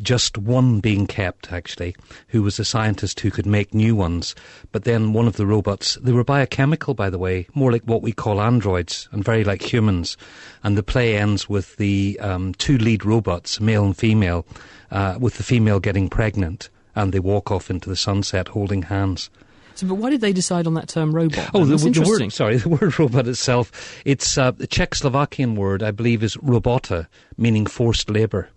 just 0.00 0.38
one 0.38 0.80
being 0.80 1.06
kept, 1.06 1.52
actually, 1.52 1.96
who 2.28 2.42
was 2.42 2.58
a 2.58 2.64
scientist 2.64 3.20
who 3.20 3.30
could 3.30 3.46
make 3.46 3.74
new 3.74 3.96
ones. 3.96 4.34
But 4.72 4.84
then 4.84 5.12
one 5.12 5.26
of 5.26 5.36
the 5.36 5.46
robots, 5.46 5.96
they 5.96 6.12
were 6.12 6.24
biochemical, 6.24 6.94
by 6.94 7.10
the 7.10 7.18
way, 7.18 7.46
more 7.54 7.72
like 7.72 7.82
what 7.82 8.02
we 8.02 8.12
call 8.12 8.40
androids 8.40 9.08
and 9.12 9.24
very 9.24 9.44
like 9.44 9.62
humans. 9.62 10.16
And 10.62 10.76
the 10.76 10.82
play 10.82 11.16
ends 11.16 11.48
with 11.48 11.76
the 11.76 12.18
um, 12.20 12.54
two 12.54 12.78
lead 12.78 13.04
robots, 13.04 13.60
male 13.60 13.84
and 13.84 13.96
female, 13.96 14.46
uh, 14.90 15.18
with 15.20 15.36
the 15.36 15.42
female 15.42 15.80
getting 15.80 16.08
pregnant. 16.08 16.68
And 16.94 17.12
they 17.12 17.20
walk 17.20 17.50
off 17.50 17.70
into 17.70 17.88
the 17.88 17.96
sunset 17.96 18.48
holding 18.48 18.82
hands. 18.82 19.30
so, 19.74 19.86
but 19.86 19.94
why 19.94 20.10
did 20.10 20.20
they 20.20 20.32
decide 20.32 20.66
on 20.66 20.74
that 20.74 20.88
term 20.88 21.14
robot? 21.14 21.50
Oh, 21.54 21.64
the, 21.64 21.76
the 21.76 22.08
word, 22.08 22.32
sorry, 22.32 22.56
the 22.58 22.68
word 22.68 22.98
robot 22.98 23.28
itself, 23.28 24.00
it's 24.04 24.38
uh, 24.38 24.52
the 24.52 24.66
Czechoslovakian 24.66 25.56
word, 25.56 25.82
I 25.82 25.90
believe, 25.90 26.22
is 26.22 26.36
robota, 26.36 27.06
meaning 27.36 27.66
forced 27.66 28.10
labour. 28.10 28.48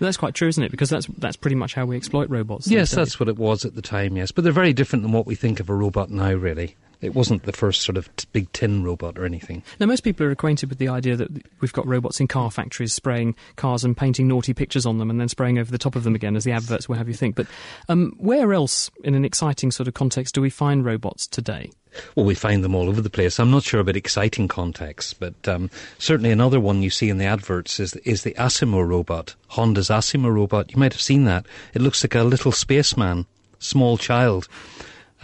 That's 0.00 0.16
quite 0.16 0.34
true, 0.34 0.48
isn't 0.48 0.62
it? 0.62 0.70
Because 0.70 0.90
that's 0.90 1.06
that's 1.18 1.36
pretty 1.36 1.56
much 1.56 1.74
how 1.74 1.86
we 1.86 1.96
exploit 1.96 2.28
robots. 2.30 2.68
Yes, 2.68 2.90
that's 2.90 3.18
what 3.20 3.28
it 3.28 3.36
was 3.36 3.64
at 3.64 3.74
the 3.74 3.82
time, 3.82 4.16
yes. 4.16 4.32
But 4.32 4.44
they're 4.44 4.52
very 4.52 4.72
different 4.72 5.02
than 5.02 5.12
what 5.12 5.26
we 5.26 5.34
think 5.34 5.60
of 5.60 5.68
a 5.68 5.74
robot 5.74 6.10
now, 6.10 6.32
really. 6.32 6.76
It 7.00 7.14
wasn't 7.14 7.44
the 7.44 7.52
first 7.52 7.82
sort 7.82 7.96
of 7.96 8.14
t- 8.16 8.26
big 8.32 8.52
tin 8.52 8.84
robot 8.84 9.18
or 9.18 9.24
anything. 9.24 9.62
Now, 9.80 9.86
most 9.86 10.02
people 10.02 10.26
are 10.26 10.30
acquainted 10.30 10.68
with 10.68 10.78
the 10.78 10.88
idea 10.88 11.16
that 11.16 11.30
we've 11.60 11.72
got 11.72 11.86
robots 11.86 12.20
in 12.20 12.28
car 12.28 12.50
factories 12.50 12.92
spraying 12.92 13.34
cars 13.56 13.84
and 13.84 13.96
painting 13.96 14.28
naughty 14.28 14.54
pictures 14.54 14.86
on 14.86 14.98
them 14.98 15.10
and 15.10 15.20
then 15.20 15.28
spraying 15.28 15.58
over 15.58 15.70
the 15.70 15.78
top 15.78 15.96
of 15.96 16.04
them 16.04 16.14
again 16.14 16.36
as 16.36 16.44
the 16.44 16.52
adverts 16.52 16.88
will 16.88 16.96
have 16.96 17.08
you 17.08 17.14
think. 17.14 17.36
But 17.36 17.46
um, 17.88 18.14
where 18.18 18.52
else, 18.52 18.90
in 19.02 19.14
an 19.14 19.24
exciting 19.24 19.70
sort 19.70 19.88
of 19.88 19.94
context, 19.94 20.34
do 20.34 20.40
we 20.40 20.50
find 20.50 20.84
robots 20.84 21.26
today? 21.26 21.70
Well, 22.14 22.26
we 22.26 22.34
find 22.34 22.64
them 22.64 22.74
all 22.74 22.88
over 22.88 23.00
the 23.00 23.10
place. 23.10 23.38
I'm 23.38 23.50
not 23.50 23.62
sure 23.62 23.80
about 23.80 23.96
exciting 23.96 24.48
contexts, 24.48 25.14
but 25.14 25.46
um, 25.46 25.70
certainly 25.98 26.30
another 26.30 26.58
one 26.58 26.82
you 26.82 26.90
see 26.90 27.08
in 27.08 27.18
the 27.18 27.24
adverts 27.24 27.78
is, 27.78 27.94
is 27.96 28.22
the 28.22 28.34
Asimo 28.34 28.86
robot, 28.86 29.34
Honda's 29.48 29.90
Asimo 29.90 30.32
robot. 30.32 30.72
You 30.72 30.78
might 30.78 30.92
have 30.92 31.00
seen 31.00 31.24
that. 31.24 31.46
It 31.72 31.82
looks 31.82 32.02
like 32.02 32.14
a 32.14 32.24
little 32.24 32.52
spaceman, 32.52 33.26
small 33.58 33.96
child. 33.96 34.48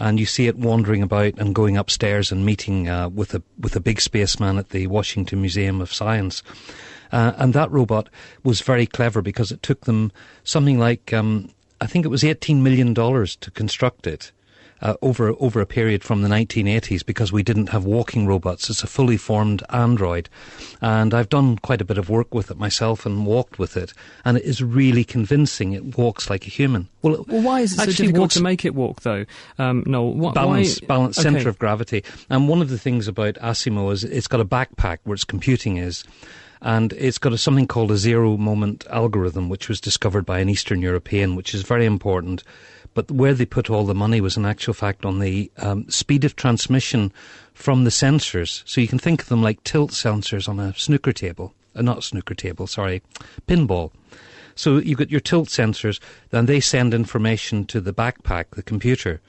And 0.01 0.19
you 0.19 0.25
see 0.25 0.47
it 0.47 0.57
wandering 0.57 1.03
about 1.03 1.37
and 1.37 1.53
going 1.53 1.77
upstairs 1.77 2.31
and 2.31 2.43
meeting 2.43 2.89
uh, 2.89 3.07
with 3.09 3.35
a 3.35 3.43
with 3.59 3.75
a 3.75 3.79
big 3.79 4.01
spaceman 4.01 4.57
at 4.57 4.69
the 4.69 4.87
Washington 4.87 5.41
Museum 5.41 5.79
of 5.79 5.93
Science. 5.93 6.41
Uh, 7.11 7.33
and 7.37 7.53
that 7.53 7.69
robot 7.71 8.09
was 8.43 8.61
very 8.61 8.87
clever 8.87 9.21
because 9.21 9.51
it 9.51 9.61
took 9.61 9.81
them 9.81 10.11
something 10.43 10.79
like 10.79 11.13
um, 11.13 11.51
I 11.79 11.85
think 11.85 12.03
it 12.03 12.09
was 12.09 12.23
eighteen 12.23 12.63
million 12.63 12.95
dollars 12.95 13.35
to 13.37 13.51
construct 13.51 14.07
it 14.07 14.31
uh, 14.81 14.95
over 15.01 15.33
over 15.39 15.61
a 15.61 15.65
period 15.65 16.03
from 16.03 16.21
the 16.21 16.29
1980s 16.29 17.05
because 17.05 17.31
we 17.31 17.43
didn't 17.43 17.69
have 17.69 17.85
walking 17.85 18.25
robots. 18.27 18.69
It's 18.69 18.83
a 18.83 18.87
fully 18.87 19.17
formed 19.17 19.63
android, 19.69 20.29
and 20.81 21.13
I've 21.13 21.29
done 21.29 21.57
quite 21.57 21.81
a 21.81 21.85
bit 21.85 21.97
of 21.97 22.09
work 22.09 22.33
with 22.33 22.49
it 22.51 22.57
myself 22.57 23.05
and 23.05 23.25
walked 23.25 23.59
with 23.59 23.77
it, 23.77 23.93
and 24.25 24.37
it 24.37 24.43
is 24.43 24.61
really 24.63 25.03
convincing. 25.03 25.73
It 25.73 25.97
walks 25.97 26.29
like 26.29 26.45
a 26.47 26.49
human. 26.49 26.87
Well, 27.01 27.15
it 27.15 27.27
Well, 27.27 27.41
why 27.41 27.61
is 27.61 27.73
it 27.73 27.77
so 27.77 27.81
actually 27.83 28.07
difficult 28.07 28.21
walks 28.21 28.33
to 28.35 28.43
make 28.43 28.65
it 28.65 28.75
walk, 28.75 29.01
though? 29.01 29.25
Um, 29.59 29.83
Noel, 29.85 30.31
wh- 30.31 30.33
balance, 30.33 30.79
why? 30.81 30.87
balance, 30.87 31.17
Okay. 31.19 31.23
center 31.23 31.49
of 31.49 31.59
gravity. 31.59 32.03
And 32.29 32.47
one 32.49 32.61
of 32.61 32.69
the 32.69 32.77
things 32.77 33.07
about 33.07 33.35
Asimo 33.35 33.91
is 33.91 34.03
it's 34.03 34.27
got 34.27 34.39
a 34.39 34.45
backpack 34.45 34.99
where 35.03 35.15
its 35.15 35.23
computing 35.23 35.77
is. 35.77 36.03
And 36.63 36.93
it's 36.93 37.17
got 37.17 37.33
a, 37.33 37.39
something 37.39 37.65
called 37.65 37.89
a 37.91 37.97
zero 37.97 38.37
moment 38.37 38.85
algorithm, 38.91 39.49
which 39.49 39.67
was 39.67 39.81
discovered 39.81 40.27
by 40.27 40.37
an 40.39 40.47
Eastern 40.49 40.79
European, 40.79 41.35
which 41.35 41.55
is 41.55 41.63
very 41.63 41.87
important. 41.87 42.43
But 42.93 43.09
where 43.09 43.33
they 43.33 43.45
put 43.45 43.69
all 43.69 43.85
the 43.85 43.95
money 43.95 44.19
was 44.19 44.35
in 44.35 44.45
actual 44.45 44.73
fact 44.73 45.05
on 45.05 45.19
the 45.19 45.49
um, 45.57 45.89
speed 45.89 46.25
of 46.25 46.35
transmission 46.35 47.13
from 47.53 47.83
the 47.83 47.89
sensors. 47.89 48.63
So 48.65 48.81
you 48.81 48.87
can 48.87 48.99
think 48.99 49.21
of 49.21 49.29
them 49.29 49.41
like 49.41 49.63
tilt 49.63 49.91
sensors 49.91 50.49
on 50.49 50.59
a 50.59 50.73
snooker 50.75 51.13
table. 51.13 51.53
Uh, 51.73 51.81
not 51.81 52.03
snooker 52.03 52.33
table, 52.33 52.67
sorry, 52.67 53.01
pinball. 53.47 53.91
So 54.61 54.77
you 54.77 54.95
got 54.95 55.09
your 55.09 55.21
tilt 55.21 55.49
sensors, 55.49 55.99
then 56.29 56.45
they 56.45 56.59
send 56.59 56.93
information 56.93 57.65
to 57.65 57.81
the 57.81 57.91
backpack, 57.91 58.51
the 58.51 58.61
computer, 58.61 59.19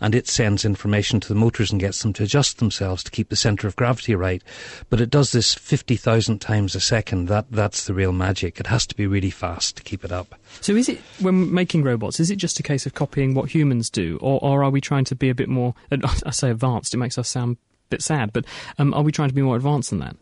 and 0.00 0.16
it 0.16 0.26
sends 0.26 0.64
information 0.64 1.20
to 1.20 1.28
the 1.28 1.36
motors 1.36 1.70
and 1.70 1.80
gets 1.80 2.02
them 2.02 2.12
to 2.14 2.24
adjust 2.24 2.58
themselves 2.58 3.04
to 3.04 3.12
keep 3.12 3.28
the 3.28 3.36
center 3.36 3.68
of 3.68 3.76
gravity 3.76 4.16
right. 4.16 4.42
But 4.88 5.00
it 5.00 5.08
does 5.08 5.30
this 5.30 5.54
50,000 5.54 6.40
times 6.40 6.74
a 6.74 6.80
second. 6.80 7.28
That, 7.28 7.52
that's 7.52 7.84
the 7.84 7.94
real 7.94 8.10
magic. 8.10 8.58
It 8.58 8.66
has 8.66 8.84
to 8.88 8.96
be 8.96 9.06
really 9.06 9.30
fast 9.30 9.76
to 9.76 9.84
keep 9.84 10.04
it 10.04 10.10
up. 10.10 10.34
So, 10.60 10.74
is 10.74 10.88
it 10.88 10.98
when 11.20 11.54
making 11.54 11.84
robots? 11.84 12.18
Is 12.18 12.32
it 12.32 12.36
just 12.36 12.58
a 12.58 12.64
case 12.64 12.84
of 12.84 12.94
copying 12.94 13.32
what 13.32 13.48
humans 13.48 13.90
do, 13.90 14.18
or, 14.20 14.40
or 14.42 14.64
are 14.64 14.70
we 14.70 14.80
trying 14.80 15.04
to 15.04 15.14
be 15.14 15.30
a 15.30 15.36
bit 15.36 15.48
more? 15.48 15.72
I 16.26 16.32
say 16.32 16.50
advanced. 16.50 16.94
It 16.94 16.96
makes 16.96 17.16
us 17.16 17.28
sound 17.28 17.58
a 17.58 17.88
bit 17.90 18.02
sad, 18.02 18.32
but 18.32 18.44
um, 18.76 18.92
are 18.94 19.04
we 19.04 19.12
trying 19.12 19.28
to 19.28 19.36
be 19.36 19.42
more 19.42 19.54
advanced 19.54 19.90
than 19.90 20.00
that? 20.00 20.16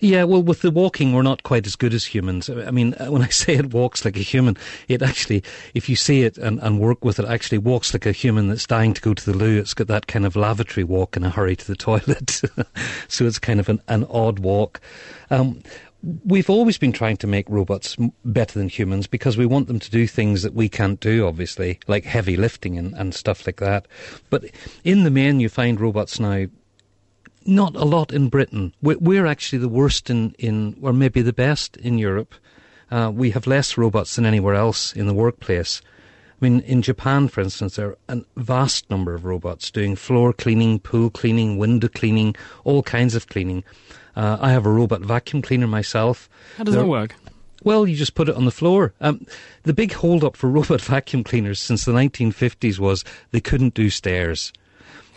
Yeah, 0.00 0.24
well, 0.24 0.42
with 0.42 0.62
the 0.62 0.70
walking, 0.70 1.12
we're 1.12 1.22
not 1.22 1.42
quite 1.42 1.66
as 1.66 1.76
good 1.76 1.94
as 1.94 2.04
humans. 2.04 2.48
I 2.48 2.70
mean, 2.70 2.94
uh, 2.94 3.06
when 3.06 3.22
I 3.22 3.28
say 3.30 3.54
it 3.54 3.72
walks 3.72 4.04
like 4.04 4.16
a 4.16 4.20
human, 4.20 4.56
it 4.88 5.02
actually, 5.02 5.42
if 5.74 5.88
you 5.88 5.96
see 5.96 6.22
it 6.22 6.38
and, 6.38 6.60
and 6.60 6.78
work 6.78 7.04
with 7.04 7.18
it, 7.18 7.26
actually 7.26 7.58
walks 7.58 7.92
like 7.92 8.06
a 8.06 8.12
human 8.12 8.48
that's 8.48 8.66
dying 8.66 8.94
to 8.94 9.00
go 9.00 9.14
to 9.14 9.24
the 9.24 9.36
loo. 9.36 9.58
It's 9.58 9.74
got 9.74 9.86
that 9.88 10.06
kind 10.06 10.26
of 10.26 10.36
lavatory 10.36 10.84
walk 10.84 11.16
in 11.16 11.24
a 11.24 11.30
hurry 11.30 11.56
to 11.56 11.66
the 11.66 11.76
toilet. 11.84 12.42
so 13.08 13.26
it's 13.26 13.38
kind 13.38 13.60
of 13.60 13.68
an, 13.68 13.80
an 13.88 14.04
odd 14.04 14.38
walk. 14.40 14.80
Um, 15.30 15.62
we've 16.24 16.50
always 16.50 16.78
been 16.78 16.92
trying 16.92 17.16
to 17.18 17.26
make 17.26 17.48
robots 17.48 17.96
better 18.24 18.58
than 18.58 18.68
humans 18.68 19.06
because 19.06 19.36
we 19.36 19.46
want 19.46 19.68
them 19.68 19.78
to 19.78 19.90
do 19.90 20.06
things 20.06 20.42
that 20.42 20.54
we 20.54 20.68
can't 20.68 21.00
do, 21.00 21.26
obviously, 21.26 21.78
like 21.86 22.04
heavy 22.04 22.36
lifting 22.36 22.78
and, 22.78 22.94
and 22.94 23.14
stuff 23.14 23.46
like 23.46 23.56
that. 23.60 23.86
But 24.30 24.44
in 24.82 25.04
the 25.04 25.10
main, 25.10 25.40
you 25.40 25.48
find 25.48 25.80
robots 25.80 26.20
now 26.20 26.46
not 27.46 27.76
a 27.76 27.84
lot 27.84 28.12
in 28.12 28.28
Britain. 28.28 28.72
We're, 28.82 28.98
we're 28.98 29.26
actually 29.26 29.58
the 29.58 29.68
worst 29.68 30.10
in, 30.10 30.34
in, 30.38 30.76
or 30.80 30.92
maybe 30.92 31.22
the 31.22 31.32
best 31.32 31.76
in 31.76 31.98
Europe. 31.98 32.34
Uh, 32.90 33.10
we 33.14 33.30
have 33.30 33.46
less 33.46 33.76
robots 33.76 34.16
than 34.16 34.26
anywhere 34.26 34.54
else 34.54 34.92
in 34.92 35.06
the 35.06 35.14
workplace. 35.14 35.82
I 36.40 36.44
mean, 36.48 36.60
in 36.60 36.82
Japan, 36.82 37.28
for 37.28 37.40
instance, 37.40 37.76
there 37.76 37.88
are 37.90 37.98
a 38.08 38.20
vast 38.36 38.90
number 38.90 39.14
of 39.14 39.24
robots 39.24 39.70
doing 39.70 39.96
floor 39.96 40.32
cleaning, 40.32 40.78
pool 40.78 41.10
cleaning, 41.10 41.58
window 41.58 41.88
cleaning, 41.88 42.36
all 42.64 42.82
kinds 42.82 43.14
of 43.14 43.28
cleaning. 43.28 43.64
Uh, 44.16 44.38
I 44.40 44.50
have 44.50 44.66
a 44.66 44.70
robot 44.70 45.00
vacuum 45.00 45.42
cleaner 45.42 45.66
myself. 45.66 46.28
How 46.56 46.64
does 46.64 46.74
There- 46.74 46.82
that 46.84 46.88
work? 46.88 47.14
well, 47.64 47.88
you 47.88 47.96
just 47.96 48.14
put 48.14 48.28
it 48.28 48.36
on 48.36 48.44
the 48.44 48.50
floor. 48.50 48.92
Um, 49.00 49.26
the 49.62 49.72
big 49.72 49.92
hold 49.94 50.22
up 50.22 50.36
for 50.36 50.48
robot 50.50 50.80
vacuum 50.82 51.24
cleaners 51.24 51.58
since 51.60 51.84
the 51.84 51.92
1950s 51.92 52.78
was 52.78 53.04
they 53.30 53.40
couldn't 53.40 53.74
do 53.74 53.88
stairs. 53.90 54.52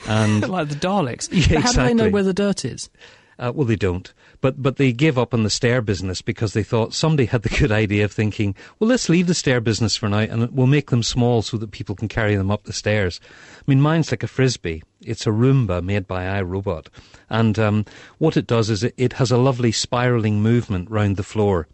And 0.08 0.48
like 0.50 0.70
the 0.70 0.76
Daleks. 0.76 1.30
Yeah, 1.50 1.62
but 1.62 1.64
how 1.64 1.72
do 1.72 1.84
they 1.84 1.94
know 1.94 2.10
where 2.10 2.24
the 2.24 2.34
dirt 2.34 2.66
is? 2.66 2.90
Uh, 3.40 3.52
well, 3.54 3.68
they 3.68 3.76
don't. 3.76 4.14
But 4.42 4.62
but 4.62 4.78
they 4.78 4.92
gave 4.92 5.18
up 5.18 5.34
on 5.34 5.44
the 5.44 5.50
stair 5.50 5.82
business 5.82 6.22
because 6.22 6.54
they 6.54 6.64
thought 6.64 6.94
somebody 6.94 7.26
had 7.26 7.44
the 7.44 7.50
good 7.60 7.72
idea 7.72 8.06
of 8.06 8.12
thinking, 8.12 8.56
well, 8.80 8.90
let's 8.90 9.10
leave 9.10 9.28
the 9.28 9.34
stair 9.34 9.62
business 9.62 9.96
for 9.96 10.10
now 10.10 10.20
and 10.20 10.52
we'll 10.52 10.68
make 10.68 10.90
them 10.90 11.04
small 11.04 11.42
so 11.42 11.58
that 11.58 11.72
people 11.72 11.96
can 11.96 12.08
carry 12.08 12.36
them 12.36 12.50
up 12.50 12.64
the 12.64 12.74
stairs. 12.74 13.20
I 13.60 13.64
mean, 13.68 13.82
mine's 13.82 14.12
like 14.12 14.24
a 14.24 14.28
frisbee. 14.28 14.84
It's 15.02 15.28
a 15.28 15.32
Roomba 15.32 15.84
made 15.84 16.08
by 16.08 16.24
iRobot, 16.24 16.88
and 17.30 17.60
um, 17.60 17.86
what 18.18 18.38
it 18.38 18.48
does 18.48 18.72
is 18.72 18.84
it, 18.84 18.96
it 18.98 19.14
has 19.14 19.32
a 19.32 19.38
lovely 19.38 19.72
spiraling 19.72 20.42
movement 20.42 20.90
round 20.90 21.18
the 21.18 21.24
floor. 21.24 21.68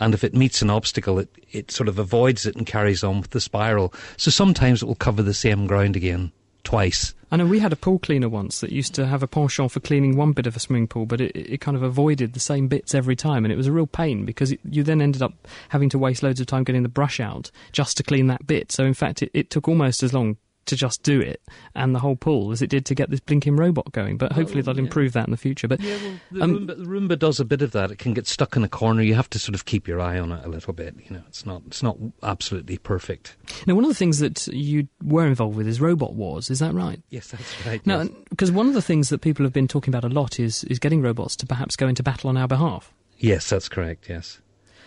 And 0.00 0.14
if 0.14 0.22
it 0.22 0.32
meets 0.32 0.62
an 0.62 0.70
obstacle, 0.70 1.18
it, 1.18 1.28
it 1.50 1.72
sort 1.72 1.88
of 1.88 1.98
avoids 1.98 2.46
it 2.46 2.54
and 2.54 2.64
carries 2.64 3.02
on 3.02 3.20
with 3.20 3.30
the 3.30 3.40
spiral. 3.40 3.92
So 4.16 4.30
sometimes 4.30 4.80
it 4.80 4.86
will 4.86 4.94
cover 4.94 5.22
the 5.22 5.34
same 5.34 5.66
ground 5.66 5.96
again 5.96 6.30
twice. 6.68 7.14
I 7.30 7.36
know 7.36 7.46
we 7.46 7.60
had 7.60 7.72
a 7.72 7.76
pool 7.76 7.98
cleaner 7.98 8.28
once 8.28 8.60
that 8.60 8.72
used 8.72 8.94
to 8.96 9.06
have 9.06 9.22
a 9.22 9.26
penchant 9.26 9.72
for 9.72 9.80
cleaning 9.80 10.18
one 10.18 10.32
bit 10.32 10.46
of 10.46 10.54
a 10.54 10.60
swimming 10.60 10.86
pool, 10.86 11.06
but 11.06 11.18
it, 11.18 11.34
it 11.34 11.62
kind 11.62 11.78
of 11.78 11.82
avoided 11.82 12.34
the 12.34 12.40
same 12.40 12.68
bits 12.68 12.94
every 12.94 13.16
time, 13.16 13.46
and 13.46 13.52
it 13.52 13.56
was 13.56 13.66
a 13.66 13.72
real 13.72 13.86
pain 13.86 14.26
because 14.26 14.52
it, 14.52 14.60
you 14.68 14.82
then 14.82 15.00
ended 15.00 15.22
up 15.22 15.32
having 15.70 15.88
to 15.88 15.98
waste 15.98 16.22
loads 16.22 16.40
of 16.40 16.46
time 16.46 16.64
getting 16.64 16.82
the 16.82 16.88
brush 16.90 17.20
out 17.20 17.50
just 17.72 17.96
to 17.96 18.02
clean 18.02 18.26
that 18.26 18.46
bit. 18.46 18.70
So 18.70 18.84
in 18.84 18.92
fact, 18.92 19.22
it, 19.22 19.30
it 19.32 19.48
took 19.48 19.66
almost 19.66 20.02
as 20.02 20.12
long 20.12 20.36
to 20.68 20.76
just 20.76 21.02
do 21.02 21.20
it 21.20 21.42
and 21.74 21.94
the 21.94 21.98
whole 21.98 22.16
pool 22.16 22.52
as 22.52 22.62
it 22.62 22.70
did 22.70 22.86
to 22.86 22.94
get 22.94 23.10
this 23.10 23.20
blinking 23.20 23.56
robot 23.56 23.90
going. 23.92 24.16
But 24.16 24.32
hopefully 24.32 24.62
they'll 24.62 24.78
improve 24.78 25.12
that 25.14 25.26
in 25.26 25.30
the 25.30 25.36
future. 25.36 25.68
But 25.68 25.80
Yeah, 25.80 25.96
well, 26.02 26.20
the, 26.30 26.42
um, 26.42 26.66
Roomba, 26.66 26.78
the 26.78 26.84
Roomba 26.84 27.18
does 27.18 27.40
a 27.40 27.44
bit 27.44 27.62
of 27.62 27.72
that. 27.72 27.90
It 27.90 27.98
can 27.98 28.14
get 28.14 28.26
stuck 28.26 28.56
in 28.56 28.64
a 28.64 28.68
corner. 28.68 29.02
You 29.02 29.14
have 29.14 29.30
to 29.30 29.38
sort 29.38 29.54
of 29.54 29.64
keep 29.64 29.88
your 29.88 30.00
eye 30.00 30.18
on 30.18 30.32
it 30.32 30.44
a 30.44 30.48
little 30.48 30.72
bit. 30.72 30.94
You 31.08 31.16
know, 31.16 31.22
it's 31.28 31.44
not 31.44 31.62
it's 31.66 31.82
not 31.82 31.96
absolutely 32.22 32.78
perfect. 32.78 33.36
now 33.66 33.74
one 33.74 33.84
of 33.84 33.90
the 33.90 33.94
things 33.94 34.18
that 34.20 34.46
you 34.48 34.88
were 35.02 35.26
involved 35.26 35.56
with 35.56 35.66
is 35.66 35.80
Robot 35.80 36.14
Wars. 36.14 36.50
Is 36.50 36.60
that 36.60 36.74
right? 36.74 37.02
Yes, 37.10 37.28
that's 37.28 37.66
right. 37.66 37.84
Now, 37.86 38.02
yes. 38.02 38.10
because 38.30 38.50
one 38.50 38.68
of 38.68 38.74
the 38.74 38.82
things 38.82 39.08
that 39.08 39.20
people 39.20 39.44
have 39.44 39.52
been 39.52 39.68
talking 39.68 39.92
about 39.92 40.04
a 40.04 40.12
lot 40.12 40.38
is 40.38 40.64
is 40.64 40.78
getting 40.78 41.02
robots 41.02 41.36
to 41.36 41.46
perhaps 41.46 41.76
go 41.76 41.88
into 41.88 42.02
battle 42.02 42.28
on 42.30 42.36
our 42.36 42.48
behalf. 42.48 42.92
yes, 43.18 43.48
that's 43.48 43.68
correct. 43.68 44.08
Yes. 44.08 44.40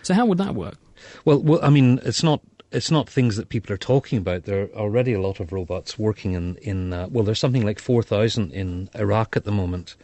So 0.04 0.13
how 0.13 0.26
would 0.26 0.38
that 0.39 0.56
work? 0.56 0.78
Well, 1.26 1.41
well, 1.41 1.60
I 1.63 1.70
mean, 1.70 2.00
it's 2.04 2.24
not 2.24 2.41
it's 2.71 2.91
not 2.91 3.10
things 3.10 3.36
that 3.36 3.49
people 3.49 3.73
are 3.73 3.77
talking 3.77 4.17
about. 4.17 4.45
There 4.45 4.63
are 4.63 4.69
already 4.69 5.13
a 5.13 5.21
lot 5.21 5.39
of 5.39 5.51
robots 5.51 5.99
working 5.99 6.34
in 6.34 6.55
in 6.57 6.93
uh, 6.93 7.07
well, 7.10 7.23
there's 7.23 7.39
something 7.39 7.65
like 7.65 7.79
four 7.79 8.03
thousand 8.03 8.51
in 8.51 8.89
Iraq 8.95 9.36
at 9.36 9.43
the 9.43 9.51
moment, 9.51 9.95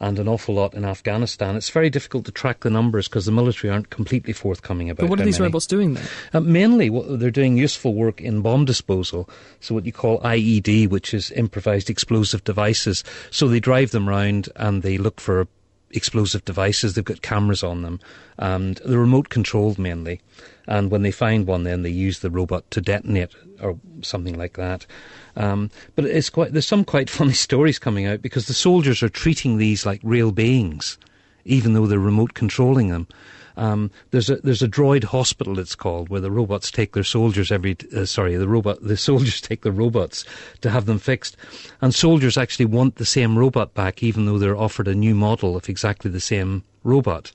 and 0.00 0.18
an 0.18 0.28
awful 0.28 0.54
lot 0.54 0.74
in 0.74 0.84
Afghanistan. 0.84 1.54
It's 1.54 1.70
very 1.70 1.90
difficult 1.90 2.24
to 2.24 2.32
track 2.32 2.60
the 2.60 2.70
numbers 2.70 3.08
because 3.08 3.26
the 3.26 3.32
military 3.32 3.72
aren't 3.72 3.90
completely 3.90 4.32
forthcoming 4.32 4.90
about. 4.90 5.04
It. 5.04 5.06
But 5.06 5.10
what 5.10 5.20
are 5.20 5.24
these 5.24 5.38
many. 5.38 5.48
robots 5.48 5.66
doing 5.66 5.94
then? 5.94 6.04
Uh, 6.32 6.40
mainly, 6.40 6.90
what 6.90 7.20
they're 7.20 7.30
doing 7.30 7.56
useful 7.56 7.94
work 7.94 8.20
in 8.20 8.42
bomb 8.42 8.64
disposal. 8.64 9.28
So 9.60 9.74
what 9.74 9.86
you 9.86 9.92
call 9.92 10.20
IED, 10.20 10.88
which 10.88 11.14
is 11.14 11.30
improvised 11.30 11.88
explosive 11.88 12.42
devices. 12.44 13.04
So 13.30 13.48
they 13.48 13.60
drive 13.60 13.92
them 13.92 14.08
round 14.08 14.48
and 14.56 14.82
they 14.82 14.98
look 14.98 15.20
for 15.20 15.46
explosive 15.92 16.44
devices. 16.44 16.94
They've 16.94 17.04
got 17.04 17.22
cameras 17.22 17.62
on 17.62 17.82
them, 17.82 18.00
and 18.38 18.80
they're 18.84 18.98
remote 18.98 19.28
controlled 19.28 19.78
mainly. 19.78 20.20
And 20.66 20.90
when 20.90 21.02
they 21.02 21.10
find 21.10 21.46
one, 21.46 21.64
then 21.64 21.82
they 21.82 21.90
use 21.90 22.20
the 22.20 22.30
robot 22.30 22.70
to 22.70 22.80
detonate 22.80 23.34
or 23.60 23.78
something 24.02 24.36
like 24.36 24.54
that. 24.54 24.86
Um, 25.36 25.70
but 25.94 26.04
it's 26.04 26.30
quite 26.30 26.52
there's 26.52 26.66
some 26.66 26.84
quite 26.84 27.10
funny 27.18 27.32
stories 27.32 27.78
coming 27.78 28.06
out 28.06 28.22
because 28.22 28.46
the 28.46 28.54
soldiers 28.54 29.02
are 29.02 29.08
treating 29.08 29.56
these 29.56 29.86
like 29.86 30.00
real 30.02 30.32
beings, 30.32 30.98
even 31.44 31.72
though 31.72 31.86
they're 31.86 31.98
remote 31.98 32.34
controlling 32.34 32.88
them. 32.88 33.06
Um, 33.56 33.90
there's 34.10 34.30
a 34.30 34.36
there's 34.36 34.62
a 34.62 34.68
droid 34.68 35.04
hospital 35.04 35.58
it's 35.58 35.74
called 35.74 36.08
where 36.08 36.20
the 36.20 36.30
robots 36.30 36.70
take 36.70 36.92
their 36.92 37.04
soldiers 37.04 37.52
every 37.52 37.76
uh, 37.94 38.04
sorry 38.06 38.36
the 38.36 38.48
robot 38.48 38.82
the 38.82 38.96
soldiers 39.08 39.40
take 39.40 39.62
the 39.62 39.72
robots 39.72 40.24
to 40.60 40.70
have 40.70 40.86
them 40.86 40.98
fixed, 40.98 41.36
and 41.80 41.94
soldiers 41.94 42.38
actually 42.38 42.66
want 42.66 42.96
the 42.96 43.04
same 43.04 43.38
robot 43.38 43.74
back 43.74 44.02
even 44.02 44.26
though 44.26 44.38
they're 44.38 44.56
offered 44.56 44.88
a 44.88 44.94
new 44.94 45.14
model 45.14 45.56
of 45.56 45.68
exactly 45.68 46.10
the 46.10 46.20
same 46.20 46.64
robot. 46.82 47.32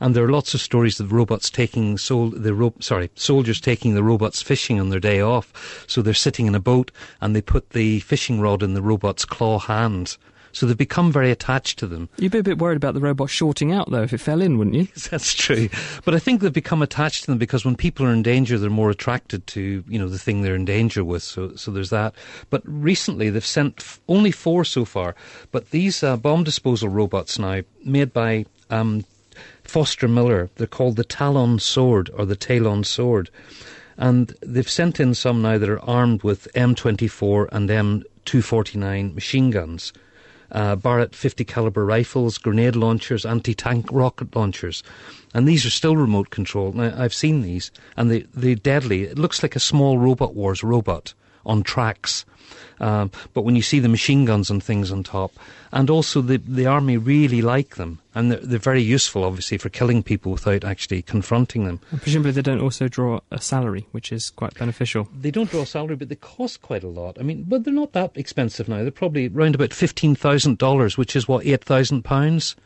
And 0.00 0.14
there 0.14 0.24
are 0.24 0.30
lots 0.30 0.54
of 0.54 0.60
stories 0.60 0.98
of 0.98 1.12
robots 1.12 1.48
taking 1.48 1.96
sol- 1.98 2.30
the 2.30 2.52
ro- 2.52 2.74
sorry 2.80 3.10
soldiers 3.14 3.60
taking 3.60 3.94
the 3.94 4.02
robots 4.02 4.42
fishing 4.42 4.80
on 4.80 4.90
their 4.90 5.00
day 5.00 5.20
off. 5.20 5.84
So 5.86 6.02
they're 6.02 6.14
sitting 6.14 6.46
in 6.46 6.54
a 6.54 6.60
boat 6.60 6.90
and 7.20 7.34
they 7.34 7.40
put 7.40 7.70
the 7.70 8.00
fishing 8.00 8.40
rod 8.40 8.62
in 8.62 8.74
the 8.74 8.82
robot's 8.82 9.24
claw 9.24 9.58
hand. 9.60 10.16
So 10.54 10.66
they've 10.66 10.78
become 10.78 11.10
very 11.10 11.32
attached 11.32 11.80
to 11.80 11.86
them. 11.88 12.08
You'd 12.16 12.30
be 12.30 12.38
a 12.38 12.44
bit 12.44 12.58
worried 12.58 12.76
about 12.76 12.94
the 12.94 13.00
robot 13.00 13.28
shorting 13.28 13.72
out 13.72 13.90
though 13.90 14.02
if 14.02 14.12
it 14.12 14.18
fell 14.18 14.40
in, 14.40 14.56
wouldn't 14.56 14.76
you? 14.76 14.86
That's 15.10 15.34
true. 15.34 15.68
But 16.04 16.14
I 16.14 16.20
think 16.20 16.40
they've 16.40 16.52
become 16.52 16.80
attached 16.80 17.24
to 17.24 17.26
them 17.32 17.38
because 17.38 17.64
when 17.64 17.74
people 17.74 18.06
are 18.06 18.12
in 18.12 18.22
danger, 18.22 18.56
they're 18.56 18.70
more 18.70 18.90
attracted 18.90 19.48
to, 19.48 19.82
you 19.88 19.98
know, 19.98 20.08
the 20.08 20.18
thing 20.18 20.42
they're 20.42 20.54
in 20.54 20.64
danger 20.64 21.02
with. 21.04 21.24
So, 21.24 21.56
so 21.56 21.72
there's 21.72 21.90
that. 21.90 22.14
But 22.50 22.62
recently 22.64 23.30
they've 23.30 23.44
sent 23.44 23.80
f- 23.80 24.00
only 24.08 24.30
four 24.30 24.64
so 24.64 24.84
far. 24.84 25.16
But 25.50 25.70
these 25.70 26.04
uh, 26.04 26.16
bomb 26.16 26.44
disposal 26.44 26.88
robots 26.88 27.36
now, 27.36 27.62
made 27.84 28.12
by 28.12 28.46
um, 28.70 29.04
Foster 29.64 30.06
Miller, 30.06 30.50
they're 30.54 30.68
called 30.68 30.94
the 30.94 31.02
Talon 31.02 31.58
Sword 31.58 32.10
or 32.16 32.24
the 32.24 32.36
Talon 32.36 32.84
Sword. 32.84 33.28
And 33.96 34.32
they've 34.40 34.70
sent 34.70 35.00
in 35.00 35.14
some 35.14 35.42
now 35.42 35.58
that 35.58 35.68
are 35.68 35.84
armed 35.84 36.22
with 36.22 36.46
M24 36.54 37.48
and 37.50 37.68
M249 37.68 39.14
machine 39.14 39.50
guns 39.50 39.92
uh, 40.54 40.76
Barrett 40.76 41.14
50 41.14 41.44
caliber 41.44 41.84
rifles, 41.84 42.38
grenade 42.38 42.76
launchers, 42.76 43.26
anti-tank 43.26 43.86
rocket 43.90 44.34
launchers, 44.34 44.82
and 45.34 45.46
these 45.46 45.66
are 45.66 45.70
still 45.70 45.96
remote 45.96 46.30
controlled. 46.30 46.76
Now 46.76 46.94
I've 46.96 47.12
seen 47.12 47.42
these, 47.42 47.70
and 47.96 48.10
they 48.10 48.20
they're 48.32 48.54
deadly. 48.54 49.02
It 49.02 49.18
looks 49.18 49.42
like 49.42 49.56
a 49.56 49.60
small 49.60 49.98
Robot 49.98 50.34
Wars 50.34 50.62
robot 50.62 51.12
on 51.44 51.62
tracks. 51.62 52.24
Um, 52.80 53.10
but 53.32 53.42
when 53.42 53.56
you 53.56 53.62
see 53.62 53.78
the 53.78 53.88
machine 53.88 54.24
guns 54.24 54.50
and 54.50 54.62
things 54.62 54.90
on 54.90 55.02
top, 55.04 55.32
and 55.72 55.90
also 55.90 56.20
the 56.20 56.38
the 56.38 56.66
army 56.66 56.96
really 56.96 57.40
like 57.40 57.76
them, 57.76 58.00
and 58.14 58.32
they're, 58.32 58.40
they're 58.40 58.58
very 58.58 58.82
useful, 58.82 59.24
obviously, 59.24 59.58
for 59.58 59.68
killing 59.68 60.02
people 60.02 60.32
without 60.32 60.64
actually 60.64 61.02
confronting 61.02 61.64
them. 61.64 61.80
And 61.90 62.02
presumably 62.02 62.32
they 62.32 62.42
don't 62.42 62.60
also 62.60 62.88
draw 62.88 63.20
a 63.30 63.40
salary, 63.40 63.86
which 63.92 64.10
is 64.10 64.30
quite 64.30 64.54
beneficial. 64.54 65.08
They 65.18 65.30
don't 65.30 65.50
draw 65.50 65.62
a 65.62 65.66
salary, 65.66 65.96
but 65.96 66.08
they 66.08 66.16
cost 66.16 66.62
quite 66.62 66.82
a 66.82 66.88
lot. 66.88 67.16
I 67.18 67.22
mean, 67.22 67.44
but 67.46 67.64
they're 67.64 67.72
not 67.72 67.92
that 67.92 68.12
expensive 68.16 68.68
now. 68.68 68.82
They're 68.82 68.90
probably 68.90 69.28
around 69.28 69.54
about 69.54 69.72
fifteen 69.72 70.14
thousand 70.14 70.58
dollars, 70.58 70.98
which 70.98 71.14
is 71.14 71.28
what 71.28 71.46
eight 71.46 71.64
thousand 71.64 72.02
pounds. 72.02 72.56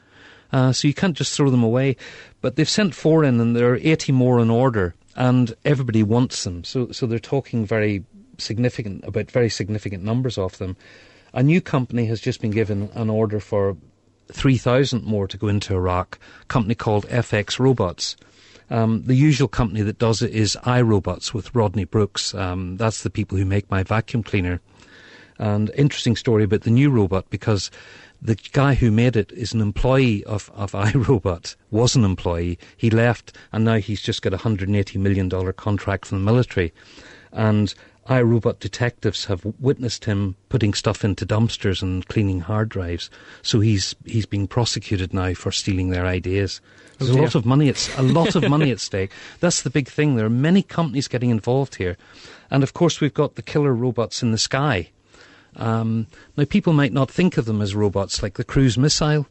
Uh, 0.50 0.72
so 0.72 0.88
you 0.88 0.94
can't 0.94 1.16
just 1.16 1.36
throw 1.36 1.50
them 1.50 1.62
away. 1.62 1.96
But 2.40 2.56
they've 2.56 2.68
sent 2.68 2.94
four 2.94 3.24
in, 3.24 3.40
and 3.40 3.54
there 3.54 3.72
are 3.72 3.80
eighty 3.82 4.12
more 4.12 4.40
in 4.40 4.48
order, 4.48 4.94
and 5.16 5.54
everybody 5.64 6.02
wants 6.02 6.44
them. 6.44 6.64
So, 6.64 6.90
so 6.92 7.06
they're 7.06 7.18
talking 7.18 7.66
very 7.66 8.04
significant 8.38 9.04
about 9.04 9.30
very 9.30 9.50
significant 9.50 10.04
numbers 10.04 10.38
of 10.38 10.58
them. 10.58 10.76
A 11.34 11.42
new 11.42 11.60
company 11.60 12.06
has 12.06 12.20
just 12.20 12.40
been 12.40 12.50
given 12.50 12.90
an 12.94 13.10
order 13.10 13.40
for 13.40 13.76
three 14.32 14.56
thousand 14.56 15.04
more 15.04 15.26
to 15.28 15.36
go 15.36 15.48
into 15.48 15.74
Iraq. 15.74 16.18
A 16.42 16.44
company 16.46 16.74
called 16.74 17.06
FX 17.08 17.58
Robots. 17.58 18.16
Um, 18.70 19.02
the 19.04 19.14
usual 19.14 19.48
company 19.48 19.82
that 19.82 19.98
does 19.98 20.20
it 20.22 20.32
is 20.32 20.58
iRobots 20.62 21.32
with 21.32 21.54
Rodney 21.54 21.84
Brooks. 21.84 22.34
Um, 22.34 22.76
that's 22.76 23.02
the 23.02 23.10
people 23.10 23.38
who 23.38 23.46
make 23.46 23.70
my 23.70 23.82
vacuum 23.82 24.22
cleaner. 24.22 24.60
And 25.38 25.70
interesting 25.76 26.16
story 26.16 26.44
about 26.44 26.62
the 26.62 26.70
new 26.70 26.90
robot 26.90 27.30
because 27.30 27.70
the 28.20 28.34
guy 28.52 28.74
who 28.74 28.90
made 28.90 29.16
it 29.16 29.30
is 29.32 29.52
an 29.52 29.60
employee 29.60 30.24
of, 30.24 30.50
of 30.54 30.72
iRobot, 30.72 31.56
was 31.70 31.96
an 31.96 32.04
employee. 32.04 32.58
He 32.76 32.90
left 32.90 33.36
and 33.52 33.64
now 33.64 33.76
he's 33.76 34.02
just 34.02 34.22
got 34.22 34.34
a 34.34 34.38
$180 34.38 34.96
million 34.96 35.30
contract 35.52 36.06
from 36.06 36.18
the 36.18 36.24
military. 36.24 36.72
And 37.32 37.72
iRobot 38.08 38.58
detectives 38.58 39.26
have 39.26 39.44
witnessed 39.60 40.06
him 40.06 40.34
putting 40.48 40.72
stuff 40.72 41.04
into 41.04 41.26
dumpsters 41.26 41.82
and 41.82 42.06
cleaning 42.08 42.40
hard 42.40 42.68
drives. 42.70 43.10
So 43.42 43.60
he's 43.60 43.94
he's 44.06 44.26
being 44.26 44.46
prosecuted 44.46 45.12
now 45.12 45.34
for 45.34 45.52
stealing 45.52 45.90
their 45.90 46.06
ideas. 46.06 46.60
There's 46.98 47.10
a 47.10 47.20
lot 47.20 47.34
of 47.34 47.46
money 47.46 47.68
at 47.68 47.98
a 47.98 48.02
lot 48.02 48.34
of 48.34 48.48
money 48.48 48.70
at 48.70 48.80
stake. 48.80 49.12
That's 49.40 49.62
the 49.62 49.70
big 49.70 49.88
thing. 49.88 50.16
There 50.16 50.26
are 50.26 50.30
many 50.30 50.62
companies 50.62 51.06
getting 51.06 51.30
involved 51.30 51.76
here, 51.76 51.96
and 52.50 52.62
of 52.62 52.72
course 52.74 53.00
we've 53.00 53.14
got 53.14 53.34
the 53.34 53.42
killer 53.42 53.74
robots 53.74 54.22
in 54.22 54.32
the 54.32 54.38
sky. 54.38 54.90
Um, 55.56 56.06
now 56.36 56.44
people 56.44 56.72
might 56.72 56.92
not 56.92 57.10
think 57.10 57.36
of 57.36 57.44
them 57.44 57.60
as 57.60 57.74
robots 57.74 58.22
like 58.22 58.34
the 58.34 58.44
cruise 58.44 58.78
missile 58.78 59.26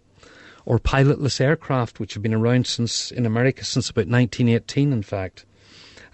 or 0.66 0.78
pilotless 0.78 1.42
aircraft, 1.42 2.00
which 2.00 2.14
have 2.14 2.22
been 2.22 2.34
around 2.34 2.68
since 2.68 3.10
in 3.10 3.26
America 3.26 3.66
since 3.66 3.90
about 3.90 4.08
1918, 4.08 4.94
in 4.94 5.02
fact. 5.02 5.46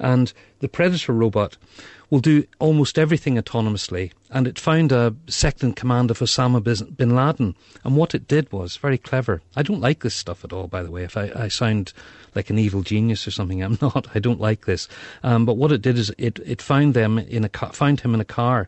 And 0.03 0.33
the 0.59 0.67
Predator 0.67 1.13
robot 1.13 1.55
will 2.09 2.19
do 2.19 2.45
almost 2.59 2.99
everything 2.99 3.37
autonomously. 3.37 4.11
And 4.29 4.45
it 4.47 4.59
found 4.59 4.91
a 4.91 5.15
second 5.27 5.77
command 5.77 6.11
of 6.11 6.19
Osama 6.19 6.61
bin 6.95 7.15
Laden. 7.15 7.55
And 7.83 7.95
what 7.95 8.13
it 8.13 8.27
did 8.27 8.51
was 8.51 8.75
very 8.75 8.97
clever. 8.97 9.41
I 9.55 9.63
don't 9.63 9.79
like 9.79 10.03
this 10.03 10.13
stuff 10.13 10.43
at 10.43 10.51
all, 10.51 10.67
by 10.67 10.83
the 10.83 10.91
way. 10.91 11.03
If 11.03 11.15
I, 11.15 11.31
I 11.33 11.47
sound 11.47 11.93
like 12.35 12.49
an 12.49 12.59
evil 12.59 12.83
genius 12.83 13.25
or 13.25 13.31
something, 13.31 13.63
I'm 13.63 13.77
not. 13.81 14.07
I 14.13 14.19
don't 14.19 14.41
like 14.41 14.65
this. 14.65 14.89
Um, 15.23 15.45
but 15.45 15.55
what 15.55 15.71
it 15.71 15.81
did 15.81 15.97
is 15.97 16.11
it, 16.17 16.37
it 16.45 16.61
found 16.61 16.93
them 16.93 17.17
in 17.17 17.45
a 17.45 17.49
found 17.49 18.01
him 18.01 18.13
in 18.13 18.19
a 18.19 18.25
car. 18.25 18.67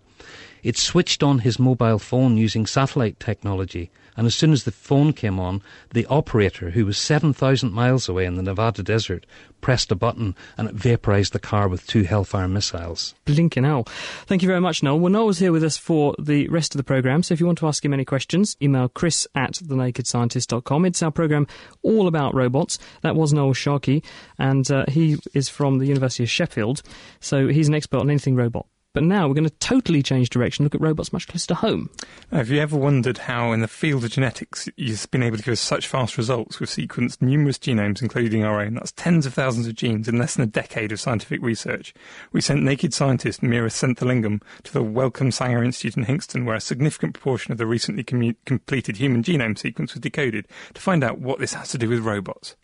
It 0.64 0.78
switched 0.78 1.22
on 1.22 1.40
his 1.40 1.60
mobile 1.60 2.00
phone 2.00 2.38
using 2.38 2.66
satellite 2.66 3.20
technology 3.20 3.92
And 4.18 4.28
as 4.28 4.36
soon 4.36 4.52
as 4.52 4.64
the 4.64 4.72
phone 4.72 5.14
came 5.14 5.40
on, 5.40 5.62
the 5.94 6.06
operator, 6.08 6.72
who 6.72 6.86
was 6.86 6.98
7,000 6.98 7.72
miles 7.72 8.08
away 8.08 8.26
in 8.26 8.36
the 8.36 8.44
Nevada 8.44 8.84
desert, 8.84 9.26
pressed 9.62 9.92
a 9.92 9.96
button 9.96 10.36
and 10.58 10.70
it 10.70 10.76
vaporized 10.76 11.34
the 11.34 11.40
car 11.40 11.68
with 11.68 11.88
two 11.88 12.04
Hellfire 12.04 12.48
missiles. 12.48 13.16
Blinking 13.26 13.64
hell. 13.64 13.84
Thank 14.28 14.42
you 14.42 14.48
very 14.48 14.62
much, 14.62 14.84
Noel. 14.84 15.00
Well, 15.00 15.12
Noel's 15.12 15.40
here 15.40 15.52
with 15.52 15.64
us 15.64 15.76
for 15.76 16.16
the 16.20 16.48
rest 16.50 16.76
of 16.76 16.78
the 16.78 16.84
programme, 16.84 17.24
so 17.24 17.34
if 17.34 17.40
you 17.40 17.46
want 17.46 17.58
to 17.58 17.68
ask 17.68 17.84
him 17.84 17.94
any 17.94 18.06
questions, 18.06 18.56
email 18.62 18.88
chris 18.90 19.28
at 19.34 19.54
thenakedscientist.com. 19.54 20.86
It's 20.86 21.02
our 21.02 21.12
programme 21.12 21.48
all 21.82 22.08
about 22.08 22.36
robots. 22.36 22.78
That 23.02 23.16
was 23.16 23.34
Noel 23.34 23.54
Sharkey, 23.54 24.04
and 24.38 24.70
uh, 24.70 24.86
he 24.88 25.18
is 25.34 25.50
from 25.50 25.80
the 25.80 25.88
University 25.88 26.24
of 26.24 26.30
Sheffield, 26.30 26.82
so 27.20 27.48
he's 27.48 27.68
an 27.68 27.74
expert 27.74 28.02
on 28.02 28.10
anything 28.10 28.36
robot. 28.36 28.68
But 28.96 29.04
now 29.04 29.28
we're 29.28 29.34
going 29.34 29.44
to 29.44 29.50
totally 29.60 30.02
change 30.02 30.30
direction, 30.30 30.64
look 30.64 30.74
at 30.74 30.80
robots 30.80 31.12
much 31.12 31.28
closer 31.28 31.48
to 31.48 31.56
home. 31.56 31.90
Have 32.32 32.50
you 32.50 32.62
ever 32.62 32.78
wondered 32.78 33.18
how, 33.18 33.52
in 33.52 33.60
the 33.60 33.68
field 33.68 34.06
of 34.06 34.12
genetics, 34.12 34.70
you've 34.78 35.12
been 35.12 35.22
able 35.22 35.36
to 35.36 35.44
give 35.44 35.52
us 35.52 35.60
such 35.60 35.86
fast 35.86 36.18
results? 36.18 36.62
We've 36.62 36.70
sequenced 36.70 37.22
numerous 37.22 37.58
genomes, 37.58 38.02
including 38.02 38.46
our 38.46 38.62
own. 38.62 38.76
That's 38.76 38.94
tens 38.94 39.26
of 39.26 39.34
thousands 39.34 39.68
of 39.68 39.76
genes 39.76 40.08
in 40.08 40.18
less 40.18 40.36
than 40.36 40.46
a 40.46 40.48
decade 40.48 40.94
of 40.94 41.02
scientific 41.02 41.42
research. 41.42 41.94
We 42.32 42.40
sent 42.40 42.64
naked 42.64 42.94
scientist 42.94 43.42
Meera 43.42 43.70
Senthilingam 43.70 44.42
to 44.64 44.72
the 44.72 44.82
Wellcome 44.82 45.32
Sanger 45.32 45.62
Institute 45.62 45.98
in 45.98 46.04
Hinxton, 46.04 46.46
where 46.46 46.56
a 46.56 46.62
significant 46.62 47.16
proportion 47.16 47.52
of 47.52 47.58
the 47.58 47.68
recently 47.68 48.06
commu- 48.06 48.38
completed 48.46 48.96
human 48.96 49.24
genome 49.24 49.58
sequence 49.58 49.94
was 49.94 50.00
decoded, 50.00 50.48
to 50.74 50.80
find 50.80 51.04
out 51.04 51.20
what 51.20 51.40
this 51.40 51.54
has 51.54 51.68
to 51.72 51.78
do 51.78 51.90
with 51.90 52.00
robots. 52.00 52.56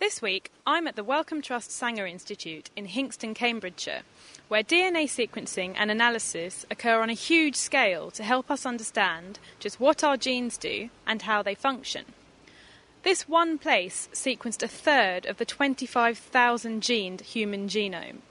This 0.00 0.20
week, 0.20 0.50
I'm 0.66 0.88
at 0.88 0.96
the 0.96 1.04
Wellcome 1.04 1.42
Trust 1.42 1.70
Sanger 1.70 2.06
Institute 2.06 2.70
in 2.74 2.86
Hinxton, 2.86 3.34
Cambridgeshire, 3.34 4.00
where 4.50 4.64
DNA 4.64 5.04
sequencing 5.04 5.74
and 5.76 5.92
analysis 5.92 6.66
occur 6.72 7.00
on 7.00 7.08
a 7.08 7.12
huge 7.12 7.54
scale 7.54 8.10
to 8.10 8.24
help 8.24 8.50
us 8.50 8.66
understand 8.66 9.38
just 9.60 9.78
what 9.78 10.02
our 10.02 10.16
genes 10.16 10.58
do 10.58 10.90
and 11.06 11.22
how 11.22 11.40
they 11.40 11.54
function. 11.54 12.04
This 13.04 13.28
one 13.28 13.58
place 13.58 14.08
sequenced 14.12 14.64
a 14.64 14.66
third 14.66 15.24
of 15.24 15.36
the 15.36 15.44
25,000 15.44 16.82
gened 16.82 17.20
human 17.20 17.68
genome. 17.68 18.22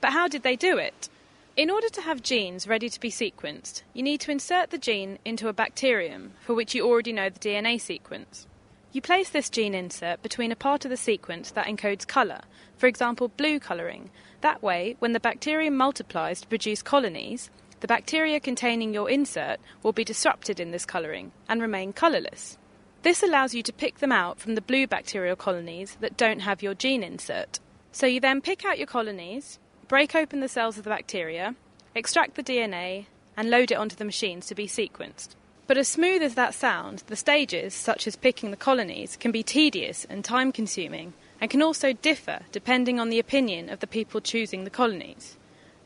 But 0.00 0.10
how 0.10 0.26
did 0.26 0.42
they 0.42 0.56
do 0.56 0.78
it? 0.78 1.08
In 1.56 1.70
order 1.70 1.88
to 1.90 2.00
have 2.02 2.24
genes 2.24 2.66
ready 2.66 2.88
to 2.88 2.98
be 2.98 3.10
sequenced, 3.10 3.82
you 3.94 4.02
need 4.02 4.20
to 4.22 4.32
insert 4.32 4.70
the 4.70 4.78
gene 4.78 5.20
into 5.24 5.46
a 5.46 5.52
bacterium 5.52 6.32
for 6.40 6.54
which 6.54 6.74
you 6.74 6.84
already 6.84 7.12
know 7.12 7.30
the 7.30 7.38
DNA 7.38 7.80
sequence. 7.80 8.48
You 8.90 9.00
place 9.00 9.30
this 9.30 9.48
gene 9.48 9.74
insert 9.74 10.24
between 10.24 10.50
a 10.50 10.56
part 10.56 10.84
of 10.84 10.90
the 10.90 10.96
sequence 10.96 11.52
that 11.52 11.66
encodes 11.66 12.04
colour, 12.04 12.40
for 12.76 12.88
example, 12.88 13.28
blue 13.28 13.60
colouring. 13.60 14.10
That 14.42 14.62
way, 14.62 14.96
when 14.98 15.12
the 15.12 15.20
bacterium 15.20 15.76
multiplies 15.76 16.40
to 16.40 16.48
produce 16.48 16.82
colonies, 16.82 17.48
the 17.78 17.86
bacteria 17.86 18.40
containing 18.40 18.92
your 18.92 19.08
insert 19.08 19.58
will 19.82 19.92
be 19.92 20.04
disrupted 20.04 20.60
in 20.60 20.72
this 20.72 20.84
colouring 20.84 21.32
and 21.48 21.62
remain 21.62 21.92
colourless. 21.92 22.58
This 23.02 23.22
allows 23.22 23.54
you 23.54 23.62
to 23.62 23.72
pick 23.72 23.98
them 23.98 24.12
out 24.12 24.40
from 24.40 24.54
the 24.56 24.60
blue 24.60 24.86
bacterial 24.86 25.36
colonies 25.36 25.96
that 26.00 26.16
don't 26.16 26.40
have 26.40 26.62
your 26.62 26.74
gene 26.74 27.04
insert. 27.04 27.60
So 27.92 28.06
you 28.06 28.20
then 28.20 28.40
pick 28.40 28.64
out 28.64 28.78
your 28.78 28.86
colonies, 28.86 29.60
break 29.86 30.14
open 30.14 30.40
the 30.40 30.48
cells 30.48 30.76
of 30.76 30.84
the 30.84 30.90
bacteria, 30.90 31.54
extract 31.94 32.34
the 32.34 32.42
DNA, 32.42 33.06
and 33.36 33.48
load 33.48 33.70
it 33.70 33.76
onto 33.76 33.96
the 33.96 34.04
machines 34.04 34.46
to 34.46 34.54
be 34.56 34.66
sequenced. 34.66 35.30
But 35.68 35.78
as 35.78 35.86
smooth 35.86 36.22
as 36.22 36.34
that 36.34 36.54
sounds, 36.54 37.04
the 37.04 37.16
stages, 37.16 37.74
such 37.74 38.08
as 38.08 38.16
picking 38.16 38.50
the 38.50 38.56
colonies, 38.56 39.16
can 39.16 39.30
be 39.30 39.44
tedious 39.44 40.04
and 40.10 40.24
time 40.24 40.50
consuming, 40.50 41.12
and 41.42 41.50
can 41.50 41.60
also 41.60 41.92
differ 41.92 42.42
depending 42.52 43.00
on 43.00 43.10
the 43.10 43.18
opinion 43.18 43.68
of 43.68 43.80
the 43.80 43.86
people 43.88 44.20
choosing 44.20 44.62
the 44.62 44.70
colonies. 44.70 45.36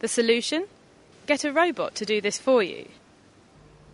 The 0.00 0.06
solution? 0.06 0.66
Get 1.26 1.44
a 1.44 1.52
robot 1.52 1.94
to 1.94 2.04
do 2.04 2.20
this 2.20 2.36
for 2.36 2.62
you. 2.62 2.88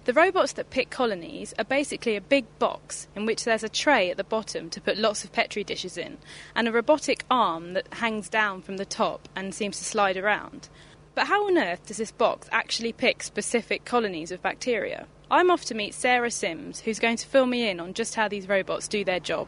The 0.05 0.12
robots 0.12 0.55
that 0.55 0.70
pick 0.70 0.90
colonies 0.90 1.55
are 1.61 1.64
basically 1.64 2.16
a 2.16 2.20
big 2.20 2.46
box 2.59 3.07
in 3.14 3.27
which 3.27 3.44
there's 3.44 3.62
a 3.62 3.68
tray 3.68 4.11
at 4.11 4.16
the 4.16 4.25
bottom 4.25 4.70
to 4.70 4.81
put 4.81 4.98
lots 4.98 5.22
of 5.22 5.33
Petri 5.33 5.62
dishes 5.62 5.96
in, 5.96 6.18
and 6.57 6.66
a 6.66 6.72
robotic 6.72 7.25
arm 7.31 7.75
that 7.75 7.94
hangs 7.94 8.29
down 8.29 8.61
from 8.61 8.77
the 8.77 8.85
top 8.85 9.29
and 9.37 9.55
seems 9.55 9.79
to 9.79 9.85
slide 9.85 10.16
around. 10.16 10.68
But 11.14 11.29
how 11.29 11.46
on 11.46 11.57
earth 11.57 11.87
does 11.87 11.98
this 11.98 12.11
box 12.11 12.48
actually 12.51 12.92
pick 12.92 13.22
specific 13.22 13.85
colonies 13.85 14.33
of 14.33 14.42
bacteria? 14.42 15.07
I'm 15.31 15.48
off 15.48 15.64
to 15.66 15.77
meet 15.77 15.94
Sarah 15.94 16.33
Sims, 16.33 16.81
who's 16.81 16.98
going 16.98 17.18
to 17.18 17.27
fill 17.29 17.46
me 17.46 17.70
in 17.70 17.79
on 17.79 17.94
just 17.94 18.16
how 18.16 18.27
these 18.27 18.48
robots 18.48 18.88
do 18.88 19.05
their 19.05 19.20
job. 19.20 19.46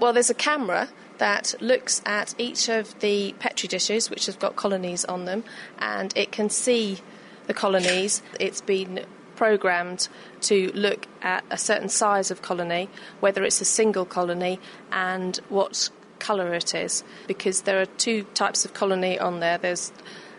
Well, 0.00 0.14
there's 0.14 0.30
a 0.30 0.34
camera 0.34 0.88
that 1.18 1.54
looks 1.60 2.00
at 2.06 2.34
each 2.38 2.70
of 2.70 2.98
the 3.00 3.34
petri 3.38 3.68
dishes 3.68 4.08
which 4.08 4.24
have 4.24 4.38
got 4.38 4.56
colonies 4.56 5.04
on 5.04 5.26
them, 5.26 5.44
and 5.78 6.10
it 6.16 6.32
can 6.32 6.48
see 6.48 7.00
the 7.46 7.52
colonies. 7.52 8.22
It's 8.40 8.62
been 8.62 9.04
programmed 9.36 10.08
to 10.40 10.72
look 10.72 11.06
at 11.20 11.44
a 11.50 11.58
certain 11.58 11.90
size 11.90 12.30
of 12.30 12.40
colony, 12.40 12.88
whether 13.20 13.44
it's 13.44 13.60
a 13.60 13.66
single 13.66 14.06
colony, 14.06 14.58
and 14.90 15.36
what 15.50 15.90
colour 16.18 16.54
it 16.54 16.74
is, 16.74 17.04
because 17.26 17.62
there 17.62 17.78
are 17.78 17.86
two 17.86 18.22
types 18.32 18.64
of 18.64 18.72
colony 18.72 19.18
on 19.18 19.40
there. 19.40 19.58
There's 19.58 19.92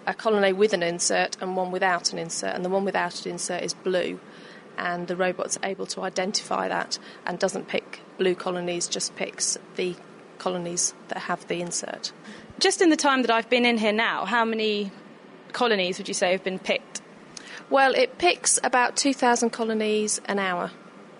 a 0.07 0.15
colony 0.15 0.53
with 0.53 0.73
an 0.73 0.81
insert 0.81 1.37
and 1.39 1.55
one 1.55 1.69
without 1.69 2.11
an 2.11 2.17
insert, 2.17 2.55
and 2.55 2.65
the 2.65 2.69
one 2.69 2.83
without 2.83 3.23
an 3.27 3.33
insert 3.33 3.61
is 3.61 3.75
blue 3.75 4.19
and 4.77 5.07
the 5.07 5.15
robot's 5.15 5.57
able 5.63 5.85
to 5.87 6.01
identify 6.01 6.67
that 6.67 6.99
and 7.25 7.39
doesn't 7.39 7.67
pick 7.67 8.01
blue 8.17 8.35
colonies, 8.35 8.87
just 8.87 9.15
picks 9.15 9.57
the 9.75 9.95
colonies 10.37 10.93
that 11.09 11.19
have 11.19 11.47
the 11.47 11.61
insert. 11.61 12.11
Just 12.59 12.81
in 12.81 12.89
the 12.89 12.97
time 12.97 13.21
that 13.21 13.31
I've 13.31 13.49
been 13.49 13.65
in 13.65 13.77
here 13.77 13.93
now, 13.93 14.25
how 14.25 14.45
many 14.45 14.91
colonies 15.53 15.97
would 15.97 16.07
you 16.07 16.13
say 16.13 16.31
have 16.31 16.43
been 16.43 16.59
picked? 16.59 17.01
Well, 17.69 17.93
it 17.93 18.17
picks 18.17 18.59
about 18.63 18.95
2,000 18.95 19.51
colonies 19.51 20.19
an 20.25 20.39
hour. 20.39 20.71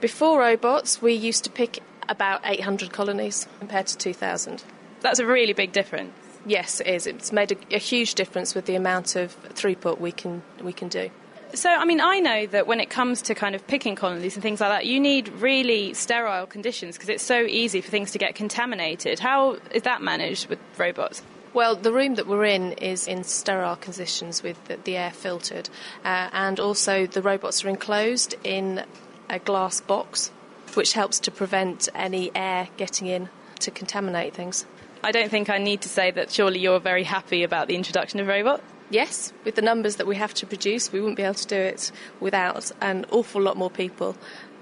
Before 0.02 0.40
robots, 0.40 1.02
we 1.02 1.14
used 1.14 1.44
to 1.46 1.50
pick 1.50 1.80
about 2.10 2.42
800 2.44 2.92
colonies 2.92 3.48
compared 3.60 3.88
to 3.88 3.98
2,000. 3.98 4.64
That's 5.02 5.20
a 5.20 5.26
really 5.26 5.54
big 5.54 5.72
difference. 5.72 6.14
Yes, 6.46 6.80
it 6.80 6.88
is. 6.88 7.08
It's 7.08 7.32
made 7.32 7.52
a, 7.52 7.76
a 7.76 7.78
huge 7.78 8.16
difference 8.16 8.56
with 8.56 8.66
the 8.66 8.76
amount 8.76 9.16
of 9.16 9.36
throughput 9.54 10.00
we 10.00 10.12
can 10.12 10.42
we 10.62 10.74
can 10.74 10.88
do. 10.90 11.12
So, 11.54 11.70
I 11.70 11.84
mean, 11.86 12.00
I 12.00 12.20
know 12.20 12.46
that 12.48 12.66
when 12.66 12.80
it 12.80 12.90
comes 12.90 13.22
to 13.24 13.36
kind 13.36 13.56
of 13.56 13.68
picking 13.68 13.96
colonies 13.96 14.36
and 14.36 14.44
things 14.44 14.62
like 14.62 14.70
that, 14.70 14.86
you 14.86 15.00
need 15.00 15.28
really 15.30 15.94
sterile 15.94 16.46
conditions 16.46 16.96
because 16.96 17.10
it's 17.10 17.24
so 17.24 17.42
easy 17.42 17.82
for 17.82 17.90
things 17.90 18.12
to 18.12 18.18
get 18.18 18.36
contaminated. 18.36 19.20
How 19.20 19.58
is 19.72 19.84
that 19.84 20.02
managed 20.02 20.48
with 20.48 20.60
robots? 20.78 21.22
Well, 21.54 21.76
the 21.76 21.92
room 21.92 22.16
that 22.16 22.28
we're 22.28 22.46
in 22.46 22.72
is 22.74 23.08
in 23.08 23.26
sterile 23.26 23.76
conditions 23.76 24.42
with 24.42 24.64
the, 24.66 24.78
the 24.78 24.96
air 24.96 25.12
filtered, 25.12 25.70
uh, 26.06 26.30
and 26.32 26.60
also 26.60 27.06
the 27.06 27.22
robots 27.22 27.66
are 27.66 27.70
enclosed 27.70 28.36
in 28.46 28.86
a 29.30 29.40
glass 29.40 29.82
box, 29.82 30.32
which 30.76 30.94
helps 30.94 31.20
to 31.20 31.32
prevent 31.32 31.90
any 31.94 32.32
air 32.34 32.70
getting 32.78 33.08
in 33.08 33.28
to 33.60 33.72
contaminate 33.72 34.34
things. 34.34 34.66
I 35.04 35.12
don't 35.12 35.30
think 35.30 35.50
I 35.50 35.58
need 35.58 35.82
to 35.82 35.90
say 35.90 36.12
that 36.12 36.32
surely 36.32 36.60
you're 36.60 36.80
very 36.80 37.04
happy 37.04 37.44
about 37.44 37.68
the 37.68 37.76
introduction 37.76 38.22
of 38.22 38.28
robots 38.28 38.64
yes, 38.92 39.34
with 39.44 39.56
the 39.56 39.62
numbers 39.62 39.96
that 39.96 40.06
we 40.06 40.16
have 40.18 40.34
to 40.36 40.46
produce, 40.46 40.92
we 40.92 41.00
wouldn't 41.00 41.18
be 41.18 41.24
able 41.24 41.34
to 41.36 41.48
do 41.48 41.56
it 41.56 41.92
without 42.20 42.72
an 42.82 43.06
awful 43.12 43.42
lot 43.42 43.58
more 43.58 43.70
people 43.70 44.16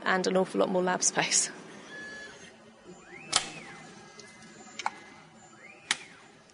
and 0.06 0.26
an 0.28 0.38
awful 0.38 0.60
lot 0.60 0.70
more 0.70 0.84
lab 0.84 1.04
space. 1.04 1.52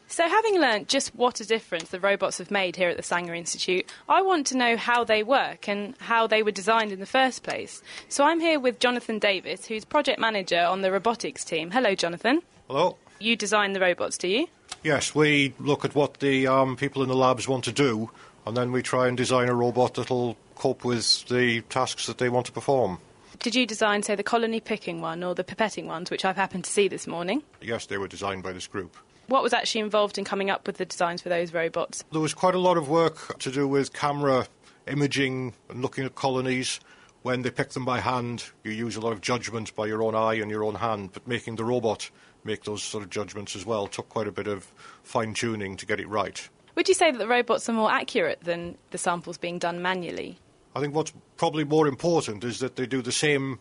So, 0.08 0.30
having 0.30 0.62
learnt 0.62 0.88
just 0.88 1.14
what 1.14 1.42
a 1.42 1.46
difference 1.46 1.90
the 1.90 2.00
robots 2.00 2.38
have 2.38 2.50
made 2.50 2.78
here 2.78 2.88
at 2.88 2.96
the 2.96 3.04
Sanger 3.04 3.34
Institute, 3.34 3.92
I 4.08 4.22
want 4.22 4.48
to 4.48 4.58
know 4.58 4.78
how 4.78 5.04
they 5.04 5.24
work 5.24 5.68
and 5.68 5.94
how 6.00 6.26
they 6.26 6.42
were 6.42 6.52
designed 6.52 6.94
in 6.94 7.02
the 7.02 7.06
first 7.06 7.44
place. 7.44 7.84
So, 8.08 8.24
I'm 8.24 8.40
here 8.40 8.58
with 8.58 8.80
Jonathan 8.80 9.20
Davis, 9.20 9.66
who's 9.66 9.84
project 9.84 10.18
manager 10.18 10.62
on 10.62 10.84
the 10.84 10.90
robotics 10.90 11.44
team. 11.44 11.70
Hello, 11.70 11.96
Jonathan. 11.96 12.42
Hello. 12.70 12.96
You 13.20 13.36
design 13.36 13.74
the 13.74 13.82
robots, 13.82 14.18
do 14.18 14.30
you? 14.30 14.48
Yes, 14.86 15.16
we 15.16 15.52
look 15.58 15.84
at 15.84 15.96
what 15.96 16.20
the 16.20 16.46
um, 16.46 16.76
people 16.76 17.02
in 17.02 17.10
the 17.10 17.16
labs 17.16 17.48
want 17.48 17.64
to 17.64 17.72
do, 17.72 18.12
and 18.46 18.56
then 18.56 18.72
we 18.72 18.84
try 18.84 19.08
and 19.08 19.18
design 19.18 19.50
a 19.50 19.54
robot 19.56 19.96
that'll 19.96 20.38
cope 20.54 20.86
with 20.86 21.26
the 21.28 21.62
tasks 21.62 22.06
that 22.06 22.20
they 22.20 22.30
want 22.30 22.46
to 22.46 22.52
perform. 22.52 23.00
Did 23.40 23.56
you 23.56 23.66
design, 23.66 24.04
say, 24.04 24.14
the 24.14 24.22
colony 24.22 24.60
picking 24.60 25.02
one 25.02 25.24
or 25.24 25.34
the 25.34 25.44
pipetting 25.44 25.88
ones, 25.88 26.12
which 26.12 26.24
I've 26.24 26.36
happened 26.36 26.66
to 26.66 26.70
see 26.70 26.88
this 26.88 27.08
morning? 27.08 27.42
Yes, 27.64 27.88
they 27.88 27.98
were 27.98 28.08
designed 28.08 28.44
by 28.44 28.54
this 28.54 28.68
group. 28.68 28.96
What 29.26 29.42
was 29.42 29.54
actually 29.54 29.82
involved 29.82 30.20
in 30.20 30.24
coming 30.24 30.52
up 30.52 30.68
with 30.68 30.78
the 30.78 30.86
designs 30.86 31.24
for 31.24 31.30
those 31.30 31.52
robots? 31.52 32.04
There 32.12 32.22
was 32.22 32.36
quite 32.36 32.54
a 32.54 32.60
lot 32.60 32.78
of 32.78 32.88
work 32.88 33.40
to 33.40 33.52
do 33.52 33.68
with 33.68 33.92
camera 33.92 34.46
imaging 34.86 35.56
and 35.68 35.82
looking 35.82 36.06
at 36.06 36.14
colonies. 36.14 36.80
When 37.24 37.42
they 37.42 37.50
pick 37.50 37.72
them 37.72 37.86
by 37.86 38.02
hand, 38.02 38.44
you 38.64 38.70
use 38.70 38.96
a 38.96 39.02
lot 39.02 39.14
of 39.14 39.22
judgment 39.22 39.76
by 39.76 39.88
your 39.88 40.04
own 40.04 40.14
eye 40.14 40.36
and 40.36 40.52
your 40.52 40.64
own 40.64 40.76
hand, 40.76 41.10
but 41.12 41.28
making 41.28 41.56
the 41.56 41.64
robot 41.64 42.12
make 42.46 42.64
those 42.64 42.84
sort 42.84 43.04
of 43.04 43.10
judgments 43.10 43.56
as 43.56 43.66
well. 43.66 43.88
Took 43.88 44.10
quite 44.10 44.28
a 44.28 44.32
bit 44.32 44.48
of 44.48 44.66
fine 45.04 45.34
tuning 45.34 45.76
to 45.78 45.86
get 45.86 46.00
it 46.00 46.08
right. 46.08 46.48
Would 46.76 46.88
you 46.88 46.94
say 46.94 47.12
that 47.12 47.18
the 47.18 47.28
robots 47.28 47.68
are 47.70 47.74
more 47.74 47.92
accurate 47.92 48.42
than 48.42 48.78
the 48.92 48.98
samples 48.98 49.38
being 49.38 49.60
done 49.60 49.82
manually? 49.82 50.38
I 50.76 50.82
think 50.82 50.94
what's 50.94 51.14
probably 51.38 51.64
more 51.64 51.88
important 51.88 52.44
is 52.44 52.60
that 52.60 52.76
they 52.76 52.86
do 52.86 53.02
the 53.02 53.12
same 53.12 53.60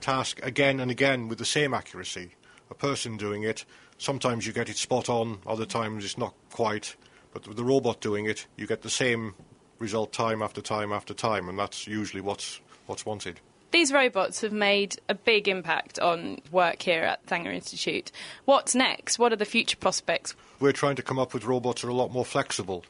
task 0.00 0.40
again 0.44 0.80
and 0.80 0.90
again 0.90 1.28
with 1.28 1.38
the 1.38 1.44
same 1.44 1.74
accuracy. 1.74 2.34
A 2.70 2.74
person 2.74 3.16
doing 3.16 3.42
it, 3.42 3.64
sometimes 3.98 4.46
you 4.46 4.52
get 4.52 4.68
it 4.68 4.76
spot 4.76 5.08
on, 5.08 5.38
other 5.46 5.66
times 5.66 6.04
it's 6.04 6.16
not 6.16 6.34
quite. 6.50 6.96
But 7.32 7.48
with 7.48 7.56
the 7.56 7.64
robot 7.64 8.00
doing 8.00 8.26
it, 8.26 8.46
you 8.56 8.66
get 8.66 8.82
the 8.82 8.90
same 8.90 9.34
result 9.78 10.12
time 10.12 10.40
after 10.40 10.60
time 10.60 10.92
after 10.92 11.14
time, 11.14 11.48
and 11.48 11.58
that's 11.58 11.86
usually 11.86 12.20
what's, 12.20 12.60
what's 12.86 13.04
wanted. 13.04 13.40
These 13.72 13.90
robots 13.90 14.42
have 14.42 14.52
made 14.52 14.96
a 15.08 15.14
big 15.14 15.48
impact 15.48 15.98
on 15.98 16.42
work 16.50 16.82
here 16.82 17.04
at 17.04 17.26
Sanger 17.26 17.50
Institute. 17.50 18.12
What's 18.44 18.74
next? 18.74 19.18
What 19.18 19.32
are 19.32 19.36
the 19.36 19.46
future 19.46 19.78
prospects? 19.78 20.34
We're 20.60 20.72
trying 20.72 20.96
to 20.96 21.02
come 21.02 21.18
up 21.18 21.32
with 21.32 21.46
robots 21.46 21.80
that 21.80 21.88
are 21.88 21.90
a 21.90 21.94
lot 21.94 22.12
more 22.12 22.26
flexible. 22.26 22.84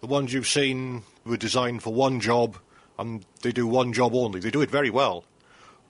The 0.00 0.08
ones 0.08 0.32
you've 0.32 0.48
seen 0.48 1.04
were 1.24 1.36
designed 1.36 1.84
for 1.84 1.94
one 1.94 2.18
job 2.18 2.58
and 2.98 3.24
they 3.42 3.52
do 3.52 3.68
one 3.68 3.92
job 3.92 4.12
only. 4.12 4.40
They 4.40 4.50
do 4.50 4.60
it 4.60 4.72
very 4.72 4.90
well, 4.90 5.24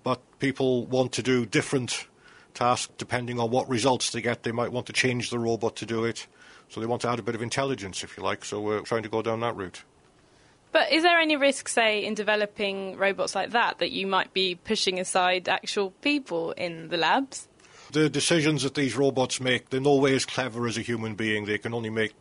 but 0.03 0.21
people 0.41 0.85
want 0.87 1.13
to 1.13 1.23
do 1.23 1.47
different 1.47 2.07
tasks 2.53 2.93
depending 2.99 3.41
on 3.41 3.51
what 3.51 3.67
results 3.67 4.11
they 4.11 4.21
get. 4.21 4.43
They 4.43 4.53
might 4.53 4.73
want 4.73 4.87
to 4.87 4.93
change 4.93 5.31
the 5.31 5.39
robot 5.39 5.75
to 5.77 5.87
do 5.87 6.05
it. 6.05 6.27
So 6.69 6.81
they 6.81 6.87
want 6.87 7.01
to 7.03 7.09
add 7.09 7.19
a 7.19 7.23
bit 7.23 7.35
of 7.35 7.41
intelligence, 7.41 8.05
if 8.05 8.19
you 8.19 8.23
like. 8.23 8.45
So 8.45 8.61
we're 8.61 8.81
trying 8.81 9.05
to 9.05 9.09
go 9.09 9.23
down 9.23 9.41
that 9.41 9.57
route. 9.57 9.85
But 10.75 10.91
is 10.91 11.05
there 11.05 11.21
any 11.21 11.37
risk, 11.37 11.69
say, 11.69 12.05
in 12.05 12.15
developing 12.15 12.97
robots 12.97 13.37
like 13.37 13.53
that, 13.53 13.79
that 13.79 13.93
you 13.93 14.09
might 14.09 14.35
be 14.35 14.57
pushing 14.57 14.99
aside 14.99 15.49
actual 15.49 15.93
people 16.03 16.51
in 16.51 16.89
the 16.89 16.97
labs? 16.97 17.47
The 17.93 18.11
decisions 18.11 18.65
that 18.65 18.75
these 18.75 18.97
robots 18.97 19.41
make, 19.41 19.71
they're 19.71 19.81
no 19.81 19.95
way 19.95 20.17
as 20.17 20.27
clever 20.27 20.67
as 20.67 20.77
a 20.77 20.81
human 20.81 21.15
being. 21.15 21.45
They 21.45 21.59
can 21.59 21.75
only 21.75 21.91
make 21.91 22.13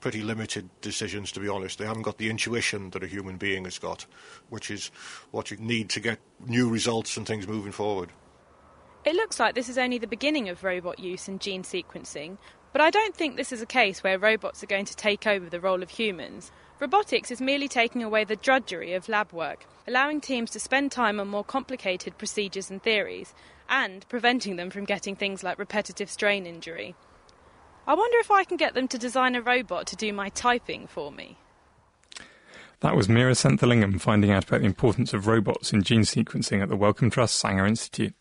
pretty 0.00 0.20
limited 0.20 0.68
decisions, 0.82 1.32
to 1.32 1.40
be 1.40 1.48
honest. 1.48 1.78
They 1.78 1.86
haven't 1.86 2.02
got 2.02 2.18
the 2.18 2.28
intuition 2.28 2.90
that 2.90 3.02
a 3.02 3.06
human 3.06 3.38
being 3.38 3.64
has 3.64 3.78
got, 3.78 4.04
which 4.50 4.70
is 4.70 4.90
what 5.30 5.50
you 5.50 5.56
need 5.56 5.88
to 5.88 6.00
get 6.00 6.18
new 6.46 6.68
results 6.68 7.16
and 7.16 7.26
things 7.26 7.48
moving 7.48 7.72
forward. 7.72 8.10
It 9.06 9.14
looks 9.14 9.40
like 9.40 9.54
this 9.54 9.70
is 9.70 9.78
only 9.78 9.96
the 9.96 10.06
beginning 10.06 10.50
of 10.50 10.62
robot 10.62 10.98
use 10.98 11.26
in 11.26 11.38
gene 11.38 11.62
sequencing, 11.62 12.36
but 12.72 12.82
I 12.82 12.90
don't 12.90 13.16
think 13.16 13.36
this 13.36 13.50
is 13.50 13.62
a 13.62 13.66
case 13.66 14.04
where 14.04 14.18
robots 14.18 14.62
are 14.62 14.66
going 14.66 14.84
to 14.84 14.94
take 14.94 15.26
over 15.26 15.48
the 15.48 15.58
role 15.58 15.82
of 15.82 15.88
humans. 15.88 16.52
Robotics 16.80 17.30
is 17.30 17.40
merely 17.40 17.68
taking 17.68 18.02
away 18.02 18.24
the 18.24 18.36
drudgery 18.36 18.94
of 18.94 19.08
lab 19.08 19.32
work, 19.32 19.66
allowing 19.86 20.20
teams 20.20 20.50
to 20.50 20.60
spend 20.60 20.90
time 20.90 21.20
on 21.20 21.28
more 21.28 21.44
complicated 21.44 22.18
procedures 22.18 22.70
and 22.70 22.82
theories, 22.82 23.32
and 23.68 24.06
preventing 24.08 24.56
them 24.56 24.70
from 24.70 24.84
getting 24.84 25.14
things 25.14 25.44
like 25.44 25.58
repetitive 25.58 26.10
strain 26.10 26.46
injury. 26.46 26.94
I 27.86 27.94
wonder 27.94 28.18
if 28.18 28.30
I 28.30 28.44
can 28.44 28.56
get 28.56 28.74
them 28.74 28.88
to 28.88 28.98
design 28.98 29.34
a 29.34 29.42
robot 29.42 29.86
to 29.88 29.96
do 29.96 30.12
my 30.12 30.30
typing 30.30 30.86
for 30.86 31.12
me. 31.12 31.36
That 32.80 32.96
was 32.96 33.08
Meera 33.08 33.36
Senthilingam 33.36 34.00
finding 34.00 34.30
out 34.30 34.48
about 34.48 34.60
the 34.60 34.66
importance 34.66 35.14
of 35.14 35.26
robots 35.26 35.72
in 35.72 35.82
gene 35.82 36.02
sequencing 36.02 36.60
at 36.60 36.68
the 36.68 36.76
Wellcome 36.76 37.10
Trust 37.10 37.36
Sanger 37.36 37.66
Institute. 37.66 38.14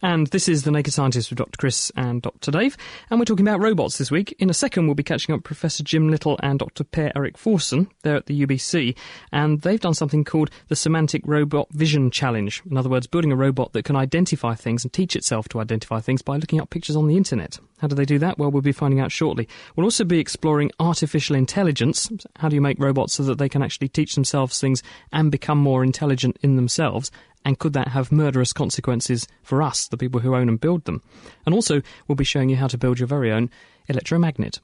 And 0.00 0.28
this 0.28 0.48
is 0.48 0.62
The 0.62 0.70
Naked 0.70 0.94
Scientist 0.94 1.30
with 1.30 1.38
Dr. 1.38 1.56
Chris 1.58 1.90
and 1.96 2.22
Dr. 2.22 2.52
Dave. 2.52 2.76
And 3.10 3.18
we're 3.18 3.24
talking 3.24 3.46
about 3.46 3.60
robots 3.60 3.98
this 3.98 4.12
week. 4.12 4.32
In 4.38 4.48
a 4.48 4.54
second, 4.54 4.86
we'll 4.86 4.94
be 4.94 5.02
catching 5.02 5.32
up 5.32 5.38
with 5.38 5.44
Professor 5.44 5.82
Jim 5.82 6.08
Little 6.08 6.38
and 6.40 6.60
Dr. 6.60 6.84
Per 6.84 7.10
Erik 7.16 7.36
Forssén. 7.36 7.88
They're 8.02 8.16
at 8.16 8.26
the 8.26 8.46
UBC. 8.46 8.96
And 9.32 9.60
they've 9.62 9.80
done 9.80 9.94
something 9.94 10.22
called 10.24 10.50
the 10.68 10.76
Semantic 10.76 11.22
Robot 11.24 11.68
Vision 11.72 12.12
Challenge. 12.12 12.62
In 12.70 12.76
other 12.76 12.88
words, 12.88 13.08
building 13.08 13.32
a 13.32 13.36
robot 13.36 13.72
that 13.72 13.84
can 13.84 13.96
identify 13.96 14.54
things 14.54 14.84
and 14.84 14.92
teach 14.92 15.16
itself 15.16 15.48
to 15.48 15.60
identify 15.60 15.98
things 15.98 16.22
by 16.22 16.36
looking 16.36 16.60
up 16.60 16.70
pictures 16.70 16.94
on 16.94 17.08
the 17.08 17.16
internet. 17.16 17.58
How 17.78 17.88
do 17.88 17.94
they 17.94 18.04
do 18.04 18.18
that? 18.20 18.38
Well, 18.38 18.50
we'll 18.50 18.62
be 18.62 18.72
finding 18.72 19.00
out 19.00 19.12
shortly. 19.12 19.48
We'll 19.74 19.86
also 19.86 20.04
be 20.04 20.18
exploring 20.18 20.70
artificial 20.80 21.36
intelligence. 21.36 22.10
How 22.36 22.48
do 22.48 22.56
you 22.56 22.60
make 22.60 22.78
robots 22.78 23.14
so 23.14 23.22
that 23.24 23.38
they 23.38 23.48
can 23.48 23.62
actually 23.62 23.88
teach 23.88 24.14
themselves 24.14 24.60
things 24.60 24.82
and 25.12 25.30
become 25.30 25.58
more 25.58 25.84
intelligent 25.84 26.38
in 26.42 26.56
themselves? 26.56 27.10
And 27.48 27.58
could 27.58 27.72
that 27.72 27.88
have 27.88 28.12
murderous 28.12 28.52
consequences 28.52 29.26
for 29.42 29.62
us, 29.62 29.88
the 29.88 29.96
people 29.96 30.20
who 30.20 30.34
own 30.34 30.50
and 30.50 30.60
build 30.60 30.84
them? 30.84 31.00
And 31.46 31.54
also, 31.54 31.80
we'll 32.06 32.14
be 32.14 32.22
showing 32.22 32.50
you 32.50 32.56
how 32.56 32.66
to 32.66 32.76
build 32.76 32.98
your 32.98 33.06
very 33.06 33.32
own 33.32 33.48
electromagnet. 33.88 34.60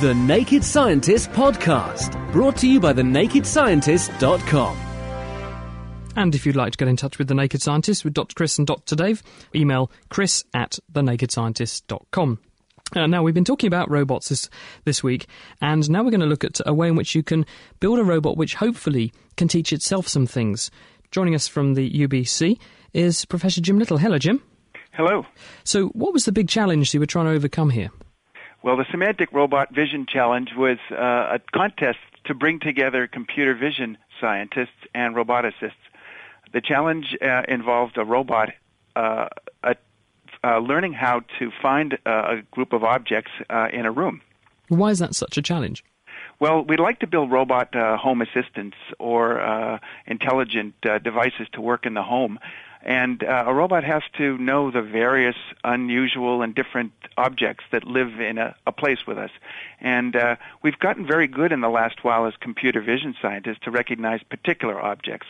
The 0.00 0.14
Naked 0.14 0.64
Scientist 0.64 1.30
Podcast, 1.32 2.32
brought 2.32 2.56
to 2.56 2.66
you 2.66 2.80
by 2.80 2.94
thenakedscientist.com. 2.94 4.76
And 6.16 6.34
if 6.34 6.46
you'd 6.46 6.56
like 6.56 6.72
to 6.72 6.78
get 6.78 6.88
in 6.88 6.96
touch 6.96 7.18
with 7.18 7.28
The 7.28 7.34
Naked 7.34 7.60
Scientist, 7.60 8.02
with 8.02 8.14
Dr. 8.14 8.32
Chris 8.34 8.56
and 8.56 8.66
Dr. 8.66 8.96
Dave, 8.96 9.22
email 9.54 9.90
chris 10.08 10.42
at 10.54 10.78
thenakedscientist.com. 10.90 12.38
Uh, 12.96 13.06
now, 13.08 13.22
we've 13.22 13.34
been 13.34 13.44
talking 13.44 13.68
about 13.68 13.90
robots 13.90 14.30
this, 14.30 14.48
this 14.84 15.02
week, 15.02 15.26
and 15.60 15.90
now 15.90 16.02
we're 16.02 16.10
going 16.10 16.20
to 16.20 16.26
look 16.26 16.44
at 16.44 16.62
a 16.64 16.72
way 16.72 16.88
in 16.88 16.96
which 16.96 17.14
you 17.14 17.22
can 17.22 17.44
build 17.78 17.98
a 17.98 18.04
robot 18.04 18.38
which 18.38 18.54
hopefully 18.54 19.12
can 19.36 19.48
teach 19.48 19.70
itself 19.70 20.08
some 20.08 20.26
things. 20.26 20.70
Joining 21.10 21.34
us 21.34 21.48
from 21.48 21.74
the 21.74 21.90
UBC 21.90 22.56
is 22.92 23.24
Professor 23.24 23.60
Jim 23.60 23.80
Little. 23.80 23.98
Hello, 23.98 24.16
Jim. 24.16 24.40
Hello. 24.92 25.26
So, 25.64 25.88
what 25.88 26.12
was 26.12 26.24
the 26.24 26.30
big 26.30 26.48
challenge 26.48 26.94
you 26.94 27.00
were 27.00 27.06
trying 27.06 27.24
to 27.24 27.32
overcome 27.32 27.70
here? 27.70 27.90
Well, 28.62 28.76
the 28.76 28.84
Semantic 28.92 29.32
Robot 29.32 29.74
Vision 29.74 30.06
Challenge 30.06 30.50
was 30.56 30.78
uh, 30.92 30.94
a 31.34 31.40
contest 31.52 31.98
to 32.26 32.34
bring 32.34 32.60
together 32.60 33.08
computer 33.08 33.56
vision 33.56 33.98
scientists 34.20 34.86
and 34.94 35.16
roboticists. 35.16 35.72
The 36.52 36.60
challenge 36.60 37.16
uh, 37.20 37.42
involved 37.48 37.96
a 37.96 38.04
robot 38.04 38.50
uh, 38.94 39.28
a, 39.64 39.74
uh, 40.44 40.58
learning 40.58 40.92
how 40.92 41.22
to 41.38 41.50
find 41.60 41.94
uh, 42.06 42.36
a 42.38 42.42
group 42.52 42.72
of 42.72 42.84
objects 42.84 43.32
uh, 43.48 43.66
in 43.72 43.84
a 43.84 43.90
room. 43.90 44.20
Why 44.68 44.90
is 44.90 45.00
that 45.00 45.16
such 45.16 45.36
a 45.36 45.42
challenge? 45.42 45.82
Well, 46.40 46.64
we'd 46.64 46.80
like 46.80 47.00
to 47.00 47.06
build 47.06 47.30
robot 47.30 47.76
uh, 47.76 47.98
home 47.98 48.22
assistants 48.22 48.78
or 48.98 49.38
uh, 49.38 49.78
intelligent 50.06 50.74
uh, 50.88 50.98
devices 50.98 51.46
to 51.52 51.60
work 51.60 51.84
in 51.84 51.92
the 51.92 52.02
home. 52.02 52.38
And 52.82 53.22
uh, 53.22 53.44
a 53.46 53.52
robot 53.52 53.84
has 53.84 54.02
to 54.16 54.38
know 54.38 54.70
the 54.70 54.80
various 54.80 55.36
unusual 55.64 56.40
and 56.40 56.54
different 56.54 56.92
objects 57.18 57.64
that 57.72 57.84
live 57.84 58.20
in 58.20 58.38
a, 58.38 58.56
a 58.66 58.72
place 58.72 59.06
with 59.06 59.18
us. 59.18 59.30
And 59.82 60.16
uh, 60.16 60.36
we've 60.62 60.78
gotten 60.78 61.06
very 61.06 61.26
good 61.26 61.52
in 61.52 61.60
the 61.60 61.68
last 61.68 62.02
while 62.04 62.24
as 62.24 62.32
computer 62.40 62.80
vision 62.80 63.14
scientists 63.20 63.58
to 63.64 63.70
recognize 63.70 64.22
particular 64.22 64.80
objects, 64.80 65.26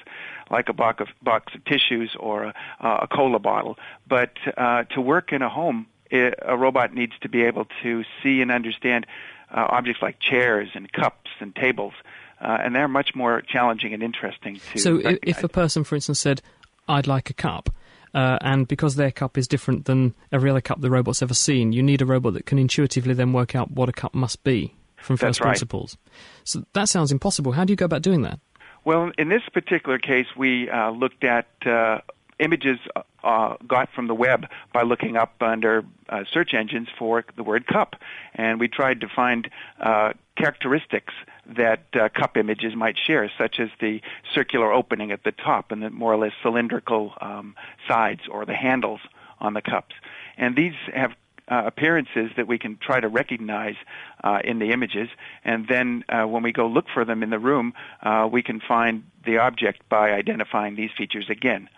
like 0.49 0.69
a 0.69 0.73
box 0.73 1.01
of, 1.01 1.09
box 1.21 1.53
of 1.57 1.65
tissues 1.65 2.15
or 2.21 2.45
a, 2.45 2.55
a 2.79 3.09
cola 3.09 3.41
bottle. 3.41 3.77
But 4.09 4.35
uh, 4.57 4.85
to 4.95 5.01
work 5.01 5.33
in 5.33 5.43
a 5.43 5.49
home, 5.49 5.89
it, 6.09 6.39
a 6.41 6.57
robot 6.57 6.95
needs 6.95 7.15
to 7.23 7.29
be 7.29 7.43
able 7.43 7.67
to 7.83 8.05
see 8.23 8.43
and 8.43 8.53
understand 8.53 9.07
uh, 9.51 9.67
objects 9.69 10.03
like 10.03 10.19
chairs 10.21 10.69
and 10.75 10.93
cups 10.93 11.31
and 11.41 11.55
tables. 11.55 11.95
Uh, 12.41 12.57
and 12.65 12.75
they're 12.75 12.89
much 12.89 13.15
more 13.15 13.43
challenging 13.43 13.93
and 13.93 14.03
interesting 14.03 14.59
to. 14.73 14.79
So, 14.79 14.97
recognize. 14.97 15.19
if 15.23 15.45
a 15.45 15.49
person, 15.49 15.85
for 15.85 15.95
instance, 15.95 16.21
said, 16.21 16.41
I'd 16.89 17.07
like 17.07 17.29
a 17.29 17.35
cup, 17.35 17.69
uh, 18.15 18.39
and 18.41 18.67
because 18.67 18.97
their 18.97 19.11
cup 19.11 19.37
is 19.37 19.47
different 19.47 19.85
than 19.85 20.15
every 20.33 20.49
other 20.49 20.63
cup 20.63 20.81
the 20.81 20.91
robot's 20.91 21.21
ever 21.21 21.35
seen, 21.35 21.73
you 21.73 21.83
need 21.83 22.01
a 22.01 22.07
robot 22.07 22.33
that 22.35 22.47
can 22.47 22.59
intuitively 22.59 23.13
then 23.13 23.35
work 23.35 23.55
out 23.55 23.71
what 23.71 23.91
a 23.91 23.93
cup 23.93 24.15
must 24.15 24.43
be 24.43 24.75
from 24.97 25.19
first 25.19 25.21
That's 25.21 25.39
first 25.39 25.41
right. 25.41 25.51
principles. 25.51 25.99
So, 26.45 26.65
that 26.73 26.89
sounds 26.89 27.13
impossible. 27.13 27.53
How 27.53 27.65
do 27.65 27.73
you 27.73 27.77
go 27.77 27.85
about 27.85 28.01
doing 28.01 28.23
that? 28.23 28.41
Well, 28.87 29.11
in 29.19 29.29
this 29.29 29.43
particular 29.53 29.99
case, 29.99 30.27
we 30.35 30.71
uh, 30.71 30.93
looked 30.93 31.25
at 31.25 31.47
uh, 31.67 31.99
images 32.41 32.79
uh, 33.23 33.57
got 33.67 33.91
from 33.93 34.07
the 34.07 34.15
web 34.15 34.47
by 34.73 34.83
looking 34.83 35.17
up 35.17 35.35
under 35.41 35.85
uh, 36.09 36.25
search 36.33 36.55
engines 36.55 36.89
for 36.99 37.25
the 37.37 37.43
word 37.43 37.67
cup, 37.67 37.97
and 38.35 38.59
we 38.59 38.69
tried 38.69 39.01
to 39.01 39.09
find 39.09 39.51
uh, 39.81 40.13
characteristics 40.37 41.13
that 41.47 41.85
uh, 41.95 42.09
cup 42.09 42.37
images 42.37 42.75
might 42.75 42.97
share, 42.99 43.31
such 43.37 43.61
as 43.61 43.69
the 43.81 44.01
circular 44.35 44.73
opening 44.73 45.11
at 45.11 45.25
the 45.25 45.33
top 45.33 45.71
and 45.71 45.83
the 45.83 45.91
more 45.91 46.13
or 46.13 46.17
less 46.17 46.33
cylindrical 46.43 47.13
um, 47.21 47.55
sides 47.87 48.23
or 48.31 48.45
the 48.47 48.55
handles 48.55 49.01
on 49.41 49.55
the 49.55 49.63
cups. 49.63 49.95
And 50.37 50.57
these 50.57 50.75
have 50.95 51.13
uh, 51.49 51.63
appearances 51.67 52.31
that 52.37 52.47
we 52.47 52.59
can 52.59 52.79
try 52.81 53.01
to 53.01 53.09
recognize 53.09 53.75
uh, 54.23 54.39
in 54.45 54.61
the 54.61 54.71
images, 54.71 55.09
and 55.45 55.67
then 55.69 56.05
uh, 56.09 56.25
when 56.25 56.43
we 56.43 56.53
go 56.53 56.67
look 56.67 56.87
for 56.95 57.05
them 57.05 57.23
in 57.23 57.31
the 57.31 57.39
room, 57.39 57.75
uh, 58.03 58.29
we 58.31 58.43
can 58.43 58.61
find 58.61 59.03
the 59.27 59.39
object 59.39 59.87
by 59.89 60.13
identifying 60.13 60.77
these 60.77 60.91
features 60.97 61.29
again. 61.29 61.69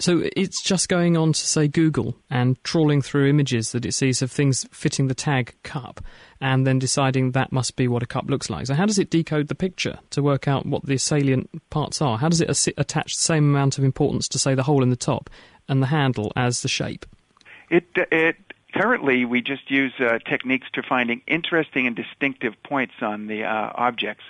So 0.00 0.22
it's 0.36 0.62
just 0.62 0.88
going 0.88 1.16
on 1.16 1.32
to 1.32 1.40
say 1.40 1.66
Google 1.66 2.14
and 2.30 2.62
trawling 2.62 3.02
through 3.02 3.28
images 3.28 3.72
that 3.72 3.84
it 3.84 3.92
sees 3.92 4.22
of 4.22 4.30
things 4.30 4.64
fitting 4.70 5.08
the 5.08 5.14
tag 5.14 5.54
cup 5.64 6.00
and 6.40 6.64
then 6.66 6.78
deciding 6.78 7.32
that 7.32 7.50
must 7.50 7.74
be 7.74 7.88
what 7.88 8.02
a 8.02 8.06
cup 8.06 8.30
looks 8.30 8.48
like. 8.48 8.66
So 8.66 8.74
how 8.74 8.86
does 8.86 8.98
it 8.98 9.10
decode 9.10 9.48
the 9.48 9.56
picture 9.56 9.98
to 10.10 10.22
work 10.22 10.46
out 10.46 10.66
what 10.66 10.86
the 10.86 10.98
salient 10.98 11.50
parts 11.70 12.00
are? 12.00 12.16
How 12.16 12.28
does 12.28 12.40
it 12.40 12.48
assi- 12.48 12.74
attach 12.76 13.16
the 13.16 13.22
same 13.22 13.44
amount 13.44 13.76
of 13.76 13.84
importance 13.84 14.28
to 14.28 14.38
say 14.38 14.54
the 14.54 14.62
hole 14.62 14.84
in 14.84 14.90
the 14.90 14.96
top 14.96 15.30
and 15.68 15.82
the 15.82 15.86
handle 15.86 16.32
as 16.36 16.62
the 16.62 16.68
shape? 16.68 17.04
It 17.68 17.88
it 18.12 18.36
currently 18.72 19.24
we 19.24 19.40
just 19.40 19.68
use 19.70 19.92
uh, 19.98 20.18
techniques 20.28 20.68
to 20.74 20.82
finding 20.88 21.22
interesting 21.26 21.86
and 21.86 21.96
distinctive 21.96 22.54
points 22.62 22.94
on 23.02 23.26
the 23.26 23.44
uh, 23.44 23.72
objects. 23.74 24.24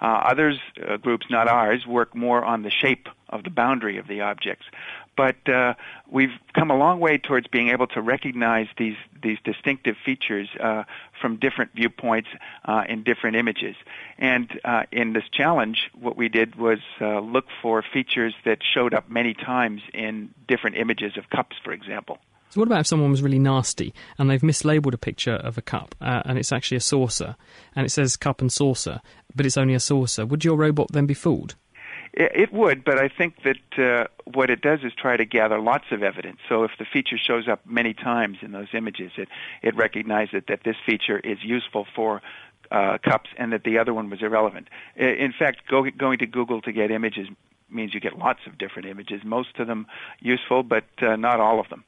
Uh, 0.00 0.04
others 0.04 0.58
uh, 0.88 0.96
groups, 0.96 1.26
not 1.30 1.48
ours, 1.48 1.86
work 1.86 2.14
more 2.14 2.44
on 2.44 2.62
the 2.62 2.70
shape 2.70 3.08
of 3.28 3.44
the 3.44 3.50
boundary 3.50 3.98
of 3.98 4.08
the 4.08 4.22
objects. 4.22 4.64
But 5.16 5.48
uh, 5.48 5.74
we've 6.10 6.32
come 6.54 6.70
a 6.70 6.76
long 6.76 6.98
way 6.98 7.18
towards 7.18 7.46
being 7.48 7.68
able 7.68 7.86
to 7.88 8.00
recognize 8.00 8.68
these 8.78 8.96
these 9.22 9.38
distinctive 9.44 9.96
features 10.02 10.48
uh, 10.58 10.84
from 11.20 11.36
different 11.36 11.72
viewpoints 11.74 12.28
uh, 12.64 12.84
in 12.88 13.02
different 13.02 13.36
images. 13.36 13.76
And 14.18 14.48
uh, 14.64 14.84
in 14.90 15.12
this 15.12 15.24
challenge, 15.30 15.90
what 15.98 16.16
we 16.16 16.30
did 16.30 16.56
was 16.56 16.78
uh, 17.00 17.20
look 17.20 17.46
for 17.60 17.82
features 17.82 18.34
that 18.46 18.60
showed 18.62 18.94
up 18.94 19.10
many 19.10 19.34
times 19.34 19.82
in 19.92 20.30
different 20.48 20.76
images 20.76 21.18
of 21.18 21.28
cups, 21.28 21.56
for 21.62 21.72
example. 21.72 22.18
So 22.50 22.60
what 22.60 22.66
about 22.66 22.80
if 22.80 22.86
someone 22.88 23.12
was 23.12 23.22
really 23.22 23.38
nasty 23.38 23.94
and 24.18 24.28
they've 24.28 24.40
mislabeled 24.40 24.92
a 24.92 24.98
picture 24.98 25.34
of 25.34 25.56
a 25.56 25.62
cup 25.62 25.94
uh, 26.00 26.22
and 26.24 26.36
it's 26.36 26.50
actually 26.50 26.78
a 26.78 26.80
saucer 26.80 27.36
and 27.76 27.86
it 27.86 27.90
says 27.90 28.16
cup 28.16 28.40
and 28.40 28.52
saucer, 28.52 29.00
but 29.34 29.46
it's 29.46 29.56
only 29.56 29.74
a 29.74 29.80
saucer? 29.80 30.26
Would 30.26 30.44
your 30.44 30.56
robot 30.56 30.88
then 30.92 31.06
be 31.06 31.14
fooled? 31.14 31.54
It, 32.12 32.52
would, 32.52 32.84
but 32.84 32.98
I 32.98 33.06
think 33.06 33.36
that 33.44 33.78
uh, 33.78 34.08
what 34.24 34.50
it 34.50 34.62
does 34.62 34.80
is 34.82 34.92
try 35.00 35.16
to 35.16 35.24
gather 35.24 35.60
lots 35.60 35.84
of 35.92 36.02
evidence. 36.02 36.38
So 36.48 36.64
if 36.64 36.72
the 36.76 36.84
feature 36.84 37.16
shows 37.16 37.46
up 37.46 37.64
many 37.64 37.94
times 37.94 38.38
in 38.42 38.50
those 38.50 38.66
images, 38.74 39.12
it 39.16 39.28
it 39.62 39.76
recognizes 39.76 40.42
that 40.48 40.64
this 40.64 40.74
feature 40.84 41.20
is 41.20 41.38
useful 41.44 41.86
for 41.94 42.20
uh, 42.72 42.98
cups 43.04 43.30
and 43.38 43.52
that 43.52 43.62
the 43.62 43.78
other 43.78 43.94
one 43.94 44.10
was 44.10 44.22
irrelevant. 44.22 44.66
In 44.96 45.32
fact, 45.38 45.68
go, 45.68 45.88
going 45.96 46.18
to 46.18 46.26
Google 46.26 46.60
to 46.62 46.72
get 46.72 46.90
images 46.90 47.28
means 47.70 47.94
you 47.94 48.00
get 48.00 48.18
lots 48.18 48.40
of 48.46 48.58
different 48.58 48.88
images, 48.88 49.22
most 49.24 49.60
of 49.60 49.68
them 49.68 49.86
useful, 50.18 50.64
but 50.64 50.84
uh, 51.02 51.14
not 51.14 51.38
all 51.38 51.60
of 51.60 51.68
them. 51.68 51.84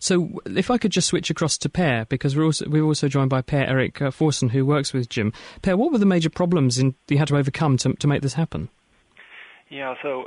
So, 0.00 0.40
if 0.46 0.70
I 0.70 0.78
could 0.78 0.90
just 0.90 1.08
switch 1.08 1.30
across 1.30 1.56
to 1.58 1.68
Per, 1.68 2.06
because 2.06 2.36
we're 2.36 2.44
also 2.44 2.68
we're 2.68 2.84
also 2.84 3.06
joined 3.06 3.30
by 3.30 3.42
Per 3.42 3.62
Erik 3.62 4.00
uh, 4.00 4.10
Forssén, 4.10 4.50
who 4.50 4.64
works 4.66 4.92
with 4.92 5.08
Jim. 5.08 5.32
Per, 5.62 5.76
what 5.76 5.92
were 5.92 5.98
the 5.98 6.06
major 6.06 6.30
problems 6.30 6.78
in, 6.78 6.94
you 7.08 7.18
had 7.18 7.28
to 7.28 7.36
overcome 7.36 7.76
to 7.78 7.92
to 7.92 8.08
make 8.08 8.22
this 8.22 8.34
happen? 8.34 8.70
Yeah, 9.68 9.94
so 10.02 10.24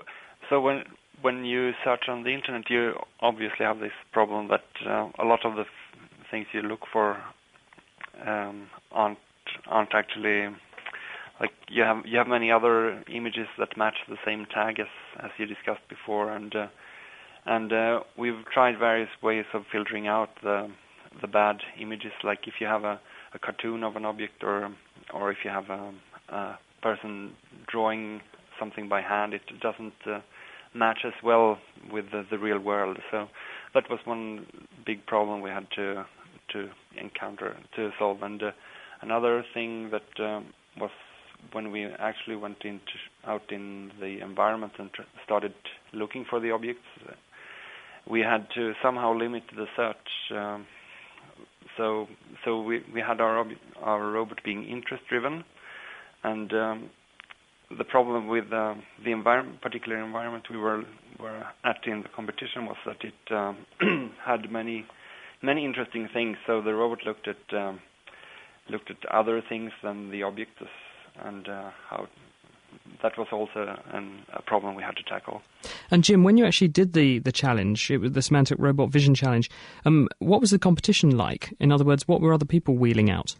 so 0.49 0.61
when 0.61 0.83
when 1.21 1.43
you 1.43 1.71
search 1.83 2.03
on 2.07 2.23
the 2.23 2.29
internet, 2.33 2.69
you 2.69 2.93
obviously 3.19 3.65
have 3.65 3.79
this 3.79 3.91
problem 4.11 4.49
that 4.49 4.65
uh, 4.87 5.09
a 5.19 5.25
lot 5.25 5.43
of 5.43 5.55
the 5.55 5.61
f- 5.61 6.29
things 6.29 6.45
you 6.53 6.61
look 6.61 6.81
for 6.91 7.17
um, 8.25 8.67
aren't 8.91 9.17
aren't 9.67 9.93
actually 9.93 10.49
like 11.39 11.51
you 11.67 11.83
have 11.83 12.05
you 12.05 12.17
have 12.17 12.27
many 12.27 12.51
other 12.51 13.03
images 13.11 13.47
that 13.57 13.75
match 13.75 13.95
the 14.07 14.17
same 14.25 14.45
tag 14.53 14.79
as 14.79 14.87
as 15.19 15.31
you 15.37 15.45
discussed 15.45 15.87
before, 15.89 16.31
and 16.31 16.55
uh, 16.55 16.67
and 17.45 17.73
uh, 17.73 17.99
we've 18.17 18.45
tried 18.53 18.77
various 18.79 19.09
ways 19.21 19.45
of 19.53 19.63
filtering 19.71 20.07
out 20.07 20.29
the 20.41 20.69
the 21.21 21.27
bad 21.27 21.57
images. 21.79 22.11
Like 22.23 22.47
if 22.47 22.55
you 22.59 22.67
have 22.67 22.83
a, 22.83 22.99
a 23.33 23.39
cartoon 23.39 23.83
of 23.83 23.95
an 23.95 24.05
object, 24.05 24.43
or 24.43 24.73
or 25.13 25.31
if 25.31 25.37
you 25.43 25.51
have 25.51 25.69
a, 25.69 25.93
a 26.29 26.59
person 26.81 27.33
drawing 27.71 28.21
something 28.59 28.89
by 28.89 29.01
hand, 29.01 29.33
it 29.33 29.41
doesn't 29.61 29.93
uh, 30.05 30.19
match 30.73 30.99
as 31.05 31.13
well 31.23 31.57
with 31.91 32.05
the, 32.11 32.25
the 32.29 32.37
real 32.37 32.59
world. 32.59 32.97
So 33.11 33.27
that 33.73 33.89
was 33.89 33.99
one 34.05 34.45
big 34.85 35.05
problem 35.05 35.41
we 35.41 35.49
had 35.49 35.67
to 35.75 36.05
to 36.53 36.69
encounter 36.99 37.57
to 37.75 37.89
solve. 37.99 38.21
And 38.21 38.41
uh, 38.41 38.51
another 39.01 39.43
thing 39.53 39.91
that 39.91 40.23
um, 40.23 40.53
was 40.79 40.91
when 41.51 41.71
we 41.71 41.85
actually 41.85 42.35
went 42.35 42.57
into 42.63 42.81
out 43.27 43.51
in 43.51 43.91
the 43.99 44.21
environment 44.21 44.73
and 44.79 44.91
tr- 44.93 45.01
started 45.25 45.53
looking 45.93 46.25
for 46.29 46.39
the 46.39 46.51
objects, 46.51 46.83
we 48.09 48.19
had 48.21 48.47
to 48.55 48.73
somehow 48.83 49.13
limit 49.13 49.43
the 49.55 49.65
search. 49.75 50.37
Um, 50.37 50.65
so 51.77 52.07
so 52.45 52.61
we 52.61 52.81
we 52.93 53.01
had 53.01 53.21
our 53.21 53.45
our 53.81 54.11
robot 54.11 54.39
being 54.43 54.63
interest 54.65 55.03
driven, 55.09 55.43
and 56.23 56.51
um, 56.53 56.89
the 57.77 57.83
problem 57.83 58.27
with 58.27 58.45
uh, 58.53 58.75
the 59.03 59.11
environment, 59.11 59.61
particular 59.61 60.03
environment 60.03 60.45
we 60.49 60.57
were 60.57 60.83
were 61.19 61.43
at 61.63 61.77
in 61.85 62.01
the 62.01 62.09
competition 62.15 62.65
was 62.65 62.77
that 62.85 62.97
it 63.03 63.33
um, 63.33 64.11
had 64.25 64.51
many 64.51 64.85
many 65.41 65.65
interesting 65.65 66.09
things. 66.13 66.37
So 66.45 66.61
the 66.61 66.73
robot 66.73 66.99
looked 67.05 67.27
at 67.27 67.57
um, 67.57 67.79
looked 68.69 68.89
at 68.91 68.97
other 69.11 69.41
things 69.47 69.71
than 69.83 70.11
the 70.11 70.23
objects 70.23 70.61
and 71.23 71.47
uh, 71.47 71.69
how 71.89 72.07
that 73.03 73.17
was 73.17 73.27
also 73.31 73.77
an, 73.91 74.23
a 74.33 74.41
problem 74.41 74.73
we 74.75 74.81
had 74.81 74.95
to 74.95 75.03
tackle. 75.03 75.43
And 75.91 76.03
Jim, 76.03 76.23
when 76.23 76.37
you 76.37 76.45
actually 76.45 76.69
did 76.69 76.93
the, 76.93 77.19
the 77.19 77.31
challenge, 77.31 77.91
it 77.91 77.97
was 77.97 78.13
the 78.13 78.21
Semantic 78.21 78.57
Robot 78.59 78.89
Vision 78.89 79.13
Challenge, 79.13 79.51
um, 79.85 80.09
what 80.19 80.41
was 80.41 80.49
the 80.49 80.57
competition 80.57 81.15
like? 81.15 81.53
In 81.59 81.71
other 81.71 81.83
words, 81.83 82.07
what 82.07 82.21
were 82.21 82.33
other 82.33 82.45
people 82.45 82.75
wheeling 82.75 83.11
out? 83.11 83.35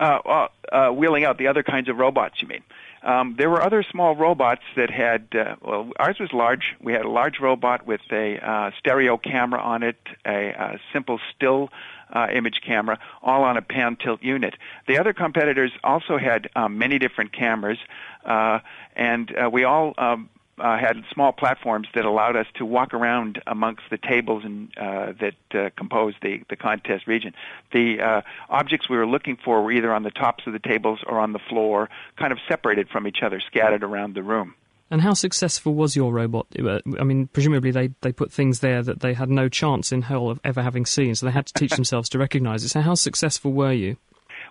Uh, 0.00 0.18
uh, 0.24 0.48
uh, 0.72 0.90
wheeling 0.90 1.24
out 1.24 1.38
the 1.38 1.46
other 1.46 1.62
kinds 1.62 1.88
of 1.88 1.98
robots, 1.98 2.40
you 2.40 2.48
mean? 2.48 2.62
Um, 3.02 3.34
there 3.36 3.50
were 3.50 3.62
other 3.62 3.82
small 3.82 4.14
robots 4.14 4.62
that 4.76 4.90
had, 4.90 5.28
uh, 5.34 5.56
well, 5.60 5.90
ours 5.98 6.16
was 6.20 6.32
large. 6.32 6.74
We 6.80 6.92
had 6.92 7.04
a 7.04 7.10
large 7.10 7.40
robot 7.40 7.86
with 7.86 8.00
a 8.12 8.38
uh, 8.38 8.70
stereo 8.78 9.16
camera 9.16 9.60
on 9.60 9.82
it, 9.82 9.98
a, 10.24 10.50
a 10.50 10.80
simple 10.92 11.18
still 11.34 11.70
uh, 12.12 12.28
image 12.32 12.60
camera, 12.64 12.98
all 13.22 13.42
on 13.42 13.56
a 13.56 13.62
pan 13.62 13.96
tilt 13.96 14.22
unit. 14.22 14.54
The 14.86 14.98
other 14.98 15.12
competitors 15.12 15.72
also 15.82 16.18
had 16.18 16.48
um, 16.54 16.78
many 16.78 16.98
different 16.98 17.32
cameras, 17.32 17.78
uh, 18.24 18.60
and 18.94 19.34
uh, 19.36 19.50
we 19.50 19.64
all 19.64 19.94
um, 19.98 20.28
uh, 20.62 20.78
had 20.78 21.02
small 21.12 21.32
platforms 21.32 21.88
that 21.94 22.04
allowed 22.04 22.36
us 22.36 22.46
to 22.54 22.64
walk 22.64 22.94
around 22.94 23.42
amongst 23.48 23.82
the 23.90 23.98
tables 23.98 24.44
and 24.44 24.70
uh, 24.78 25.12
that 25.20 25.34
uh, 25.54 25.70
compose 25.76 26.14
the, 26.22 26.40
the 26.48 26.56
contest 26.56 27.08
region. 27.08 27.34
The 27.72 28.00
uh, 28.00 28.22
objects 28.48 28.88
we 28.88 28.96
were 28.96 29.06
looking 29.06 29.36
for 29.44 29.60
were 29.62 29.72
either 29.72 29.92
on 29.92 30.04
the 30.04 30.12
tops 30.12 30.46
of 30.46 30.52
the 30.52 30.60
tables 30.60 31.00
or 31.04 31.18
on 31.18 31.32
the 31.32 31.40
floor, 31.40 31.90
kind 32.16 32.32
of 32.32 32.38
separated 32.48 32.88
from 32.88 33.08
each 33.08 33.22
other, 33.24 33.40
scattered 33.40 33.82
around 33.82 34.14
the 34.14 34.22
room. 34.22 34.54
And 34.88 35.00
how 35.00 35.14
successful 35.14 35.74
was 35.74 35.96
your 35.96 36.12
robot? 36.12 36.46
Uh, 36.56 36.78
I 37.00 37.02
mean, 37.02 37.26
presumably 37.26 37.72
they, 37.72 37.90
they 38.02 38.12
put 38.12 38.30
things 38.30 38.60
there 38.60 38.82
that 38.82 39.00
they 39.00 39.14
had 39.14 39.30
no 39.30 39.48
chance 39.48 39.90
in 39.90 40.02
hell 40.02 40.30
of 40.30 40.38
ever 40.44 40.62
having 40.62 40.86
seen, 40.86 41.16
so 41.16 41.26
they 41.26 41.32
had 41.32 41.46
to 41.46 41.54
teach 41.54 41.70
themselves 41.74 42.08
to 42.10 42.18
recognize 42.18 42.62
it. 42.62 42.68
So, 42.68 42.82
how 42.82 42.94
successful 42.94 43.52
were 43.52 43.72
you? 43.72 43.96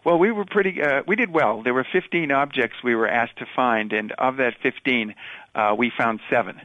Well, 0.04 0.18
we 0.18 0.32
were 0.32 0.46
pretty. 0.46 0.82
Uh, 0.82 1.04
we 1.06 1.16
did 1.16 1.32
well. 1.32 1.62
There 1.62 1.76
were 1.76 1.86
15 1.92 2.32
objects 2.32 2.78
we 2.84 2.96
were 2.96 3.08
asked 3.08 3.38
to 3.38 3.46
find, 3.56 3.94
and 3.94 4.12
of 4.14 4.38
that 4.38 4.56
15, 4.64 5.14
uh, 5.54 5.76
we 5.78 5.92
found 5.96 6.22
seven. 6.30 6.60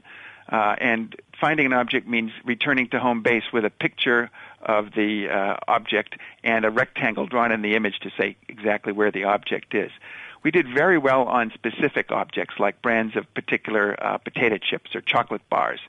Uh, 0.51 0.76
and 0.78 1.14
finding 1.39 1.66
an 1.66 1.72
object 1.74 2.07
means 2.09 2.30
returning 2.45 2.89
to 2.91 3.01
home 3.01 3.22
base 3.22 3.43
with 3.53 3.64
a 3.64 3.70
picture 3.70 4.30
of 4.62 4.93
the 4.93 5.28
uh, 5.28 5.57
object 5.68 6.16
and 6.45 6.64
a 6.64 6.70
rectangle 6.70 7.26
drawn 7.26 7.53
in 7.53 7.62
the 7.62 7.74
image 7.74 7.99
to 8.01 8.11
say 8.18 8.37
exactly 8.49 8.93
where 8.93 9.11
the 9.11 9.24
object 9.24 9.74
is. 9.74 9.91
We 10.43 10.51
did 10.51 10.66
very 10.72 10.97
well 10.97 11.24
on 11.24 11.53
specific 11.53 12.12
objects 12.12 12.55
like 12.59 12.80
brands 12.80 13.16
of 13.16 13.32
particular 13.34 13.97
uh, 14.03 14.18
potato 14.18 14.59
chips 14.59 14.95
or 14.95 15.01
chocolate 15.01 15.43
bars. 15.51 15.80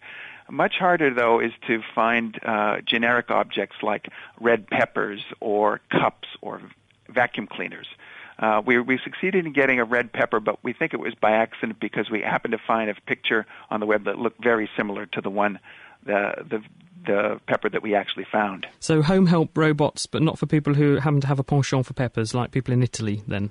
Much 0.50 0.76
harder, 0.80 1.14
though, 1.14 1.40
is 1.40 1.52
to 1.68 1.82
find 1.94 2.40
uh, 2.44 2.78
generic 2.86 3.30
objects 3.30 3.78
like 3.84 4.08
red 4.40 4.68
peppers 4.68 5.24
or 5.40 5.80
cups 5.92 6.28
or 6.42 6.62
vacuum 7.10 7.48
cleaners. 7.48 7.88
Uh, 8.40 8.62
we, 8.66 8.80
we 8.80 9.00
succeeded 9.04 9.46
in 9.46 9.54
getting 9.54 9.80
a 9.80 9.86
red 9.86 10.14
pepper, 10.14 10.40
but 10.40 10.64
we 10.64 10.72
think 10.72 10.94
it 10.94 11.00
was 11.00 11.16
by 11.16 11.32
accident 11.32 11.80
because 11.80 12.10
we 12.12 12.22
happened 12.22 12.52
to 12.52 12.60
find 12.68 12.90
a 12.90 12.96
picture 13.08 13.46
on 13.72 13.80
the 13.80 13.86
web 13.86 14.06
that 14.06 14.20
looked 14.20 14.44
very 14.44 14.70
similar 14.78 15.08
to 15.08 15.22
the 15.22 15.30
one, 15.30 15.60
the, 16.06 16.34
the, 16.48 16.62
the 17.06 17.42
pepper 17.48 17.68
that 17.70 17.82
we 17.82 17.96
actually 17.96 18.28
found. 18.32 18.68
So 18.80 19.02
home 19.02 19.26
help 19.26 19.58
robots, 19.58 20.06
but 20.06 20.22
not 20.22 20.38
for 20.38 20.46
people 20.46 20.76
who 20.76 20.98
happen 20.98 21.22
to 21.22 21.28
have 21.28 21.40
a 21.40 21.44
penchant 21.44 21.88
for 21.88 21.94
peppers, 21.94 22.36
like 22.36 22.52
people 22.52 22.74
in 22.74 22.84
Italy, 22.84 23.24
then? 23.28 23.50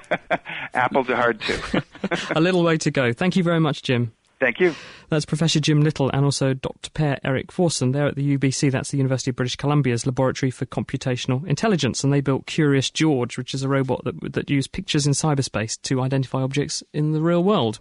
Apples 0.74 1.08
are 1.08 1.16
hard 1.16 1.40
too. 1.40 1.58
a 2.36 2.40
little 2.40 2.62
way 2.62 2.76
to 2.76 2.90
go. 2.90 3.14
Thank 3.14 3.36
you 3.36 3.42
very 3.42 3.60
much, 3.60 3.82
Jim. 3.82 4.12
Thank 4.40 4.58
you. 4.58 4.74
That's 5.10 5.26
Professor 5.26 5.60
Jim 5.60 5.82
Little 5.82 6.08
and 6.10 6.24
also 6.24 6.54
Dr. 6.54 6.88
Per 6.94 7.18
Erik 7.22 7.48
Forssén. 7.48 7.92
They're 7.92 8.06
at 8.06 8.14
the 8.14 8.38
UBC, 8.38 8.72
that's 8.72 8.90
the 8.90 8.96
University 8.96 9.30
of 9.30 9.36
British 9.36 9.56
Columbia's 9.56 10.06
Laboratory 10.06 10.50
for 10.50 10.64
Computational 10.64 11.46
Intelligence, 11.46 12.02
and 12.02 12.10
they 12.10 12.22
built 12.22 12.46
Curious 12.46 12.88
George, 12.88 13.36
which 13.36 13.52
is 13.52 13.62
a 13.62 13.68
robot 13.68 14.02
that, 14.04 14.32
that 14.32 14.48
used 14.48 14.72
pictures 14.72 15.06
in 15.06 15.12
cyberspace 15.12 15.80
to 15.82 16.00
identify 16.00 16.40
objects 16.40 16.82
in 16.94 17.12
the 17.12 17.20
real 17.20 17.44
world. 17.44 17.80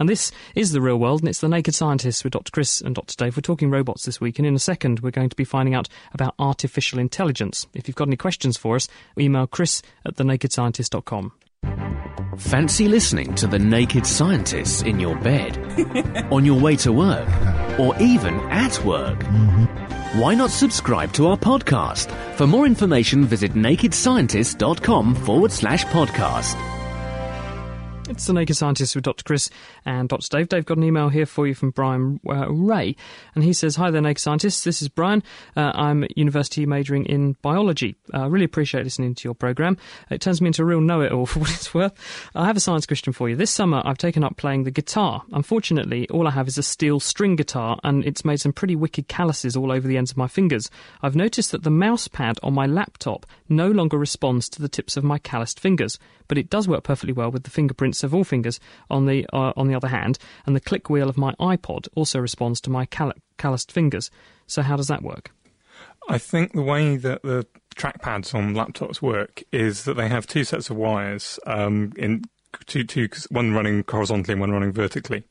And 0.00 0.08
this 0.08 0.32
is 0.56 0.72
the 0.72 0.80
real 0.80 0.98
world, 0.98 1.20
and 1.20 1.28
it's 1.28 1.40
the 1.40 1.48
Naked 1.48 1.74
Scientists 1.74 2.24
with 2.24 2.32
Dr. 2.32 2.50
Chris 2.50 2.80
and 2.80 2.96
Dr. 2.96 3.14
Dave. 3.16 3.36
We're 3.36 3.42
talking 3.42 3.70
robots 3.70 4.04
this 4.04 4.20
week, 4.20 4.40
and 4.40 4.46
in 4.46 4.56
a 4.56 4.58
second, 4.58 5.00
we're 5.00 5.12
going 5.12 5.28
to 5.28 5.36
be 5.36 5.44
finding 5.44 5.74
out 5.74 5.88
about 6.12 6.34
artificial 6.40 6.98
intelligence. 6.98 7.68
If 7.74 7.86
you've 7.86 7.94
got 7.94 8.08
any 8.08 8.16
questions 8.16 8.56
for 8.56 8.74
us, 8.74 8.88
email 9.16 9.46
chris 9.46 9.82
at 10.04 10.16
thenakedscientist.com. 10.16 11.32
Fancy 12.38 12.88
listening 12.88 13.34
to 13.36 13.46
The 13.46 13.58
Naked 13.58 14.06
Scientists 14.06 14.82
in 14.82 14.98
your 14.98 15.16
bed, 15.16 15.58
on 16.32 16.44
your 16.44 16.58
way 16.60 16.76
to 16.76 16.92
work, 16.92 17.28
or 17.78 17.96
even 18.00 18.34
at 18.50 18.82
work? 18.84 19.18
Mm-hmm. 19.20 20.20
Why 20.20 20.34
not 20.34 20.50
subscribe 20.50 21.12
to 21.14 21.28
our 21.28 21.36
podcast? 21.36 22.10
For 22.36 22.46
more 22.46 22.66
information, 22.66 23.24
visit 23.24 23.52
nakedscientist.com 23.52 25.14
forward 25.14 25.52
slash 25.52 25.84
podcast. 25.86 26.81
It's 28.08 28.26
the 28.26 28.32
Naked 28.32 28.56
Scientist 28.56 28.94
with 28.94 29.04
Dr. 29.04 29.22
Chris 29.24 29.48
and 29.86 30.08
Dr. 30.08 30.28
Dave. 30.28 30.48
Dave 30.48 30.66
got 30.66 30.76
an 30.76 30.82
email 30.84 31.08
here 31.08 31.24
for 31.24 31.46
you 31.46 31.54
from 31.54 31.70
Brian 31.70 32.20
uh, 32.28 32.52
Ray, 32.52 32.96
and 33.34 33.42
he 33.42 33.52
says, 33.52 33.76
"Hi 33.76 33.90
there, 33.90 34.02
Naked 34.02 34.20
Scientists. 34.20 34.64
This 34.64 34.82
is 34.82 34.88
Brian. 34.88 35.22
Uh, 35.56 35.72
I'm 35.74 36.04
university 36.14 36.66
majoring 36.66 37.06
in 37.06 37.36
biology. 37.42 37.96
I 38.12 38.22
uh, 38.22 38.28
really 38.28 38.44
appreciate 38.44 38.84
listening 38.84 39.14
to 39.14 39.24
your 39.24 39.34
program. 39.34 39.78
It 40.10 40.20
turns 40.20 40.40
me 40.40 40.48
into 40.48 40.62
a 40.62 40.66
real 40.66 40.80
know-it-all 40.80 41.26
for 41.26 41.38
what 41.38 41.50
it's 41.50 41.72
worth. 41.72 41.94
I 42.34 42.44
have 42.46 42.56
a 42.56 42.60
science 42.60 42.86
question 42.86 43.12
for 43.12 43.30
you. 43.30 43.36
This 43.36 43.50
summer, 43.50 43.80
I've 43.84 43.98
taken 43.98 44.24
up 44.24 44.36
playing 44.36 44.64
the 44.64 44.70
guitar. 44.70 45.22
Unfortunately, 45.32 46.08
all 46.10 46.26
I 46.26 46.32
have 46.32 46.48
is 46.48 46.58
a 46.58 46.62
steel 46.62 47.00
string 47.00 47.36
guitar, 47.36 47.78
and 47.82 48.04
it's 48.04 48.24
made 48.24 48.40
some 48.40 48.52
pretty 48.52 48.76
wicked 48.76 49.08
calluses 49.08 49.56
all 49.56 49.72
over 49.72 49.86
the 49.88 49.96
ends 49.96 50.10
of 50.10 50.16
my 50.16 50.28
fingers. 50.28 50.70
I've 51.02 51.16
noticed 51.16 51.52
that 51.52 51.62
the 51.62 51.70
mouse 51.70 52.08
pad 52.08 52.38
on 52.42 52.52
my 52.52 52.66
laptop 52.66 53.26
no 53.48 53.70
longer 53.70 53.96
responds 53.96 54.48
to 54.50 54.60
the 54.60 54.68
tips 54.68 54.96
of 54.96 55.04
my 55.04 55.18
calloused 55.18 55.60
fingers, 55.60 55.98
but 56.28 56.38
it 56.38 56.50
does 56.50 56.68
work 56.68 56.82
perfectly 56.84 57.12
well 57.12 57.30
with 57.30 57.44
the 57.44 57.50
fingerprints 57.50 58.01
of 58.04 58.14
all 58.14 58.24
fingers 58.24 58.60
on 58.90 59.06
the 59.06 59.26
uh, 59.32 59.52
on 59.56 59.68
the 59.68 59.74
other 59.74 59.88
hand, 59.88 60.18
and 60.46 60.54
the 60.56 60.60
click 60.60 60.90
wheel 60.90 61.08
of 61.08 61.18
my 61.18 61.34
iPod 61.40 61.88
also 61.94 62.18
responds 62.18 62.60
to 62.62 62.70
my 62.70 62.86
call- 62.86 63.12
calloused 63.38 63.72
fingers. 63.72 64.10
So 64.46 64.62
how 64.62 64.76
does 64.76 64.88
that 64.88 65.02
work? 65.02 65.30
I 66.08 66.18
think 66.18 66.52
the 66.52 66.62
way 66.62 66.96
that 66.96 67.22
the 67.22 67.46
trackpads 67.76 68.34
on 68.34 68.54
laptops 68.54 69.00
work 69.00 69.42
is 69.52 69.84
that 69.84 69.94
they 69.94 70.08
have 70.08 70.26
two 70.26 70.44
sets 70.44 70.68
of 70.68 70.76
wires 70.76 71.38
um, 71.46 71.92
in 71.96 72.24
two, 72.66 72.84
two, 72.84 73.08
one 73.30 73.52
running 73.52 73.84
horizontally 73.88 74.32
and 74.32 74.40
one 74.40 74.50
running 74.50 74.72
vertically. 74.72 75.24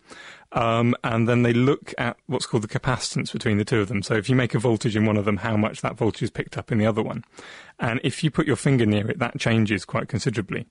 Um, 0.54 0.96
and 1.04 1.30
then 1.30 1.44
they 1.44 1.54
look 1.54 1.94
at 1.98 2.18
what's 2.28 2.46
called 2.46 2.64
the 2.64 2.80
capacitance 2.80 3.32
between 3.32 3.58
the 3.58 3.64
two 3.64 3.80
of 3.80 3.88
them. 3.88 4.04
So 4.04 4.16
if 4.16 4.30
you 4.30 4.36
make 4.36 4.54
a 4.54 4.60
voltage 4.60 4.98
in 4.98 5.06
one 5.06 5.16
of 5.16 5.24
them, 5.24 5.38
how 5.38 5.56
much 5.56 5.82
that 5.82 5.96
voltage 5.96 6.24
is 6.24 6.30
picked 6.30 6.58
up 6.58 6.72
in 6.72 6.78
the 6.78 6.86
other 6.86 7.02
one. 7.02 7.24
And 7.82 8.00
if 8.04 8.24
you 8.24 8.30
put 8.30 8.46
your 8.46 8.56
finger 8.56 8.86
near 8.86 9.10
it, 9.10 9.18
that 9.20 9.40
changes 9.40 9.86
quite 9.86 10.08
considerably. 10.08 10.68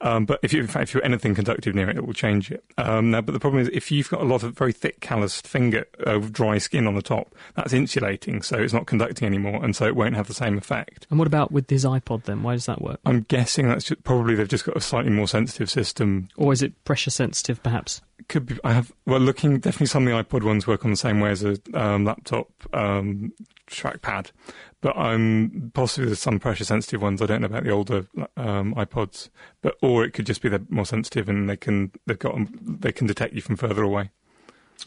Um, 0.00 0.26
but 0.26 0.40
if 0.42 0.52
you, 0.52 0.60
in 0.60 0.66
fact, 0.66 0.88
if 0.88 0.94
you're 0.94 1.04
anything 1.04 1.36
conductive 1.36 1.72
near 1.72 1.88
it, 1.88 1.96
it 1.96 2.04
will 2.04 2.12
change 2.12 2.50
it. 2.50 2.64
Um, 2.76 3.12
now, 3.12 3.20
but 3.20 3.32
the 3.32 3.38
problem 3.38 3.62
is 3.62 3.70
if 3.72 3.92
you've 3.92 4.10
got 4.10 4.20
a 4.20 4.24
lot 4.24 4.42
of 4.42 4.58
very 4.58 4.72
thick 4.72 5.00
calloused 5.00 5.46
finger, 5.46 5.86
uh, 6.04 6.18
dry 6.18 6.58
skin 6.58 6.88
on 6.88 6.96
the 6.96 7.02
top, 7.02 7.34
that's 7.54 7.72
insulating, 7.72 8.42
so 8.42 8.58
it's 8.58 8.72
not 8.72 8.86
conducting 8.86 9.24
anymore, 9.24 9.64
and 9.64 9.76
so 9.76 9.86
it 9.86 9.94
won't 9.94 10.16
have 10.16 10.26
the 10.26 10.34
same 10.34 10.58
effect. 10.58 11.06
And 11.10 11.18
what 11.18 11.28
about 11.28 11.52
with 11.52 11.68
this 11.68 11.84
iPod 11.84 12.24
then? 12.24 12.42
Why 12.42 12.54
does 12.54 12.66
that 12.66 12.82
work? 12.82 12.98
I'm 13.06 13.20
guessing 13.20 13.68
that's 13.68 13.84
just, 13.84 14.02
probably 14.02 14.34
they've 14.34 14.48
just 14.48 14.64
got 14.64 14.76
a 14.76 14.80
slightly 14.80 15.12
more 15.12 15.28
sensitive 15.28 15.70
system. 15.70 16.28
Or 16.36 16.52
is 16.52 16.60
it 16.60 16.84
pressure 16.84 17.10
sensitive, 17.10 17.62
perhaps? 17.62 18.02
Could 18.28 18.46
be. 18.46 18.58
I 18.64 18.72
have. 18.72 18.92
Well, 19.06 19.20
looking 19.20 19.60
definitely 19.60 19.86
some 19.86 20.06
of 20.06 20.12
the 20.12 20.24
iPod 20.24 20.42
ones 20.42 20.66
work 20.66 20.84
on 20.84 20.90
the 20.90 20.96
same 20.96 21.20
way 21.20 21.30
as 21.30 21.44
a 21.44 21.56
um, 21.72 22.04
laptop 22.04 22.50
um, 22.74 23.32
trackpad, 23.70 24.32
but 24.80 24.96
I'm 24.96 25.72
possibly 25.74 26.06
there's 26.06 26.20
some 26.20 26.38
pressure 26.38 26.64
sensitive 26.64 27.02
ones. 27.02 27.20
I 27.20 27.26
don't 27.26 27.40
know 27.40 27.46
about 27.46 27.64
the 27.64 27.70
older 27.70 28.06
um, 28.36 28.74
iPods, 28.74 29.28
but 29.60 29.76
or 29.82 30.04
it 30.04 30.12
could 30.12 30.26
just 30.26 30.42
be 30.42 30.48
they're 30.48 30.60
more 30.68 30.86
sensitive 30.86 31.28
and 31.28 31.48
they 31.48 31.56
can 31.56 31.92
they've 32.06 32.18
got 32.18 32.36
they 32.62 32.92
can 32.92 33.06
detect 33.06 33.34
you 33.34 33.40
from 33.40 33.56
further 33.56 33.82
away. 33.82 34.10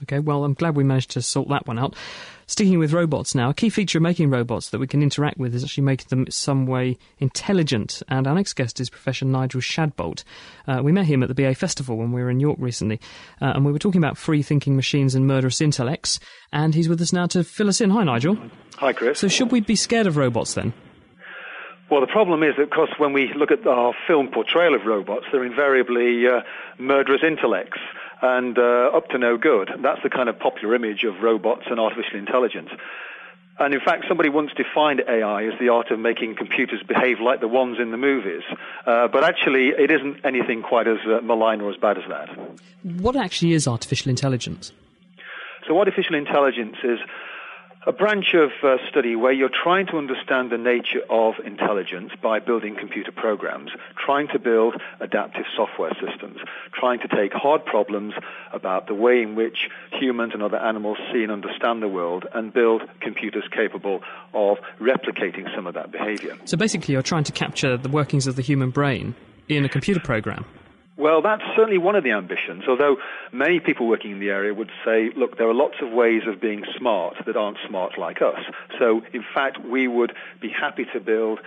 Okay, 0.04 0.20
well, 0.20 0.44
I'm 0.44 0.54
glad 0.54 0.76
we 0.76 0.84
managed 0.84 1.12
to 1.12 1.22
sort 1.22 1.50
that 1.50 1.68
one 1.68 1.78
out. 1.78 1.96
Sticking 2.48 2.80
with 2.80 2.92
robots 2.92 3.34
now, 3.34 3.50
a 3.50 3.54
key 3.54 3.70
feature 3.70 3.98
of 3.98 4.02
making 4.02 4.30
robots 4.30 4.70
that 4.70 4.80
we 4.80 4.88
can 4.88 5.02
interact 5.02 5.38
with 5.38 5.56
is 5.56 5.64
actually 5.64 5.84
making 5.84 6.08
them 6.10 6.30
some 6.30 6.66
way 6.66 6.98
intelligent. 7.20 8.04
And 8.10 8.28
our 8.28 8.36
next 8.36 8.54
guest 8.54 8.80
is 8.80 8.90
Professor 8.90 9.26
Nigel 9.26 9.62
Shadbolt. 9.62 10.24
Uh, 10.68 10.82
we 10.84 10.92
met 10.92 11.06
him 11.06 11.24
at 11.24 11.30
the 11.30 11.36
BA 11.36 11.56
Festival 11.56 11.98
when 11.98 12.12
we 12.12 12.22
were 12.22 12.30
in 12.30 12.40
York 12.42 12.58
recently, 12.60 13.00
uh, 13.42 13.54
and 13.56 13.66
we 13.66 13.72
were 13.72 13.80
talking 13.80 14.02
about 14.04 14.18
free 14.18 14.42
thinking 14.42 14.76
machines 14.76 15.16
and 15.16 15.28
murderous 15.28 15.62
intellects. 15.62 16.20
And 16.52 16.76
he's 16.76 16.90
with 16.90 17.00
us 17.02 17.14
now 17.14 17.28
to 17.28 17.44
fill 17.44 17.70
us 17.70 17.80
in. 17.80 17.90
Hi, 17.92 18.04
Nigel. 18.04 18.38
Hi, 18.78 18.92
Chris. 18.92 19.20
So, 19.20 19.28
should 19.30 19.52
we 19.52 19.62
be 19.62 19.76
scared 19.76 20.08
of 20.08 20.18
robots 20.18 20.54
then? 20.54 20.74
Well, 21.90 22.02
the 22.02 22.08
problem 22.08 22.42
is 22.44 22.56
that, 22.58 22.64
of 22.64 22.70
course, 22.70 22.92
when 22.98 23.14
we 23.14 23.34
look 23.34 23.52
at 23.52 23.66
our 23.68 23.94
film 24.08 24.30
portrayal 24.30 24.76
of 24.76 24.86
robots, 24.86 25.26
they're 25.32 25.46
invariably 25.46 26.26
uh, 26.28 26.42
murderous 26.80 27.22
intellects 27.22 27.80
and 28.22 28.58
uh, 28.58 28.92
up 28.94 29.10
to 29.10 29.18
no 29.18 29.38
good. 29.38 29.70
That's 29.82 30.02
the 30.04 30.10
kind 30.10 30.30
of 30.30 30.40
popular 30.40 30.76
image 30.76 31.04
of 31.04 31.22
robots 31.22 31.64
and 31.70 31.80
artificial 31.80 32.18
intelligence. 32.20 32.70
And 33.60 33.74
in 33.74 33.80
fact, 33.80 34.06
somebody 34.08 34.30
once 34.30 34.52
defined 34.54 35.04
AI 35.08 35.46
as 35.46 35.60
the 35.60 35.70
art 35.70 35.92
of 35.92 36.00
making 36.00 36.36
computers 36.36 36.82
behave 36.88 37.20
like 37.20 37.42
the 37.42 37.48
ones 37.48 37.78
in 37.80 37.92
the 37.92 37.98
movies. 37.98 38.44
Uh, 38.86 39.08
but 39.08 39.24
actually, 39.24 39.70
it 39.70 39.92
isn't 39.92 40.26
anything 40.26 40.64
quite 40.64 40.88
as 40.88 40.98
uh, 41.06 41.22
malign 41.22 41.62
or 41.62 41.70
as 41.70 41.78
bad 41.78 41.98
as 41.98 42.04
that. 42.10 42.30
What 42.84 43.16
actually 43.16 43.54
is 43.54 43.68
artificial 43.68 44.10
intelligence? 44.10 44.72
So, 45.68 45.78
artificial 45.78 46.16
intelligence 46.16 46.78
is 46.84 47.00
a 47.88 47.92
branch 47.92 48.36
of 48.36 48.52
uh, 48.64 48.78
study 48.90 49.16
where 49.16 49.32
you're 49.32 49.50
trying 49.50 49.88
to 49.88 49.98
understand 49.98 50.52
the 50.52 50.58
nature 50.58 51.02
of 51.10 51.34
intelligence 51.44 52.12
by 52.22 52.40
building 52.40 52.76
computer 52.76 53.12
programs, 53.12 53.72
trying 53.98 54.28
to 54.28 54.38
build 54.38 54.80
adaptive 55.00 55.46
software 55.56 55.92
systems, 55.94 56.38
trying 56.74 57.00
to 57.00 57.08
take 57.08 57.34
hard 57.34 57.66
problems 57.66 58.14
about 58.54 58.88
the 58.88 58.94
way 58.94 59.22
in 59.22 59.36
which 59.36 59.70
humans 59.94 60.34
and 60.34 60.44
other 60.44 60.58
animals 60.58 60.98
see 61.12 61.24
and 61.24 61.32
understand 61.32 61.82
the 61.82 61.88
world 61.88 62.26
and 62.34 62.54
build 62.54 62.84
computers 63.00 63.46
capable 63.52 64.02
of 64.34 64.58
replicating 64.80 65.54
some 65.56 65.66
of 65.66 65.74
that 65.74 65.92
behavior. 65.92 66.38
So 66.46 66.58
basically, 66.58 66.94
you're 66.94 67.02
trying 67.02 67.24
to 67.26 67.32
capture 67.32 67.78
the 67.78 67.90
workings 67.90 68.28
of 68.28 68.36
the 68.36 68.44
human 68.44 68.70
brain 68.70 69.16
in 69.50 69.66
a 69.66 69.70
computer 69.70 70.00
program. 70.00 70.46
Well, 71.02 71.24
that's 71.24 71.42
certainly 71.56 71.80
one 71.80 71.96
of 71.96 72.04
the 72.04 72.12
ambitions, 72.12 72.66
although 72.68 72.98
many 73.32 73.60
people 73.60 73.88
working 73.88 74.12
in 74.12 74.20
the 74.20 74.30
area 74.30 74.54
would 74.54 74.70
say, 74.86 75.10
look, 75.18 75.36
there 75.36 75.50
are 75.50 75.54
lots 75.54 75.78
of 75.82 75.92
ways 75.92 76.22
of 76.28 76.40
being 76.40 76.64
smart 76.78 77.16
that 77.26 77.36
aren't 77.36 77.58
smart 77.68 77.98
like 77.98 78.22
us. 78.22 78.40
So, 78.78 79.02
in 79.12 79.26
fact, 79.34 79.58
we 79.66 79.88
would 79.88 80.14
be 80.40 80.50
happy 80.50 80.86
to 80.94 81.00
build 81.00 81.40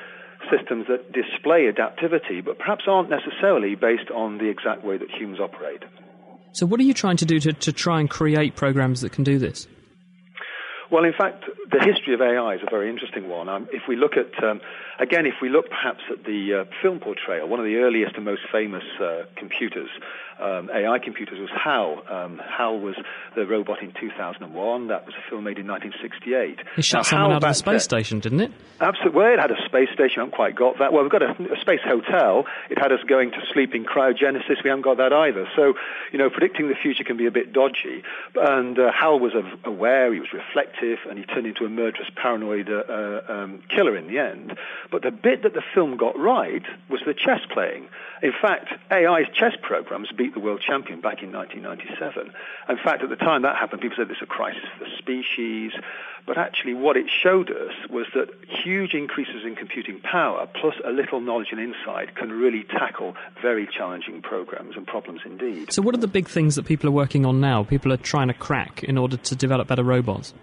systems 0.51 0.89
that 0.89 1.13
display 1.13 1.71
adaptivity, 1.71 2.45
but 2.45 2.59
perhaps 2.59 2.87
aren't 2.89 3.11
necessarily 3.11 3.77
based 3.77 4.11
on 4.11 4.39
the 4.39 4.49
exact 4.49 4.85
way 4.85 4.97
that 4.97 5.09
humans 5.09 5.39
operate. 5.39 5.85
So, 6.51 6.67
what 6.67 6.81
are 6.81 6.85
you 6.85 6.93
trying 6.93 7.19
to 7.19 7.25
do 7.25 7.39
to, 7.39 7.53
to 7.53 7.73
try 7.73 8.01
and 8.01 8.11
create 8.11 8.57
programs 8.57 9.03
that 9.03 9.13
can 9.13 9.23
do 9.23 9.39
this? 9.39 9.69
Well, 10.91 11.05
in 11.05 11.13
fact, 11.13 11.45
the 11.71 11.79
history 11.85 12.15
of 12.15 12.21
AI 12.21 12.55
is 12.55 12.61
a 12.67 12.71
very 12.71 12.91
interesting 12.91 13.29
one. 13.29 13.49
Um, 13.49 13.69
if 13.73 13.83
we 13.89 13.97
look 13.97 14.13
at, 14.17 14.43
um, 14.45 14.61
again, 14.99 15.27
if 15.27 15.35
we 15.41 15.49
look 15.49 15.69
perhaps 15.69 16.03
at 16.11 16.25
the 16.25 16.63
uh, 16.63 16.65
film 16.83 17.01
portrayal, 17.01 17.49
one 17.49 17.61
of 17.61 17.67
the 17.67 17.77
earliest 17.77 18.17
and 18.17 18.25
most 18.25 18.43
famous 18.51 18.85
uh, 19.01 19.25
computers 19.37 19.91
um, 20.41 20.69
AI 20.75 20.99
computers 20.99 21.39
was 21.39 21.51
HAL. 21.51 22.03
Um, 22.09 22.39
HAL 22.39 22.81
was 22.81 22.97
the 23.37 23.47
robot 23.47 23.83
in 23.83 23.93
2001. 23.93 24.89
That 24.89 25.07
was 25.07 25.15
a 25.15 25.31
film 25.31 25.45
made 25.45 25.59
in 25.59 25.67
1968. 25.67 26.61
It 26.77 26.85
shot 26.85 26.99
now, 26.99 27.03
someone 27.03 27.31
HAL 27.31 27.37
out 27.37 27.45
of 27.45 27.49
the 27.49 27.53
space 27.55 27.73
then, 27.73 27.81
station, 27.81 28.21
didn't 28.21 28.41
it? 28.41 28.53
Absolutely. 28.81 29.17
Well, 29.17 29.33
it 29.33 29.39
had 29.39 29.51
a 29.53 29.65
space 29.65 29.89
station. 29.95 30.21
I 30.21 30.25
haven't 30.25 30.35
quite 30.35 30.57
got 30.57 30.79
that. 30.79 30.93
Well, 30.93 31.03
we've 31.03 31.13
got 31.13 31.23
a, 31.23 31.31
a, 31.31 31.61
space 31.61 31.81
hotel. 31.85 32.47
It 32.69 32.79
had 32.79 32.91
us 32.91 33.01
going 33.07 33.31
to 33.33 33.39
sleep 33.53 33.75
in 33.75 33.85
cryogenesis. 33.85 34.63
We 34.65 34.71
haven't 34.71 34.83
got 34.83 34.97
that 34.97 35.13
either. 35.13 35.47
So, 35.55 35.75
you 36.13 36.19
know, 36.19 36.31
predicting 36.31 36.69
the 36.69 36.75
future 36.75 37.05
can 37.05 37.17
be 37.17 37.27
a 37.27 37.31
bit 37.31 37.53
dodgy. 37.53 38.03
And 38.35 38.79
uh, 38.79 38.91
HAL 38.93 39.21
was 39.21 39.33
aware, 39.65 40.13
he 40.13 40.19
was 40.19 40.33
reflective, 40.33 40.99
and 41.09 41.19
he 41.19 41.25
turned 41.25 41.47
into 41.47 41.65
a 41.65 41.69
murderous, 41.69 42.11
paranoid 42.17 42.69
uh, 42.69 42.83
uh, 42.89 43.23
um, 43.29 43.63
killer 43.69 43.97
in 43.97 44.09
the 44.09 44.19
end. 44.19 44.59
But 44.95 45.03
the 45.03 45.11
bit 45.11 45.43
that 45.43 45.55
the 45.55 45.63
film 45.75 45.97
got 45.97 46.17
right 46.17 46.63
was 46.89 47.01
the 47.05 47.15
chess 47.15 47.41
playing. 47.53 47.89
In 48.23 48.31
fact, 48.31 48.73
AI's 48.93 49.27
chess 49.35 49.57
programs 49.61 50.13
beat 50.13 50.35
the 50.35 50.39
world 50.39 50.63
champion 50.65 51.01
back 51.01 51.21
in 51.21 51.33
1997. 51.33 52.33
In 52.69 52.77
fact, 52.77 53.03
at 53.03 53.09
the 53.09 53.17
time 53.17 53.43
that 53.43 53.57
happened, 53.57 53.83
people 53.83 53.97
said 53.97 54.07
this 54.07 54.19
is 54.19 54.23
a 54.23 54.27
crisis 54.27 54.63
for 54.79 54.85
the 54.85 54.91
species. 54.97 55.73
But 56.29 56.39
actually, 56.39 56.75
what 56.75 56.97
it 56.97 57.07
showed 57.11 57.51
us 57.51 57.73
was 57.91 58.07
that 58.15 58.29
huge 58.49 58.95
increases 58.95 59.45
in 59.45 59.57
computing 59.57 59.99
power, 59.99 60.47
plus 60.61 60.77
a 60.85 60.93
little 60.93 61.21
knowledge 61.21 61.49
and 61.51 61.59
insight, 61.59 62.15
can 62.15 62.31
really 62.31 62.63
tackle 62.63 63.17
very 63.43 63.67
challenging 63.67 64.23
programs 64.23 64.77
and 64.77 64.87
problems 64.87 65.23
indeed. 65.25 65.73
So, 65.73 65.83
what 65.83 65.97
are 65.97 66.01
the 66.01 66.07
big 66.07 66.29
things 66.29 66.55
that 66.55 66.67
people 66.67 66.89
are 66.89 66.93
working 66.93 67.27
on 67.27 67.41
now? 67.41 67.65
People 67.65 67.93
are 67.93 67.97
trying 67.97 68.29
to 68.29 68.35
crack 68.35 68.85
in 68.85 68.97
order 68.97 69.17
to 69.17 69.35
develop 69.35 69.67
better 69.67 69.83
robots? 69.83 70.35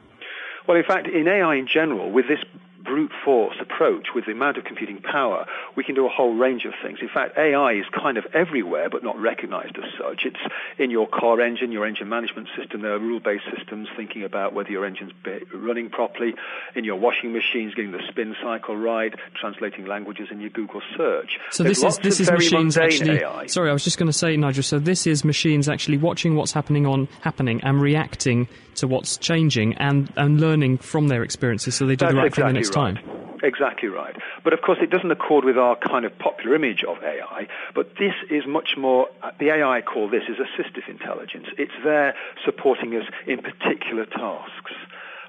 Well, 0.68 0.76
in 0.76 0.84
fact, 0.84 1.08
in 1.08 1.30
AI 1.30 1.56
in 1.56 1.68
general, 1.68 2.12
with 2.12 2.28
this 2.28 2.44
brute 2.84 3.12
force 3.24 3.56
approach 3.60 4.08
with 4.14 4.26
the 4.26 4.32
amount 4.32 4.58
of 4.58 4.64
computing 4.64 5.02
power, 5.02 5.46
we 5.76 5.84
can 5.84 5.96
do 5.96 6.06
a 6.06 6.10
whole 6.10 6.36
range 6.36 6.66
of 6.66 6.74
things. 6.84 7.00
In 7.02 7.10
fact, 7.10 7.38
AI 7.38 7.74
is 7.74 7.86
kind 7.94 8.18
of 8.18 8.26
everywhere 8.34 8.90
but 8.90 9.04
not 9.04 9.20
recognized 9.20 9.78
as 9.78 9.92
such. 9.98 10.26
It's 10.26 10.40
in 10.78 10.92
your 10.92 11.08
car 11.08 11.42
engine, 11.42 11.72
your 11.72 11.86
engine 11.86 12.10
management 12.10 12.50
system. 12.58 12.82
There 12.82 12.94
are 12.94 13.00
rule-based 13.00 13.46
systems 13.56 13.88
thinking 13.96 14.24
about 14.24 14.54
whether 14.54 14.70
your 14.70 14.86
engine's 14.86 15.14
running 15.54 15.90
properly. 15.90 16.34
In 16.76 16.84
your 16.84 16.98
washing 16.98 17.34
machines, 17.34 17.74
getting 17.76 17.92
the 17.92 18.02
spin 18.10 18.36
cycle 18.42 18.76
right, 18.76 19.14
translating 19.40 19.86
languages 19.86 20.30
in 20.32 20.40
your 20.40 20.50
Google 20.50 20.82
search. 20.98 21.38
So 21.52 21.64
There's 21.64 21.82
this 21.82 21.98
is 21.98 22.00
this 22.00 22.20
is 22.20 22.32
machines 22.32 22.78
actually. 22.78 23.22
AI. 23.22 23.48
Sorry, 23.48 23.70
I 23.70 23.74
was 23.74 23.84
just 23.84 23.98
going 23.98 24.08
to 24.08 24.18
say, 24.18 24.36
Nigel. 24.38 24.64
So 24.64 24.80
this 24.80 25.06
is 25.08 25.24
machines 25.24 25.70
actually 25.70 25.98
watching 25.98 26.36
what's 26.36 26.52
happening 26.52 26.86
on 26.86 27.08
happening 27.22 27.62
and 27.64 27.82
reacting 27.82 28.48
to 28.76 28.88
what's 28.88 29.18
changing 29.18 29.74
and, 29.76 30.12
and 30.16 30.40
learning 30.40 30.78
from 30.78 31.08
their 31.08 31.24
experiences 31.24 31.76
so 31.76 31.86
they 31.86 31.96
do 31.96 32.06
That's 32.06 32.14
the 32.14 32.18
right 32.18 32.28
exactly 32.28 32.44
thing 32.44 32.54
the 32.54 32.60
next 32.60 32.71
right. 32.76 32.96
time. 32.96 33.22
Exactly 33.44 33.90
right. 33.90 34.16
But 34.44 34.54
of 34.54 34.62
course, 34.62 34.78
it 34.82 34.92
doesn't 34.92 35.10
accord 35.10 35.46
with 35.46 35.58
our 35.58 35.76
kind 35.76 36.06
of 36.06 36.18
popular 36.20 36.56
image 36.56 36.84
of 36.84 37.02
AI. 37.04 37.48
But 37.74 37.96
this 37.98 38.14
is 38.30 38.46
much 38.46 38.78
more, 38.78 39.10
uh, 39.24 39.32
the 39.40 39.50
AI 39.50 39.82
call 39.82 40.10
this 40.10 40.24
is 40.30 40.38
assistive 40.38 40.88
intelligence. 40.88 41.48
It's 41.58 41.74
there 41.84 42.16
supporting 42.46 42.96
us 42.96 43.06
in 43.26 43.40
particular 43.40 44.06
tasks. 44.06 44.74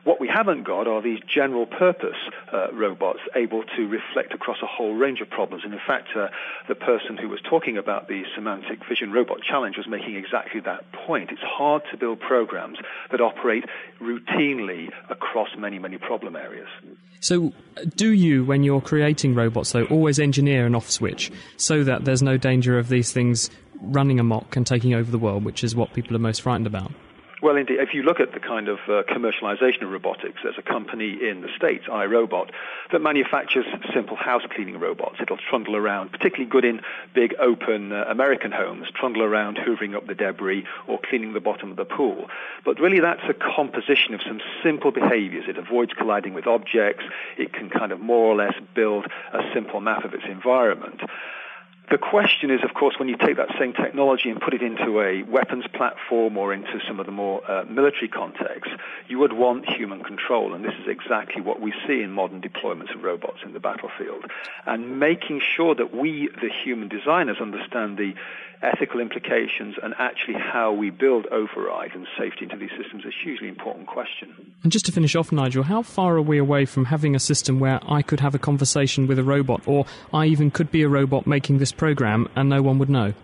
What 0.05 0.21
we 0.21 0.27
haven't 0.27 0.65
got 0.65 0.89
are 0.89 1.01
these 1.01 1.21
general 1.33 1.65
purpose 1.65 2.17
uh, 2.53 2.73
robots 2.73 3.21
able 3.37 3.63
to 3.77 3.87
reflect 3.87 4.35
across 4.35 4.57
a 4.61 4.67
whole 4.67 4.95
range 4.95 5.21
of 5.21 5.31
problems. 5.31 5.63
And 5.65 5.73
in 5.73 5.81
fact, 5.87 6.09
uh, 6.17 6.29
the 6.67 6.75
person 6.75 7.17
who 7.17 7.29
was 7.29 7.41
talking 7.49 7.79
about 7.79 8.09
the 8.09 8.25
semantic 8.35 8.81
vision 8.89 9.13
robot 9.13 9.43
challenge 9.43 9.77
was 9.77 9.87
making 9.87 10.17
exactly 10.17 10.61
that 10.63 10.91
point. 10.91 11.31
It's 11.31 11.41
hard 11.43 11.83
to 11.93 11.97
build 11.97 12.19
programs 12.19 12.79
that 13.13 13.21
operate 13.21 13.65
routinely 14.01 14.89
across 15.09 15.51
many, 15.57 15.79
many 15.79 15.99
problem 15.99 16.35
areas. 16.35 16.69
So, 17.21 17.53
do 17.95 18.11
you, 18.11 18.45
when 18.45 18.65
you're 18.65 18.81
creating 18.81 19.37
robots, 19.37 19.71
though, 19.71 19.85
always 19.85 20.19
engineer 20.19 20.67
an 20.67 20.75
off 20.75 20.91
switch 20.91 21.31
so 21.57 21.85
that 21.85 22.05
there's 22.05 22.23
no 22.23 22.37
danger 22.37 22.77
of 22.77 22.89
these 22.89 23.13
things 23.13 23.51
running 23.81 24.19
amok 24.19 24.57
and 24.57 24.67
taking 24.67 24.95
over 24.95 25.13
the 25.13 25.19
world, 25.19 25.45
which 25.45 25.63
is 25.63 25.77
what 25.77 25.93
people 25.93 26.17
are 26.17 26.21
most 26.21 26.43
frightened 26.43 26.67
about? 26.67 26.91
Well, 27.43 27.57
indeed, 27.57 27.81
if 27.81 27.93
you 27.93 28.05
look 28.05 28.21
at 28.21 28.33
the 28.35 28.39
kind 28.39 28.69
of 28.69 28.79
uh, 28.87 29.03
commercialization 29.03 29.83
of 29.83 29.91
robotics, 29.91 30.39
there's 30.45 30.59
a 30.59 30.63
company 30.63 31.19
in 31.29 31.41
the 31.41 31.49
States, 31.57 31.87
iRobot, 31.89 32.51
that 32.93 33.01
manufactures 33.01 33.67
simple 33.93 34.17
house 34.17 34.43
cleaning 34.55 34.79
robots. 34.79 35.17
It'll 35.21 35.39
trundle 35.39 35.75
around, 35.75 36.13
particularly 36.13 36.49
good 36.49 36.65
in 36.65 36.83
big 37.15 37.35
open 37.41 37.91
uh, 37.91 38.05
American 38.09 38.53
homes, 38.53 38.87
trundle 38.95 39.25
around 39.25 39.57
hoovering 39.57 39.97
up 39.97 40.07
the 40.07 40.15
debris 40.15 40.65
or 40.87 41.01
cleaning 41.03 41.33
the 41.33 41.41
bottom 41.41 41.73
of 41.73 41.77
the 41.77 41.85
pool. 41.85 42.29
But 42.65 42.79
really 42.79 43.01
that's 43.01 43.29
a 43.29 43.35
composition 43.35 44.15
of 44.15 44.21
some 44.23 44.41
simple 44.63 44.93
behaviors. 44.93 45.47
It 45.49 45.59
avoids 45.59 45.95
colliding 45.95 46.35
with 46.35 46.47
objects. 46.47 47.03
It 47.37 47.53
can 47.53 47.71
kind 47.71 47.91
of 47.91 47.99
more 47.99 48.25
or 48.27 48.37
less 48.37 48.55
build 48.73 49.07
a 49.33 49.41
simple 49.53 49.81
map 49.81 50.05
of 50.05 50.15
its 50.15 50.27
environment 50.29 51.01
The 51.93 51.99
question 51.99 52.51
is, 52.51 52.61
of 52.65 52.73
course, 52.73 52.99
when 52.99 53.11
you 53.11 53.19
take 53.19 53.37
that 53.37 53.51
same 53.59 53.75
technology 53.75 54.31
and 54.31 54.41
put 54.41 54.55
it 54.55 54.63
into 54.63 55.03
a 55.03 55.25
weapons 55.25 55.67
platform 55.75 56.39
or 56.39 56.55
into 56.55 56.81
some 56.89 56.99
of 56.99 57.05
the 57.05 57.13
more 57.13 57.43
uh, 57.47 57.65
military 57.69 58.09
contexts, 58.09 58.73
you 59.09 59.19
would 59.19 59.33
want 59.33 59.69
human 59.69 60.03
control, 60.03 60.55
and 60.55 60.65
this 60.65 60.75
is 60.81 60.89
exactly 60.89 61.41
what 61.41 61.61
we 61.61 61.73
see 61.87 62.03
in 62.03 62.13
modern 62.13 62.41
deployments 62.41 62.95
of 62.95 63.03
robots 63.03 63.39
in 63.45 63.53
the 63.53 63.61
battlefield. 63.61 64.25
And 64.67 64.99
making 64.99 65.41
sure 65.41 65.75
that 65.75 65.95
we, 65.95 66.29
the 66.41 66.51
human 66.51 66.89
designers, 66.89 67.39
understand 67.41 67.99
the 67.99 68.15
ethical 68.63 69.01
implications 69.01 69.75
and 69.83 69.93
actually 69.99 70.35
how 70.35 70.73
we 70.73 70.91
build 70.91 71.27
override 71.27 71.95
and 71.95 72.07
safety 72.17 72.45
into 72.45 72.57
these 72.57 72.71
systems 72.79 73.05
is 73.05 73.13
a 73.13 73.25
hugely 73.25 73.49
important 73.49 73.87
question. 73.87 74.55
And 74.63 74.71
just 74.71 74.87
to 74.87 74.93
finish 74.93 75.17
off, 75.17 75.33
Nigel, 75.33 75.65
how 75.65 75.83
far 75.83 76.17
are 76.17 76.23
we 76.23 76.39
away 76.39 76.65
from 76.65 76.85
having 76.85 77.17
a 77.17 77.21
system 77.21 77.59
where 77.59 77.81
I 77.87 78.03
could 78.03 78.21
have 78.21 78.35
a 78.35 78.39
conversation 78.39 79.07
with 79.07 79.19
a 79.19 79.25
robot, 79.25 79.63
or 79.67 79.85
I 80.13 80.27
even 80.27 80.51
could 80.51 80.71
be 80.71 80.83
a 80.83 80.89
robot 80.89 81.27
making 81.27 81.59
this 81.59 81.73
program 81.73 82.29
and 82.37 82.49
no 82.49 82.63
one 82.63 82.79
would 82.79 82.91
know? 82.91 83.15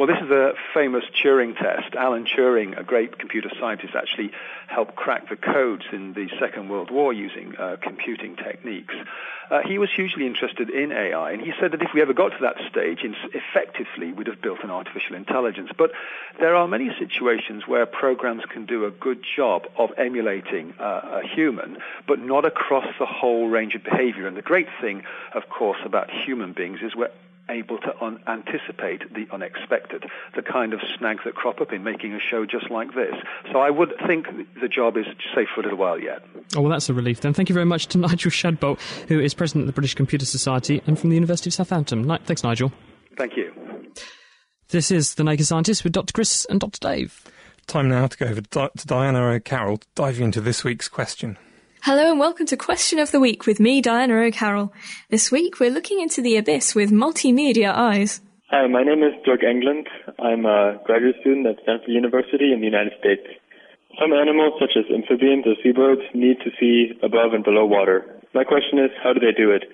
Well, 0.00 0.06
this 0.06 0.24
is 0.24 0.30
a 0.30 0.54
famous 0.72 1.04
Turing 1.22 1.58
test. 1.58 1.94
Alan 1.94 2.24
Turing, 2.24 2.74
a 2.80 2.82
great 2.82 3.18
computer 3.18 3.50
scientist, 3.60 3.94
actually 3.94 4.30
helped 4.66 4.96
crack 4.96 5.28
the 5.28 5.36
codes 5.36 5.84
in 5.92 6.14
the 6.14 6.30
Second 6.40 6.70
World 6.70 6.90
War 6.90 7.12
using 7.12 7.54
uh, 7.56 7.76
computing 7.82 8.34
techniques. 8.34 8.94
Uh, 9.50 9.60
he 9.60 9.76
was 9.76 9.90
hugely 9.94 10.26
interested 10.26 10.70
in 10.70 10.90
AI, 10.90 11.32
and 11.32 11.42
he 11.42 11.52
said 11.60 11.72
that 11.72 11.82
if 11.82 11.90
we 11.92 12.00
ever 12.00 12.14
got 12.14 12.30
to 12.30 12.38
that 12.40 12.56
stage, 12.70 13.00
effectively, 13.34 14.14
we'd 14.14 14.28
have 14.28 14.40
built 14.40 14.64
an 14.64 14.70
artificial 14.70 15.16
intelligence. 15.16 15.68
But 15.76 15.92
there 16.38 16.56
are 16.56 16.66
many 16.66 16.90
situations 16.98 17.68
where 17.68 17.84
programs 17.84 18.44
can 18.46 18.64
do 18.64 18.86
a 18.86 18.90
good 18.90 19.22
job 19.36 19.66
of 19.76 19.90
emulating 19.98 20.72
uh, 20.80 21.20
a 21.22 21.28
human, 21.28 21.76
but 22.08 22.20
not 22.20 22.46
across 22.46 22.86
the 22.98 23.04
whole 23.04 23.50
range 23.50 23.74
of 23.74 23.84
behavior. 23.84 24.26
And 24.26 24.34
the 24.34 24.40
great 24.40 24.68
thing, 24.80 25.02
of 25.34 25.50
course, 25.50 25.80
about 25.84 26.08
human 26.10 26.54
beings 26.54 26.78
is 26.80 26.96
we're 26.96 27.10
able 27.50 27.78
to 27.78 28.02
un- 28.02 28.22
anticipate 28.26 29.12
the 29.12 29.26
unexpected, 29.32 30.04
the 30.34 30.42
kind 30.42 30.72
of 30.72 30.80
snags 30.98 31.20
that 31.24 31.34
crop 31.34 31.60
up 31.60 31.72
in 31.72 31.82
making 31.82 32.14
a 32.14 32.20
show 32.20 32.46
just 32.46 32.70
like 32.70 32.94
this. 32.94 33.14
So 33.52 33.60
I 33.60 33.70
would 33.70 33.92
think 34.06 34.26
the 34.60 34.68
job 34.68 34.96
is 34.96 35.06
safe 35.34 35.48
for 35.54 35.60
a 35.60 35.64
little 35.64 35.78
while 35.78 35.98
yet. 35.98 36.22
Oh, 36.56 36.62
well, 36.62 36.70
that's 36.70 36.88
a 36.88 36.94
relief 36.94 37.20
then. 37.20 37.34
Thank 37.34 37.48
you 37.48 37.54
very 37.54 37.66
much 37.66 37.88
to 37.88 37.98
Nigel 37.98 38.30
Shadbolt, 38.30 38.80
who 39.08 39.20
is 39.20 39.34
president 39.34 39.64
of 39.64 39.66
the 39.66 39.72
British 39.72 39.94
Computer 39.94 40.24
Society 40.24 40.82
and 40.86 40.98
from 40.98 41.10
the 41.10 41.16
University 41.16 41.50
of 41.50 41.54
Southampton. 41.54 42.04
Thanks, 42.24 42.42
Nigel. 42.44 42.72
Thank 43.16 43.36
you. 43.36 43.52
This 44.68 44.90
is 44.92 45.14
The 45.14 45.24
Naked 45.24 45.46
Scientist 45.46 45.82
with 45.82 45.92
Dr. 45.92 46.12
Chris 46.12 46.46
and 46.48 46.60
Dr. 46.60 46.78
Dave. 46.78 47.24
Time 47.66 47.88
now 47.88 48.06
to 48.06 48.16
go 48.16 48.26
over 48.26 48.40
to 48.40 48.70
Diana 48.86 49.30
O'Carroll, 49.30 49.80
diving 49.94 50.26
into 50.26 50.40
this 50.40 50.64
week's 50.64 50.88
question. 50.88 51.36
Hello 51.82 52.10
and 52.10 52.20
welcome 52.20 52.44
to 52.44 52.58
Question 52.58 52.98
of 52.98 53.10
the 53.10 53.18
Week 53.18 53.46
with 53.46 53.58
me, 53.58 53.80
Diana 53.80 54.14
O'Carroll. 54.14 54.70
This 55.08 55.32
week 55.32 55.58
we're 55.58 55.70
looking 55.70 55.98
into 55.98 56.20
the 56.20 56.36
abyss 56.36 56.74
with 56.74 56.90
multimedia 56.90 57.72
eyes. 57.72 58.20
Hi, 58.50 58.66
my 58.66 58.82
name 58.82 59.02
is 59.02 59.14
Dirk 59.24 59.42
England. 59.42 59.88
I'm 60.18 60.44
a 60.44 60.78
graduate 60.84 61.16
student 61.22 61.46
at 61.46 61.56
Stanford 61.62 61.88
University 61.88 62.52
in 62.52 62.60
the 62.60 62.66
United 62.66 62.92
States. 63.00 63.22
Some 63.98 64.12
animals, 64.12 64.60
such 64.60 64.76
as 64.76 64.84
amphibians 64.94 65.46
or 65.46 65.54
seabirds, 65.62 66.02
need 66.12 66.36
to 66.44 66.50
see 66.60 66.92
above 67.02 67.32
and 67.32 67.42
below 67.42 67.64
water. 67.64 68.04
My 68.34 68.44
question 68.44 68.78
is, 68.78 68.90
how 69.02 69.14
do 69.14 69.20
they 69.20 69.32
do 69.32 69.50
it? 69.50 69.64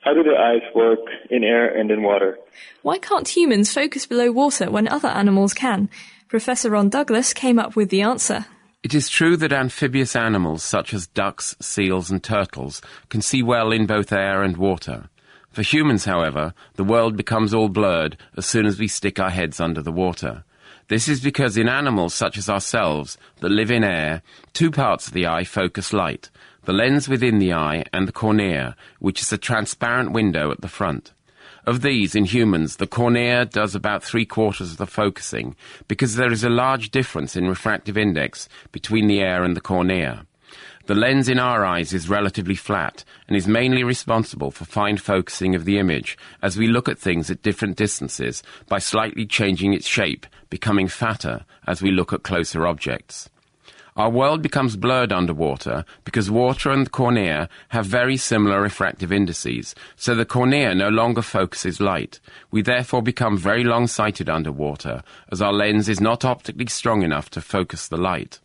How 0.00 0.12
do 0.12 0.24
their 0.24 0.36
eyes 0.36 0.62
work 0.74 1.06
in 1.30 1.44
air 1.44 1.68
and 1.72 1.88
in 1.88 2.02
water? 2.02 2.36
Why 2.82 2.98
can't 2.98 3.28
humans 3.28 3.72
focus 3.72 4.06
below 4.06 4.32
water 4.32 4.72
when 4.72 4.88
other 4.88 5.08
animals 5.08 5.54
can? 5.54 5.88
Professor 6.26 6.70
Ron 6.70 6.88
Douglas 6.88 7.32
came 7.32 7.60
up 7.60 7.76
with 7.76 7.90
the 7.90 8.02
answer. 8.02 8.46
It 8.84 8.92
is 8.92 9.08
true 9.08 9.38
that 9.38 9.50
amphibious 9.50 10.14
animals 10.14 10.62
such 10.62 10.92
as 10.92 11.06
ducks, 11.06 11.56
seals, 11.58 12.10
and 12.10 12.22
turtles 12.22 12.82
can 13.08 13.22
see 13.22 13.42
well 13.42 13.72
in 13.72 13.86
both 13.86 14.12
air 14.12 14.42
and 14.42 14.58
water. 14.58 15.08
For 15.48 15.62
humans, 15.62 16.04
however, 16.04 16.52
the 16.74 16.84
world 16.84 17.16
becomes 17.16 17.54
all 17.54 17.70
blurred 17.70 18.18
as 18.36 18.44
soon 18.44 18.66
as 18.66 18.78
we 18.78 18.86
stick 18.86 19.18
our 19.18 19.30
heads 19.30 19.58
under 19.58 19.80
the 19.80 19.90
water. 19.90 20.44
This 20.88 21.08
is 21.08 21.22
because 21.22 21.56
in 21.56 21.66
animals 21.66 22.12
such 22.12 22.36
as 22.36 22.50
ourselves 22.50 23.16
that 23.40 23.48
live 23.48 23.70
in 23.70 23.84
air, 23.84 24.20
two 24.52 24.70
parts 24.70 25.06
of 25.06 25.14
the 25.14 25.26
eye 25.26 25.44
focus 25.44 25.94
light 25.94 26.28
the 26.64 26.74
lens 26.74 27.08
within 27.08 27.38
the 27.38 27.54
eye 27.54 27.84
and 27.90 28.06
the 28.06 28.12
cornea, 28.12 28.76
which 28.98 29.22
is 29.22 29.32
a 29.32 29.38
transparent 29.38 30.12
window 30.12 30.50
at 30.50 30.60
the 30.60 30.68
front. 30.68 31.13
Of 31.66 31.80
these, 31.80 32.14
in 32.14 32.26
humans, 32.26 32.76
the 32.76 32.86
cornea 32.86 33.46
does 33.46 33.74
about 33.74 34.04
three 34.04 34.26
quarters 34.26 34.72
of 34.72 34.76
the 34.76 34.86
focusing 34.86 35.56
because 35.88 36.16
there 36.16 36.30
is 36.30 36.44
a 36.44 36.50
large 36.50 36.90
difference 36.90 37.36
in 37.36 37.48
refractive 37.48 37.96
index 37.96 38.50
between 38.70 39.06
the 39.06 39.20
air 39.20 39.44
and 39.44 39.56
the 39.56 39.62
cornea. 39.62 40.26
The 40.86 40.94
lens 40.94 41.26
in 41.30 41.38
our 41.38 41.64
eyes 41.64 41.94
is 41.94 42.10
relatively 42.10 42.54
flat 42.54 43.02
and 43.26 43.34
is 43.34 43.48
mainly 43.48 43.82
responsible 43.82 44.50
for 44.50 44.66
fine 44.66 44.98
focusing 44.98 45.54
of 45.54 45.64
the 45.64 45.78
image 45.78 46.18
as 46.42 46.58
we 46.58 46.66
look 46.66 46.86
at 46.86 46.98
things 46.98 47.30
at 47.30 47.40
different 47.40 47.78
distances 47.78 48.42
by 48.68 48.78
slightly 48.78 49.24
changing 49.24 49.72
its 49.72 49.86
shape, 49.86 50.26
becoming 50.50 50.86
fatter 50.86 51.46
as 51.66 51.80
we 51.80 51.90
look 51.90 52.12
at 52.12 52.22
closer 52.22 52.66
objects. 52.66 53.30
Our 53.96 54.10
world 54.10 54.42
becomes 54.42 54.74
blurred 54.74 55.12
underwater 55.12 55.84
because 56.04 56.28
water 56.28 56.72
and 56.72 56.84
the 56.84 56.90
cornea 56.90 57.48
have 57.68 57.86
very 57.86 58.16
similar 58.16 58.60
refractive 58.60 59.12
indices, 59.12 59.72
so 59.94 60.16
the 60.16 60.24
cornea 60.24 60.74
no 60.74 60.88
longer 60.88 61.22
focuses 61.22 61.80
light. 61.80 62.18
We 62.50 62.60
therefore 62.60 63.02
become 63.02 63.38
very 63.38 63.62
long-sighted 63.62 64.28
underwater, 64.28 65.04
as 65.30 65.40
our 65.40 65.52
lens 65.52 65.88
is 65.88 66.00
not 66.00 66.24
optically 66.24 66.66
strong 66.66 67.02
enough 67.02 67.30
to 67.30 67.40
focus 67.40 67.86
the 67.86 67.96
light. 67.96 68.40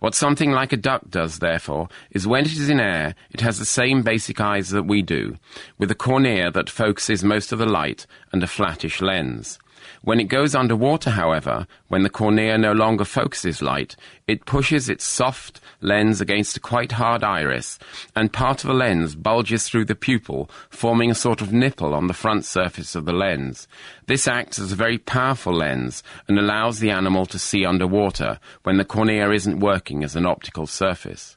What 0.00 0.14
something 0.14 0.50
like 0.50 0.74
a 0.74 0.76
duck 0.76 1.08
does, 1.08 1.38
therefore, 1.38 1.88
is 2.10 2.26
when 2.26 2.44
it 2.44 2.52
is 2.52 2.68
in 2.68 2.78
air, 2.78 3.14
it 3.30 3.40
has 3.40 3.58
the 3.58 3.64
same 3.64 4.02
basic 4.02 4.38
eyes 4.38 4.68
that 4.68 4.82
we 4.82 5.00
do, 5.00 5.38
with 5.78 5.90
a 5.90 5.94
cornea 5.94 6.50
that 6.50 6.68
focuses 6.68 7.24
most 7.24 7.52
of 7.52 7.58
the 7.58 7.64
light 7.64 8.06
and 8.32 8.42
a 8.42 8.46
flattish 8.46 9.00
lens. 9.00 9.58
When 10.04 10.20
it 10.20 10.24
goes 10.24 10.54
underwater, 10.54 11.08
however, 11.08 11.66
when 11.88 12.02
the 12.02 12.10
cornea 12.10 12.58
no 12.58 12.72
longer 12.72 13.06
focuses 13.06 13.62
light, 13.62 13.96
it 14.26 14.44
pushes 14.44 14.90
its 14.90 15.02
soft 15.02 15.62
lens 15.80 16.20
against 16.20 16.58
a 16.58 16.60
quite 16.60 16.92
hard 16.92 17.24
iris, 17.24 17.78
and 18.14 18.30
part 18.30 18.62
of 18.62 18.68
the 18.68 18.74
lens 18.74 19.14
bulges 19.14 19.66
through 19.66 19.86
the 19.86 19.94
pupil, 19.94 20.50
forming 20.68 21.10
a 21.10 21.14
sort 21.14 21.40
of 21.40 21.54
nipple 21.54 21.94
on 21.94 22.06
the 22.06 22.12
front 22.12 22.44
surface 22.44 22.94
of 22.94 23.06
the 23.06 23.14
lens. 23.14 23.66
This 24.06 24.28
acts 24.28 24.58
as 24.58 24.72
a 24.72 24.76
very 24.76 24.98
powerful 24.98 25.54
lens 25.54 26.02
and 26.28 26.38
allows 26.38 26.80
the 26.80 26.90
animal 26.90 27.24
to 27.24 27.38
see 27.38 27.64
underwater 27.64 28.38
when 28.62 28.76
the 28.76 28.84
cornea 28.84 29.30
isn't 29.30 29.60
working 29.60 30.04
as 30.04 30.14
an 30.16 30.26
optical 30.26 30.66
surface. 30.66 31.34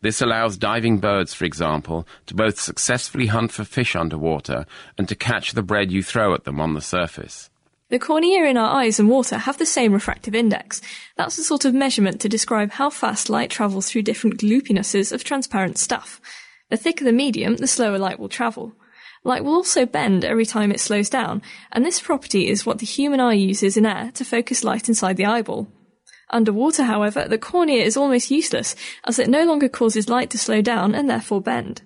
This 0.00 0.22
allows 0.22 0.56
diving 0.56 1.00
birds, 1.00 1.34
for 1.34 1.44
example, 1.44 2.08
to 2.24 2.34
both 2.34 2.58
successfully 2.58 3.26
hunt 3.26 3.52
for 3.52 3.64
fish 3.64 3.94
underwater 3.94 4.64
and 4.96 5.06
to 5.06 5.14
catch 5.14 5.52
the 5.52 5.62
bread 5.62 5.92
you 5.92 6.02
throw 6.02 6.32
at 6.32 6.44
them 6.44 6.60
on 6.60 6.72
the 6.72 6.80
surface. 6.80 7.50
The 7.88 8.00
cornea 8.00 8.44
in 8.46 8.56
our 8.56 8.80
eyes 8.80 8.98
and 8.98 9.08
water 9.08 9.38
have 9.38 9.58
the 9.58 9.66
same 9.66 9.92
refractive 9.92 10.34
index. 10.34 10.80
That's 11.16 11.38
a 11.38 11.44
sort 11.44 11.64
of 11.64 11.72
measurement 11.72 12.20
to 12.20 12.28
describe 12.28 12.72
how 12.72 12.90
fast 12.90 13.30
light 13.30 13.48
travels 13.48 13.88
through 13.88 14.02
different 14.02 14.40
gloopinesses 14.40 15.12
of 15.12 15.22
transparent 15.22 15.78
stuff. 15.78 16.20
The 16.68 16.76
thicker 16.76 17.04
the 17.04 17.12
medium, 17.12 17.56
the 17.56 17.68
slower 17.68 17.98
light 17.98 18.18
will 18.18 18.28
travel. 18.28 18.72
Light 19.22 19.44
will 19.44 19.54
also 19.54 19.86
bend 19.86 20.24
every 20.24 20.44
time 20.44 20.72
it 20.72 20.80
slows 20.80 21.08
down, 21.08 21.42
and 21.70 21.84
this 21.84 22.00
property 22.00 22.48
is 22.48 22.66
what 22.66 22.78
the 22.78 22.86
human 22.86 23.20
eye 23.20 23.34
uses 23.34 23.76
in 23.76 23.86
air 23.86 24.10
to 24.14 24.24
focus 24.24 24.64
light 24.64 24.88
inside 24.88 25.16
the 25.16 25.26
eyeball. 25.26 25.68
Underwater, 26.30 26.84
however, 26.84 27.26
the 27.28 27.38
cornea 27.38 27.84
is 27.84 27.96
almost 27.96 28.32
useless, 28.32 28.74
as 29.04 29.20
it 29.20 29.28
no 29.28 29.44
longer 29.44 29.68
causes 29.68 30.08
light 30.08 30.30
to 30.30 30.38
slow 30.38 30.60
down 30.60 30.92
and 30.92 31.08
therefore 31.08 31.40
bend. 31.40 31.82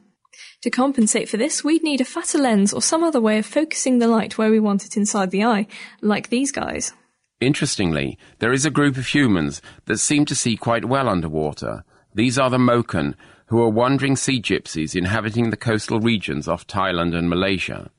To 0.63 0.71
compensate 0.71 1.29
for 1.29 1.37
this, 1.37 1.65
we'd 1.65 1.83
need 1.83 2.01
a 2.01 2.05
fatter 2.05 2.39
lens 2.39 2.73
or 2.73 2.83
some 2.83 3.03
other 3.03 3.21
way 3.21 3.39
of 3.39 3.47
focusing 3.47 3.99
the 3.99 4.09
light 4.09 4.37
where 4.37 4.51
we 4.51 4.61
want 4.61 4.85
it 4.85 4.97
inside 4.97 5.31
the 5.31 5.45
eye, 5.45 5.67
like 6.03 6.29
these 6.29 6.53
guys. 6.53 6.93
Interestingly, 7.41 8.19
there 8.41 8.53
is 8.53 8.67
a 8.67 8.71
group 8.71 8.99
of 8.99 9.07
humans 9.07 9.63
that 9.87 9.97
seem 9.97 10.27
to 10.27 10.35
see 10.35 10.57
quite 10.57 10.85
well 10.85 11.09
underwater. 11.09 11.85
These 12.15 12.39
are 12.39 12.51
the 12.51 12.59
Moken, 12.59 13.15
who 13.47 13.63
are 13.63 13.71
wandering 13.71 14.15
sea 14.15 14.43
gypsies 14.43 14.95
inhabiting 14.95 15.49
the 15.49 15.57
coastal 15.57 16.01
regions 16.01 16.47
off 16.47 16.67
Thailand 16.67 17.17
and 17.17 17.31
Malaysia. 17.31 17.91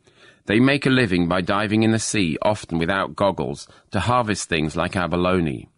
They 0.46 0.60
make 0.60 0.86
a 0.86 0.92
living 0.92 1.28
by 1.28 1.42
diving 1.42 1.82
in 1.82 1.92
the 1.92 1.98
sea, 1.98 2.38
often 2.44 2.78
without 2.78 3.16
goggles, 3.16 3.68
to 3.90 4.02
harvest 4.02 4.48
things 4.48 4.76
like 4.76 4.96
abalone. 4.96 5.71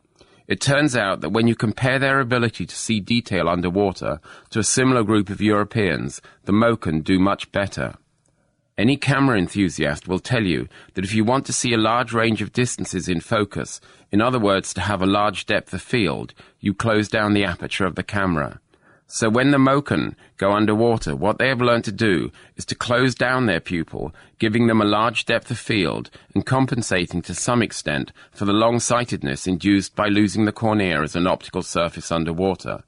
It 0.47 0.59
turns 0.59 0.95
out 0.95 1.21
that 1.21 1.29
when 1.29 1.47
you 1.47 1.55
compare 1.55 1.99
their 1.99 2.19
ability 2.19 2.65
to 2.65 2.75
see 2.75 2.99
detail 2.99 3.47
underwater 3.47 4.19
to 4.49 4.59
a 4.59 4.63
similar 4.63 5.03
group 5.03 5.29
of 5.29 5.41
Europeans, 5.41 6.21
the 6.43 6.51
Moken 6.51 7.03
do 7.03 7.17
much 7.17 7.51
better. 7.51 7.95
Any 8.77 8.97
camera 8.97 9.37
enthusiast 9.37 10.07
will 10.07 10.19
tell 10.19 10.43
you 10.43 10.67
that 10.95 11.05
if 11.05 11.13
you 11.13 11.23
want 11.23 11.45
to 11.45 11.53
see 11.53 11.73
a 11.73 11.77
large 11.77 12.11
range 12.11 12.41
of 12.41 12.51
distances 12.51 13.07
in 13.07 13.21
focus, 13.21 13.79
in 14.11 14.19
other 14.19 14.39
words, 14.39 14.73
to 14.73 14.81
have 14.81 15.01
a 15.01 15.05
large 15.05 15.45
depth 15.45 15.73
of 15.73 15.81
field, 15.81 16.33
you 16.59 16.73
close 16.73 17.07
down 17.07 17.33
the 17.33 17.45
aperture 17.45 17.85
of 17.85 17.95
the 17.95 18.03
camera. 18.03 18.59
So 19.15 19.29
when 19.29 19.51
the 19.51 19.59
Moken 19.59 20.15
go 20.37 20.53
underwater, 20.53 21.15
what 21.15 21.37
they 21.37 21.47
have 21.47 21.61
learned 21.61 21.83
to 21.83 21.91
do 21.91 22.31
is 22.55 22.65
to 22.65 22.73
close 22.73 23.13
down 23.13 23.45
their 23.45 23.59
pupil, 23.59 24.11
giving 24.39 24.65
them 24.65 24.81
a 24.81 24.85
large 24.85 25.25
depth 25.25 25.51
of 25.51 25.59
field 25.59 26.09
and 26.33 26.43
compensating 26.43 27.21
to 27.21 27.35
some 27.35 27.61
extent 27.61 28.11
for 28.31 28.45
the 28.45 28.53
long-sightedness 28.53 29.45
induced 29.45 29.95
by 29.95 30.07
losing 30.07 30.45
the 30.45 30.51
cornea 30.51 31.03
as 31.03 31.15
an 31.15 31.27
optical 31.27 31.61
surface 31.61 32.11
underwater. 32.11 32.81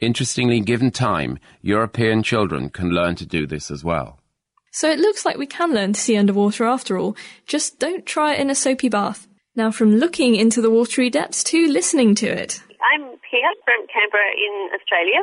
Interestingly, 0.00 0.60
given 0.60 0.90
time, 0.90 1.38
European 1.60 2.22
children 2.22 2.70
can 2.70 2.88
learn 2.88 3.14
to 3.16 3.26
do 3.26 3.46
this 3.46 3.70
as 3.70 3.84
well. 3.84 4.20
So 4.72 4.90
it 4.90 4.98
looks 4.98 5.26
like 5.26 5.36
we 5.36 5.46
can 5.46 5.74
learn 5.74 5.92
to 5.92 6.00
see 6.00 6.16
underwater 6.16 6.64
after 6.64 6.96
all. 6.96 7.14
Just 7.46 7.78
don't 7.78 8.06
try 8.06 8.32
it 8.32 8.40
in 8.40 8.48
a 8.48 8.54
soapy 8.54 8.88
bath. 8.88 9.28
Now 9.54 9.70
from 9.70 9.96
looking 9.96 10.34
into 10.34 10.62
the 10.62 10.70
watery 10.70 11.10
depths 11.10 11.44
to 11.44 11.68
listening 11.68 12.14
to 12.14 12.26
it. 12.26 12.62
I'm 12.80 13.18
here 13.30 13.52
from 13.66 13.86
Canberra 13.92 14.32
in 14.32 14.70
Australia, 14.72 15.20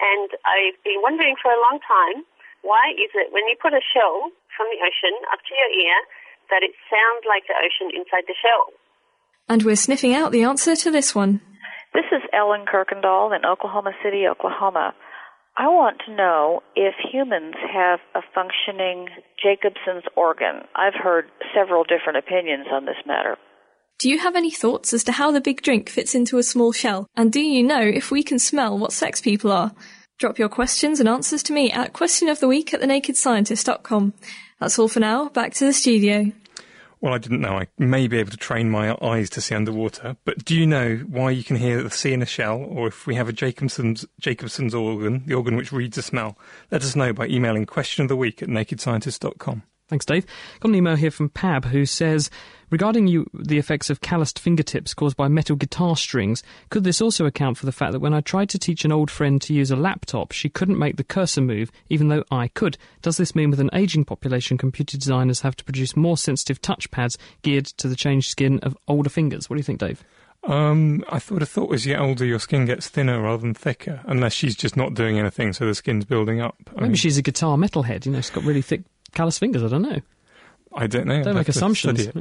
and 0.00 0.28
I've 0.48 0.78
been 0.82 1.04
wondering 1.04 1.36
for 1.40 1.52
a 1.52 1.60
long 1.60 1.78
time 1.84 2.24
why 2.62 2.92
is 2.96 3.10
it 3.14 3.32
when 3.32 3.46
you 3.48 3.56
put 3.60 3.72
a 3.72 3.80
shell 3.80 4.28
from 4.56 4.68
the 4.72 4.80
ocean 4.84 5.16
up 5.32 5.40
to 5.40 5.52
your 5.56 5.72
ear 5.86 5.96
that 6.52 6.64
it 6.64 6.76
sounds 6.92 7.24
like 7.24 7.48
the 7.48 7.56
ocean 7.56 7.88
inside 7.94 8.28
the 8.28 8.36
shell? 8.36 8.72
And 9.48 9.62
we're 9.62 9.76
sniffing 9.76 10.14
out 10.14 10.32
the 10.32 10.44
answer 10.44 10.76
to 10.76 10.90
this 10.90 11.14
one. 11.14 11.40
This 11.94 12.06
is 12.12 12.22
Ellen 12.32 12.66
Kirkendall 12.70 13.34
in 13.34 13.44
Oklahoma 13.44 13.92
City, 14.04 14.26
Oklahoma. 14.28 14.94
I 15.56 15.66
want 15.66 16.00
to 16.06 16.14
know 16.14 16.62
if 16.76 16.94
humans 17.02 17.54
have 17.72 17.98
a 18.14 18.22
functioning 18.34 19.08
Jacobson's 19.42 20.04
organ. 20.16 20.62
I've 20.76 20.94
heard 20.94 21.26
several 21.54 21.82
different 21.82 22.18
opinions 22.18 22.66
on 22.70 22.84
this 22.84 23.00
matter. 23.06 23.36
Do 24.00 24.08
you 24.08 24.18
have 24.18 24.34
any 24.34 24.50
thoughts 24.50 24.94
as 24.94 25.04
to 25.04 25.12
how 25.12 25.30
the 25.30 25.42
big 25.42 25.60
drink 25.60 25.90
fits 25.90 26.14
into 26.14 26.38
a 26.38 26.42
small 26.42 26.72
shell? 26.72 27.06
And 27.16 27.30
do 27.30 27.38
you 27.38 27.62
know 27.62 27.82
if 27.82 28.10
we 28.10 28.22
can 28.22 28.38
smell 28.38 28.78
what 28.78 28.94
sex 28.94 29.20
people 29.20 29.52
are? 29.52 29.72
Drop 30.18 30.38
your 30.38 30.48
questions 30.48 31.00
and 31.00 31.08
answers 31.08 31.42
to 31.42 31.52
me 31.52 31.70
at 31.70 31.92
questionoftheweek 31.92 32.72
at 32.72 32.80
thenakedscientist.com. 32.80 34.14
That's 34.58 34.78
all 34.78 34.88
for 34.88 35.00
now. 35.00 35.28
Back 35.28 35.52
to 35.52 35.66
the 35.66 35.74
studio. 35.74 36.32
Well, 37.02 37.12
I 37.12 37.18
didn't 37.18 37.42
know 37.42 37.58
I 37.58 37.66
may 37.76 38.08
be 38.08 38.16
able 38.16 38.30
to 38.30 38.38
train 38.38 38.70
my 38.70 38.96
eyes 39.02 39.28
to 39.30 39.42
see 39.42 39.54
underwater, 39.54 40.16
but 40.24 40.46
do 40.46 40.56
you 40.56 40.66
know 40.66 40.96
why 41.06 41.30
you 41.30 41.44
can 41.44 41.56
hear 41.56 41.82
the 41.82 41.90
sea 41.90 42.14
in 42.14 42.22
a 42.22 42.26
shell, 42.26 42.56
or 42.56 42.86
if 42.86 43.06
we 43.06 43.16
have 43.16 43.28
a 43.28 43.34
Jacobson's, 43.34 44.06
Jacobson's 44.18 44.74
organ, 44.74 45.24
the 45.26 45.34
organ 45.34 45.56
which 45.56 45.72
reads 45.72 45.98
a 45.98 46.02
smell? 46.02 46.38
Let 46.70 46.82
us 46.82 46.96
know 46.96 47.12
by 47.12 47.26
emailing 47.26 47.66
question 47.66 48.02
of 48.02 48.08
the 48.08 48.16
week 48.16 48.42
at 48.42 48.48
nakedscientist.com. 48.48 49.62
Thanks, 49.90 50.06
Dave. 50.06 50.24
Got 50.60 50.68
an 50.68 50.76
email 50.76 50.94
here 50.94 51.10
from 51.10 51.30
Pab 51.30 51.64
who 51.64 51.84
says, 51.84 52.30
regarding 52.70 53.06
you, 53.06 53.28
the 53.34 53.58
effects 53.58 53.90
of 53.90 54.00
calloused 54.00 54.38
fingertips 54.38 54.94
caused 54.94 55.16
by 55.16 55.28
metal 55.28 55.56
guitar 55.56 55.96
strings, 55.96 56.42
could 56.70 56.84
this 56.84 57.00
also 57.00 57.26
account 57.26 57.58
for 57.58 57.66
the 57.66 57.72
fact 57.72 57.92
that 57.92 58.00
when 58.00 58.14
I 58.14 58.20
tried 58.20 58.48
to 58.50 58.58
teach 58.58 58.84
an 58.84 58.92
old 58.92 59.10
friend 59.10 59.40
to 59.42 59.54
use 59.54 59.70
a 59.70 59.76
laptop, 59.76 60.32
she 60.32 60.48
couldn't 60.48 60.78
make 60.78 60.96
the 60.96 61.04
cursor 61.04 61.40
move, 61.40 61.70
even 61.88 62.08
though 62.08 62.24
I 62.30 62.48
could? 62.48 62.78
Does 63.02 63.16
this 63.16 63.34
mean 63.34 63.50
with 63.50 63.60
an 63.60 63.70
aging 63.72 64.04
population, 64.04 64.58
computer 64.58 64.96
designers 64.96 65.40
have 65.40 65.56
to 65.56 65.64
produce 65.64 65.96
more 65.96 66.16
sensitive 66.16 66.60
touchpads 66.62 67.16
geared 67.42 67.66
to 67.66 67.88
the 67.88 67.96
changed 67.96 68.30
skin 68.30 68.60
of 68.60 68.76
older 68.88 69.10
fingers? 69.10 69.48
What 69.48 69.56
do 69.56 69.60
you 69.60 69.64
think, 69.64 69.80
Dave? 69.80 70.04
Um, 70.44 71.04
I 71.10 71.18
thought 71.18 71.42
a 71.42 71.46
thought 71.46 71.72
as 71.74 71.84
you 71.84 71.94
get 71.94 72.00
older, 72.00 72.24
your 72.24 72.38
skin 72.38 72.64
gets 72.64 72.88
thinner 72.88 73.20
rather 73.20 73.42
than 73.42 73.52
thicker, 73.52 74.00
unless 74.04 74.32
she's 74.32 74.56
just 74.56 74.76
not 74.76 74.94
doing 74.94 75.18
anything, 75.18 75.52
so 75.52 75.66
the 75.66 75.74
skin's 75.74 76.06
building 76.06 76.40
up. 76.40 76.56
I 76.70 76.80
Maybe 76.80 76.88
mean, 76.88 76.94
she's 76.94 77.18
a 77.18 77.22
guitar 77.22 77.58
metalhead, 77.58 78.06
you 78.06 78.12
know, 78.12 78.20
she's 78.20 78.30
got 78.30 78.44
really 78.44 78.62
thick 78.62 78.82
callous 79.12 79.38
fingers, 79.38 79.62
I 79.62 79.68
don't 79.68 79.82
know. 79.82 80.00
I 80.74 80.86
don't 80.86 81.06
know. 81.06 81.22
Don't 81.22 81.36
I'd 81.36 81.40
make 81.40 81.48
assumptions. 81.48 82.08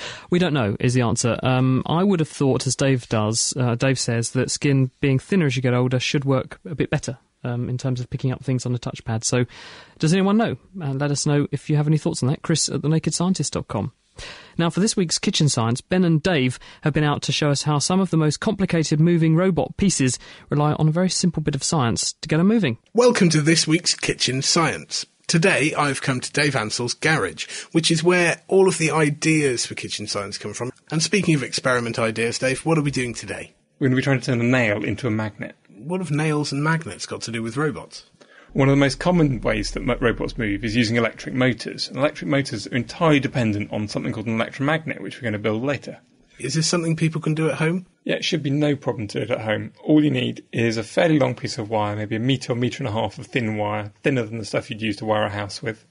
We 0.30 0.38
don't 0.38 0.54
know, 0.54 0.76
is 0.78 0.94
the 0.94 1.02
answer. 1.02 1.38
Um, 1.42 1.82
I 1.86 2.04
would 2.04 2.20
have 2.20 2.28
thought, 2.28 2.66
as 2.66 2.76
Dave 2.76 3.08
does, 3.08 3.54
uh, 3.56 3.74
Dave 3.74 3.98
says, 3.98 4.30
that 4.30 4.50
skin 4.50 4.90
being 5.00 5.18
thinner 5.18 5.46
as 5.46 5.56
you 5.56 5.62
get 5.62 5.74
older 5.74 5.98
should 5.98 6.24
work 6.24 6.60
a 6.64 6.74
bit 6.74 6.90
better 6.90 7.18
um, 7.44 7.68
in 7.68 7.78
terms 7.78 8.00
of 8.00 8.10
picking 8.10 8.32
up 8.32 8.44
things 8.44 8.66
on 8.66 8.74
a 8.74 8.78
touchpad. 8.78 9.24
So, 9.24 9.46
does 9.98 10.12
anyone 10.12 10.36
know? 10.36 10.56
Uh, 10.80 10.92
let 10.92 11.10
us 11.10 11.26
know 11.26 11.46
if 11.52 11.68
you 11.70 11.76
have 11.76 11.86
any 11.86 11.98
thoughts 11.98 12.22
on 12.22 12.28
that. 12.28 12.42
Chris 12.42 12.68
at 12.68 12.82
thenakedscientist.com. 12.82 13.92
Now, 14.56 14.68
for 14.68 14.80
this 14.80 14.96
week's 14.96 15.18
Kitchen 15.18 15.48
Science, 15.48 15.80
Ben 15.80 16.04
and 16.04 16.20
Dave 16.20 16.58
have 16.82 16.92
been 16.92 17.04
out 17.04 17.22
to 17.22 17.32
show 17.32 17.50
us 17.50 17.62
how 17.62 17.78
some 17.78 18.00
of 18.00 18.10
the 18.10 18.16
most 18.16 18.40
complicated 18.40 18.98
moving 18.98 19.36
robot 19.36 19.76
pieces 19.76 20.18
rely 20.50 20.72
on 20.72 20.88
a 20.88 20.92
very 20.92 21.08
simple 21.08 21.42
bit 21.42 21.54
of 21.54 21.62
science 21.62 22.14
to 22.14 22.28
get 22.28 22.38
them 22.38 22.48
moving. 22.48 22.78
Welcome 22.94 23.30
to 23.30 23.40
this 23.40 23.68
week's 23.68 23.94
Kitchen 23.94 24.42
Science. 24.42 25.06
Today 25.28 25.74
I've 25.74 26.00
come 26.00 26.20
to 26.20 26.32
Dave 26.32 26.56
Ansell's 26.56 26.94
garage, 26.94 27.46
which 27.72 27.90
is 27.90 28.02
where 28.02 28.40
all 28.48 28.66
of 28.66 28.78
the 28.78 28.90
ideas 28.90 29.66
for 29.66 29.74
kitchen 29.74 30.06
science 30.06 30.38
come 30.38 30.54
from. 30.54 30.72
And 30.90 31.02
speaking 31.02 31.34
of 31.34 31.42
experiment 31.42 31.98
ideas, 31.98 32.38
Dave, 32.38 32.64
what 32.64 32.78
are 32.78 32.82
we 32.82 32.90
doing 32.90 33.12
today? 33.12 33.52
We're 33.78 33.88
going 33.88 33.90
to 33.90 33.96
be 33.96 34.02
trying 34.02 34.20
to 34.20 34.24
turn 34.24 34.40
a 34.40 34.44
nail 34.44 34.82
into 34.82 35.06
a 35.06 35.10
magnet. 35.10 35.54
What 35.68 36.00
have 36.00 36.10
nails 36.10 36.50
and 36.50 36.64
magnets 36.64 37.04
got 37.04 37.20
to 37.20 37.30
do 37.30 37.42
with 37.42 37.58
robots? 37.58 38.06
One 38.54 38.70
of 38.70 38.72
the 38.72 38.80
most 38.80 39.00
common 39.00 39.42
ways 39.42 39.72
that 39.72 40.00
robots 40.00 40.38
move 40.38 40.64
is 40.64 40.74
using 40.74 40.96
electric 40.96 41.34
motors. 41.34 41.88
And 41.88 41.98
electric 41.98 42.30
motors 42.30 42.66
are 42.66 42.74
entirely 42.74 43.20
dependent 43.20 43.70
on 43.70 43.86
something 43.86 44.14
called 44.14 44.28
an 44.28 44.40
electromagnet, 44.40 45.02
which 45.02 45.16
we're 45.16 45.24
going 45.24 45.34
to 45.34 45.38
build 45.38 45.62
later. 45.62 45.98
Is 46.38 46.54
this 46.54 46.66
something 46.66 46.96
people 46.96 47.20
can 47.20 47.34
do 47.34 47.50
at 47.50 47.56
home? 47.56 47.84
Yeah, 48.08 48.14
it 48.14 48.24
should 48.24 48.42
be 48.42 48.48
no 48.48 48.74
problem 48.74 49.06
to 49.08 49.18
do 49.18 49.24
it 49.24 49.30
at 49.38 49.42
home. 49.42 49.74
All 49.84 50.02
you 50.02 50.10
need 50.10 50.42
is 50.50 50.78
a 50.78 50.82
fairly 50.82 51.18
long 51.18 51.34
piece 51.34 51.58
of 51.58 51.68
wire, 51.68 51.94
maybe 51.94 52.16
a 52.16 52.18
metre 52.18 52.54
or 52.54 52.56
metre 52.56 52.82
and 52.82 52.88
a 52.88 52.98
half 52.98 53.18
of 53.18 53.26
thin 53.26 53.58
wire, 53.58 53.92
thinner 54.02 54.22
than 54.22 54.38
the 54.38 54.46
stuff 54.46 54.70
you'd 54.70 54.80
use 54.80 54.96
to 54.96 55.04
wire 55.04 55.24
a 55.24 55.28
house 55.28 55.62
with, 55.62 55.84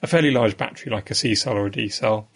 a 0.00 0.06
fairly 0.06 0.30
large 0.30 0.56
battery 0.56 0.90
like 0.90 1.10
a 1.10 1.14
C 1.14 1.34
cell 1.34 1.58
or 1.58 1.66
a 1.66 1.70
D 1.70 1.90
cell, 1.90 2.30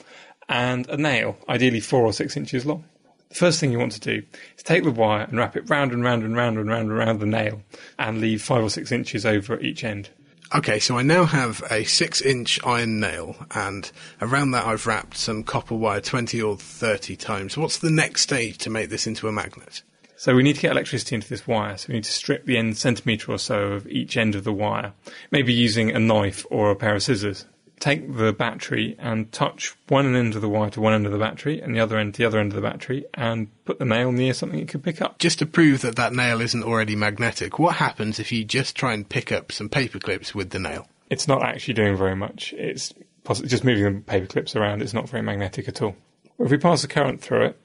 and 0.51 0.87
a 0.91 0.99
nail, 0.99 1.39
ideally 1.49 1.81
four 1.81 2.03
or 2.03 2.13
six 2.13 2.37
inches 2.37 2.67
long. 2.67 2.85
The 3.31 3.37
first 3.37 3.59
thing 3.59 3.73
you 3.73 3.79
want 3.79 3.93
to 3.93 4.01
do 4.01 4.23
is 4.55 4.63
take 4.63 4.85
the 4.85 4.91
wire 4.91 5.23
and 5.23 5.39
wrap 5.39 5.57
it 5.57 5.71
round 5.71 5.93
and 5.93 6.05
round 6.05 6.25
and 6.25 6.37
round 6.37 6.59
and 6.59 6.69
round 6.69 6.91
and 6.91 6.99
round 6.99 7.21
the 7.21 7.25
nail 7.25 7.63
and 7.99 8.21
leave 8.21 8.43
five 8.43 8.63
or 8.63 8.69
six 8.69 8.93
inches 8.93 9.25
over 9.25 9.55
at 9.55 9.63
each 9.63 9.83
end. 9.83 10.11
Okay, 10.55 10.81
so 10.81 10.99
I 10.99 11.03
now 11.03 11.25
have 11.25 11.63
a 11.71 11.85
six 11.85 12.21
inch 12.21 12.61
iron 12.63 13.01
nail, 13.01 13.37
and 13.53 13.91
around 14.21 14.51
that 14.51 14.67
I've 14.67 14.87
wrapped 14.87 15.17
some 15.17 15.45
copper 15.45 15.75
wire 15.75 16.03
20 16.03 16.43
or 16.43 16.59
30 16.59 17.17
times. 17.17 17.57
What's 17.57 17.79
the 17.79 17.91
next 17.91 18.21
stage 18.21 18.59
to 18.59 18.69
make 18.69 18.91
this 18.91 19.07
into 19.07 19.29
a 19.29 19.33
magnet? 19.33 19.83
So 20.15 20.35
we 20.35 20.43
need 20.43 20.57
to 20.57 20.61
get 20.61 20.73
electricity 20.73 21.15
into 21.15 21.29
this 21.31 21.47
wire. 21.47 21.79
So 21.79 21.87
we 21.89 21.95
need 21.95 22.05
to 22.05 22.13
strip 22.13 22.45
the 22.45 22.59
end 22.59 22.77
centimetre 22.77 23.33
or 23.33 23.39
so 23.39 23.63
of 23.73 23.87
each 23.87 24.19
end 24.19 24.35
of 24.35 24.45
the 24.45 24.53
wire, 24.53 24.93
maybe 25.31 25.55
using 25.55 25.91
a 25.91 25.99
knife 25.99 26.45
or 26.51 26.71
a 26.71 26.77
pair 26.77 26.97
of 26.97 27.03
scissors. 27.03 27.47
Take 27.83 28.17
the 28.17 28.33
battery 28.33 28.95
and 29.01 29.33
touch 29.33 29.75
one 29.89 30.15
end 30.15 30.37
of 30.37 30.41
the 30.41 30.49
wire 30.49 30.71
to 30.71 30.81
one 30.81 30.95
end 30.95 31.05
of 31.05 31.11
the 31.11 31.19
battery 31.19 31.61
and 31.61 31.75
the 31.75 31.81
other 31.81 31.99
end 31.99 32.15
to 32.15 32.19
the 32.19 32.25
other 32.25 32.39
end 32.39 32.53
of 32.53 32.55
the 32.55 32.63
battery 32.63 33.07
and 33.15 33.49
put 33.65 33.81
the 33.81 33.85
nail 33.85 34.13
near 34.13 34.35
something 34.35 34.61
it 34.61 34.69
could 34.69 34.85
pick 34.85 35.03
up. 35.03 35.19
Just 35.19 35.41
to 35.41 35.47
prove 35.47 35.81
that 35.81 35.97
that 35.97 36.13
nail 36.13 36.41
isn't 36.41 36.63
already 36.63 36.95
magnetic, 36.95 37.59
what 37.59 37.75
happens 37.75 38.21
if 38.21 38.31
you 38.31 38.45
just 38.45 38.77
try 38.77 38.93
and 38.95 39.09
pick 39.09 39.33
up 39.33 39.51
some 39.51 39.69
paper 39.69 39.99
clips 39.99 40.33
with 40.33 40.51
the 40.51 40.61
nail? 40.61 40.87
It's 41.11 41.27
not 41.27 41.43
actually 41.43 41.75
doing 41.75 41.97
very 41.97 42.15
much. 42.15 42.53
It's 42.57 42.95
just 43.29 43.65
moving 43.65 43.97
the 43.97 44.01
paper 44.03 44.27
clips 44.27 44.55
around. 44.55 44.81
It's 44.81 44.95
not 44.95 45.09
very 45.09 45.25
magnetic 45.25 45.67
at 45.67 45.83
all. 45.83 45.97
If 46.39 46.53
we 46.53 46.59
pass 46.59 46.83
the 46.83 46.89
current 46.89 47.21
through 47.21 47.47
it, 47.47 47.61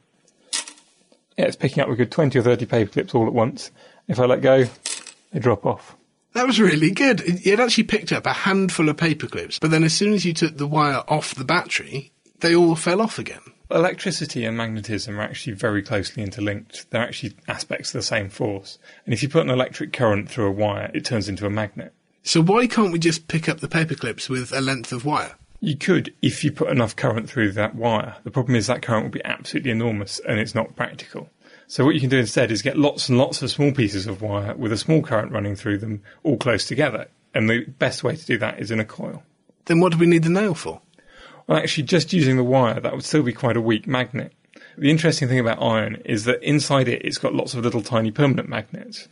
yeah, 1.37 1.45
it's 1.45 1.55
picking 1.55 1.83
up 1.83 1.89
a 1.89 1.95
good 1.95 2.11
20 2.11 2.39
or 2.39 2.41
30 2.41 2.65
paper 2.65 2.91
clips 2.91 3.13
all 3.13 3.27
at 3.27 3.33
once. 3.33 3.69
If 4.07 4.19
I 4.19 4.25
let 4.25 4.41
go, 4.41 4.65
they 5.31 5.39
drop 5.39 5.63
off. 5.63 5.95
That 6.37 6.45
was 6.45 6.59
really 6.59 6.91
good. 6.91 7.21
It 7.21 7.47
it 7.47 7.59
actually 7.59 7.85
picked 7.85 8.11
up 8.11 8.27
a 8.27 8.31
handful 8.31 8.89
of 8.89 8.97
paper 8.97 9.25
clips, 9.25 9.57
but 9.57 9.71
then 9.71 9.83
as 9.83 9.95
soon 9.95 10.13
as 10.13 10.23
you 10.23 10.33
took 10.33 10.55
the 10.55 10.67
wire 10.67 11.03
off 11.07 11.33
the 11.33 11.43
battery, 11.43 12.11
they 12.41 12.55
all 12.55 12.75
fell 12.75 13.01
off 13.01 13.17
again. 13.17 13.41
Electricity 13.71 14.45
and 14.45 14.55
magnetism 14.55 15.19
are 15.19 15.23
actually 15.23 15.53
very 15.53 15.81
closely 15.81 16.21
interlinked. 16.21 16.91
They're 16.91 17.01
actually 17.01 17.33
aspects 17.47 17.89
of 17.89 17.93
the 17.93 18.03
same 18.03 18.29
force. 18.29 18.77
And 19.05 19.15
if 19.15 19.23
you 19.23 19.29
put 19.29 19.41
an 19.41 19.49
electric 19.49 19.91
current 19.93 20.29
through 20.29 20.45
a 20.45 20.51
wire, 20.51 20.91
it 20.93 21.05
turns 21.05 21.27
into 21.27 21.47
a 21.47 21.49
magnet. 21.49 21.91
So 22.21 22.43
why 22.43 22.67
can't 22.67 22.93
we 22.93 22.99
just 22.99 23.27
pick 23.27 23.49
up 23.49 23.59
the 23.59 23.67
paper 23.67 23.95
clips 23.95 24.29
with 24.29 24.53
a 24.53 24.61
length 24.61 24.91
of 24.91 25.05
wire? 25.05 25.33
You 25.59 25.75
could 25.75 26.13
if 26.21 26.43
you 26.43 26.51
put 26.51 26.69
enough 26.69 26.95
current 26.95 27.27
through 27.27 27.53
that 27.53 27.73
wire. 27.73 28.15
The 28.23 28.29
problem 28.29 28.55
is 28.55 28.67
that 28.67 28.83
current 28.83 29.05
will 29.05 29.11
be 29.11 29.25
absolutely 29.25 29.71
enormous 29.71 30.19
and 30.19 30.39
it's 30.39 30.53
not 30.53 30.75
practical. 30.75 31.31
So 31.69 31.83
what 31.83 31.95
you 31.95 31.99
can 31.99 32.09
do 32.09 32.17
instead 32.17 32.49
is 32.49 32.61
get 32.61 32.77
lots 32.77 33.09
and 33.09 33.17
lots 33.17 33.41
of 33.41 33.51
small 33.51 33.73
pieces 33.73 34.07
of 34.07 34.21
wire 34.21 34.55
with 34.55 34.71
a 34.71 34.77
small 34.77 35.01
current 35.01 35.33
running 35.33 35.55
through 35.55 35.79
them 35.79 36.01
all 36.23 36.37
close 36.37 36.65
together. 36.65 37.07
And 37.33 37.49
the 37.49 37.65
best 37.65 38.03
way 38.03 38.15
to 38.15 38.25
do 38.25 38.37
that 38.37 38.59
is 38.59 38.71
in 38.71 38.79
a 38.79 38.85
coil. 38.85 39.21
Then 39.65 39.81
what 39.81 39.91
do 39.91 39.97
we 39.97 40.05
need 40.05 40.23
the 40.23 40.29
nail 40.29 40.53
for? 40.53 40.81
Well, 41.45 41.57
actually, 41.57 41.83
just 41.83 42.13
using 42.13 42.37
the 42.37 42.43
wire, 42.43 42.79
that 42.79 42.93
would 42.93 43.03
still 43.03 43.23
be 43.23 43.33
quite 43.33 43.57
a 43.57 43.61
weak 43.61 43.85
magnet. 43.85 44.33
The 44.77 44.89
interesting 44.89 45.27
thing 45.27 45.39
about 45.39 45.61
iron 45.61 46.01
is 46.05 46.23
that 46.23 46.41
inside 46.41 46.87
it, 46.87 47.01
it's 47.03 47.17
got 47.17 47.33
lots 47.33 47.53
of 47.53 47.63
little 47.63 47.81
tiny 47.81 48.11
permanent 48.11 48.47
magnets. 48.47 49.07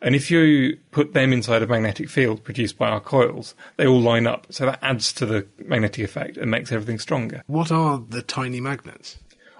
And 0.00 0.14
if 0.14 0.30
you 0.30 0.78
put 0.92 1.12
them 1.12 1.32
inside 1.32 1.62
a 1.62 1.66
magnetic 1.66 2.08
field 2.08 2.44
produced 2.44 2.78
by 2.78 2.88
our 2.88 3.00
coils, 3.00 3.54
they 3.76 3.86
all 3.86 4.00
line 4.00 4.26
up. 4.26 4.46
So 4.50 4.64
that 4.66 4.78
adds 4.80 5.12
to 5.14 5.26
the 5.26 5.46
magnetic 5.58 6.04
effect 6.04 6.36
and 6.36 6.50
makes 6.50 6.72
everything 6.72 6.98
stronger. 6.98 7.42
What 7.46 7.72
are 7.72 8.02
the 8.08 8.22
tiny 8.22 8.60
magnets? 8.60 9.18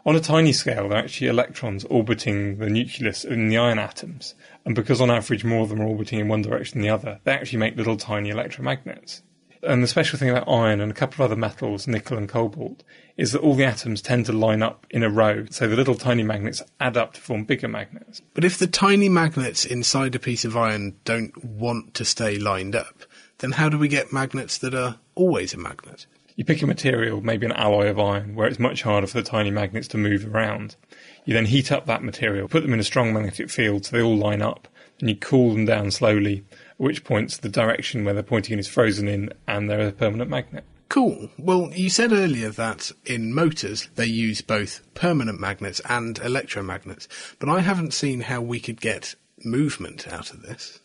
On 0.08 0.16
a 0.16 0.20
tiny 0.20 0.54
scale, 0.54 0.88
they're 0.88 0.96
actually 0.96 1.26
electrons 1.26 1.84
orbiting 1.84 2.56
the 2.56 2.70
nucleus 2.70 3.26
in 3.26 3.50
the 3.50 3.58
iron 3.58 3.78
atoms. 3.78 4.34
And 4.64 4.74
because 4.74 5.02
on 5.02 5.10
average 5.10 5.44
more 5.44 5.64
of 5.64 5.68
them 5.68 5.82
are 5.82 5.86
orbiting 5.86 6.18
in 6.18 6.28
one 6.28 6.40
direction 6.40 6.80
than 6.80 6.88
the 6.88 6.94
other, 6.94 7.20
they 7.24 7.32
actually 7.32 7.58
make 7.58 7.76
little 7.76 7.98
tiny 7.98 8.32
electromagnets. 8.32 9.20
And 9.62 9.82
the 9.82 9.86
special 9.86 10.18
thing 10.18 10.30
about 10.30 10.48
iron 10.48 10.80
and 10.80 10.90
a 10.90 10.94
couple 10.94 11.22
of 11.22 11.30
other 11.30 11.38
metals, 11.38 11.86
nickel 11.86 12.16
and 12.16 12.26
cobalt, 12.26 12.84
is 13.18 13.32
that 13.32 13.42
all 13.42 13.54
the 13.54 13.66
atoms 13.66 14.00
tend 14.00 14.24
to 14.24 14.32
line 14.32 14.62
up 14.62 14.86
in 14.88 15.02
a 15.02 15.10
row, 15.10 15.44
so 15.50 15.68
the 15.68 15.76
little 15.76 15.94
tiny 15.94 16.22
magnets 16.22 16.62
add 16.80 16.96
up 16.96 17.12
to 17.12 17.20
form 17.20 17.44
bigger 17.44 17.68
magnets. 17.68 18.22
But 18.32 18.46
if 18.46 18.56
the 18.56 18.66
tiny 18.66 19.10
magnets 19.10 19.66
inside 19.66 20.14
a 20.14 20.18
piece 20.18 20.46
of 20.46 20.56
iron 20.56 20.96
don't 21.04 21.36
want 21.44 21.92
to 21.92 22.06
stay 22.06 22.38
lined 22.38 22.74
up, 22.74 23.02
then 23.40 23.52
how 23.52 23.68
do 23.68 23.76
we 23.76 23.88
get 23.88 24.10
magnets 24.10 24.56
that 24.56 24.74
are 24.74 25.00
always 25.14 25.52
a 25.52 25.58
magnet? 25.58 26.06
You 26.38 26.44
pick 26.44 26.62
a 26.62 26.68
material, 26.68 27.20
maybe 27.20 27.46
an 27.46 27.52
alloy 27.52 27.88
of 27.88 27.98
iron, 27.98 28.36
where 28.36 28.46
it's 28.46 28.60
much 28.60 28.82
harder 28.82 29.08
for 29.08 29.20
the 29.20 29.28
tiny 29.28 29.50
magnets 29.50 29.88
to 29.88 29.98
move 29.98 30.24
around. 30.24 30.76
You 31.24 31.34
then 31.34 31.46
heat 31.46 31.72
up 31.72 31.86
that 31.86 32.04
material, 32.04 32.46
put 32.46 32.62
them 32.62 32.72
in 32.72 32.78
a 32.78 32.84
strong 32.84 33.12
magnetic 33.12 33.50
field 33.50 33.84
so 33.84 33.96
they 33.96 34.02
all 34.02 34.16
line 34.16 34.40
up, 34.40 34.68
and 35.00 35.10
you 35.10 35.16
cool 35.16 35.52
them 35.52 35.64
down 35.64 35.90
slowly, 35.90 36.44
at 36.52 36.78
which 36.78 37.02
point 37.02 37.40
the 37.42 37.48
direction 37.48 38.04
where 38.04 38.14
they're 38.14 38.22
pointing 38.22 38.52
in 38.52 38.60
is 38.60 38.68
frozen 38.68 39.08
in 39.08 39.32
and 39.48 39.68
they're 39.68 39.88
a 39.88 39.90
permanent 39.90 40.30
magnet. 40.30 40.62
Cool. 40.88 41.28
Well, 41.38 41.72
you 41.74 41.90
said 41.90 42.12
earlier 42.12 42.50
that 42.50 42.92
in 43.04 43.34
motors 43.34 43.88
they 43.96 44.06
use 44.06 44.40
both 44.40 44.82
permanent 44.94 45.40
magnets 45.40 45.80
and 45.86 46.20
electromagnets, 46.20 47.08
but 47.40 47.48
I 47.48 47.62
haven't 47.62 47.92
seen 47.92 48.20
how 48.20 48.42
we 48.42 48.60
could 48.60 48.80
get 48.80 49.16
movement 49.44 50.06
out 50.06 50.30
of 50.30 50.42
this. 50.42 50.78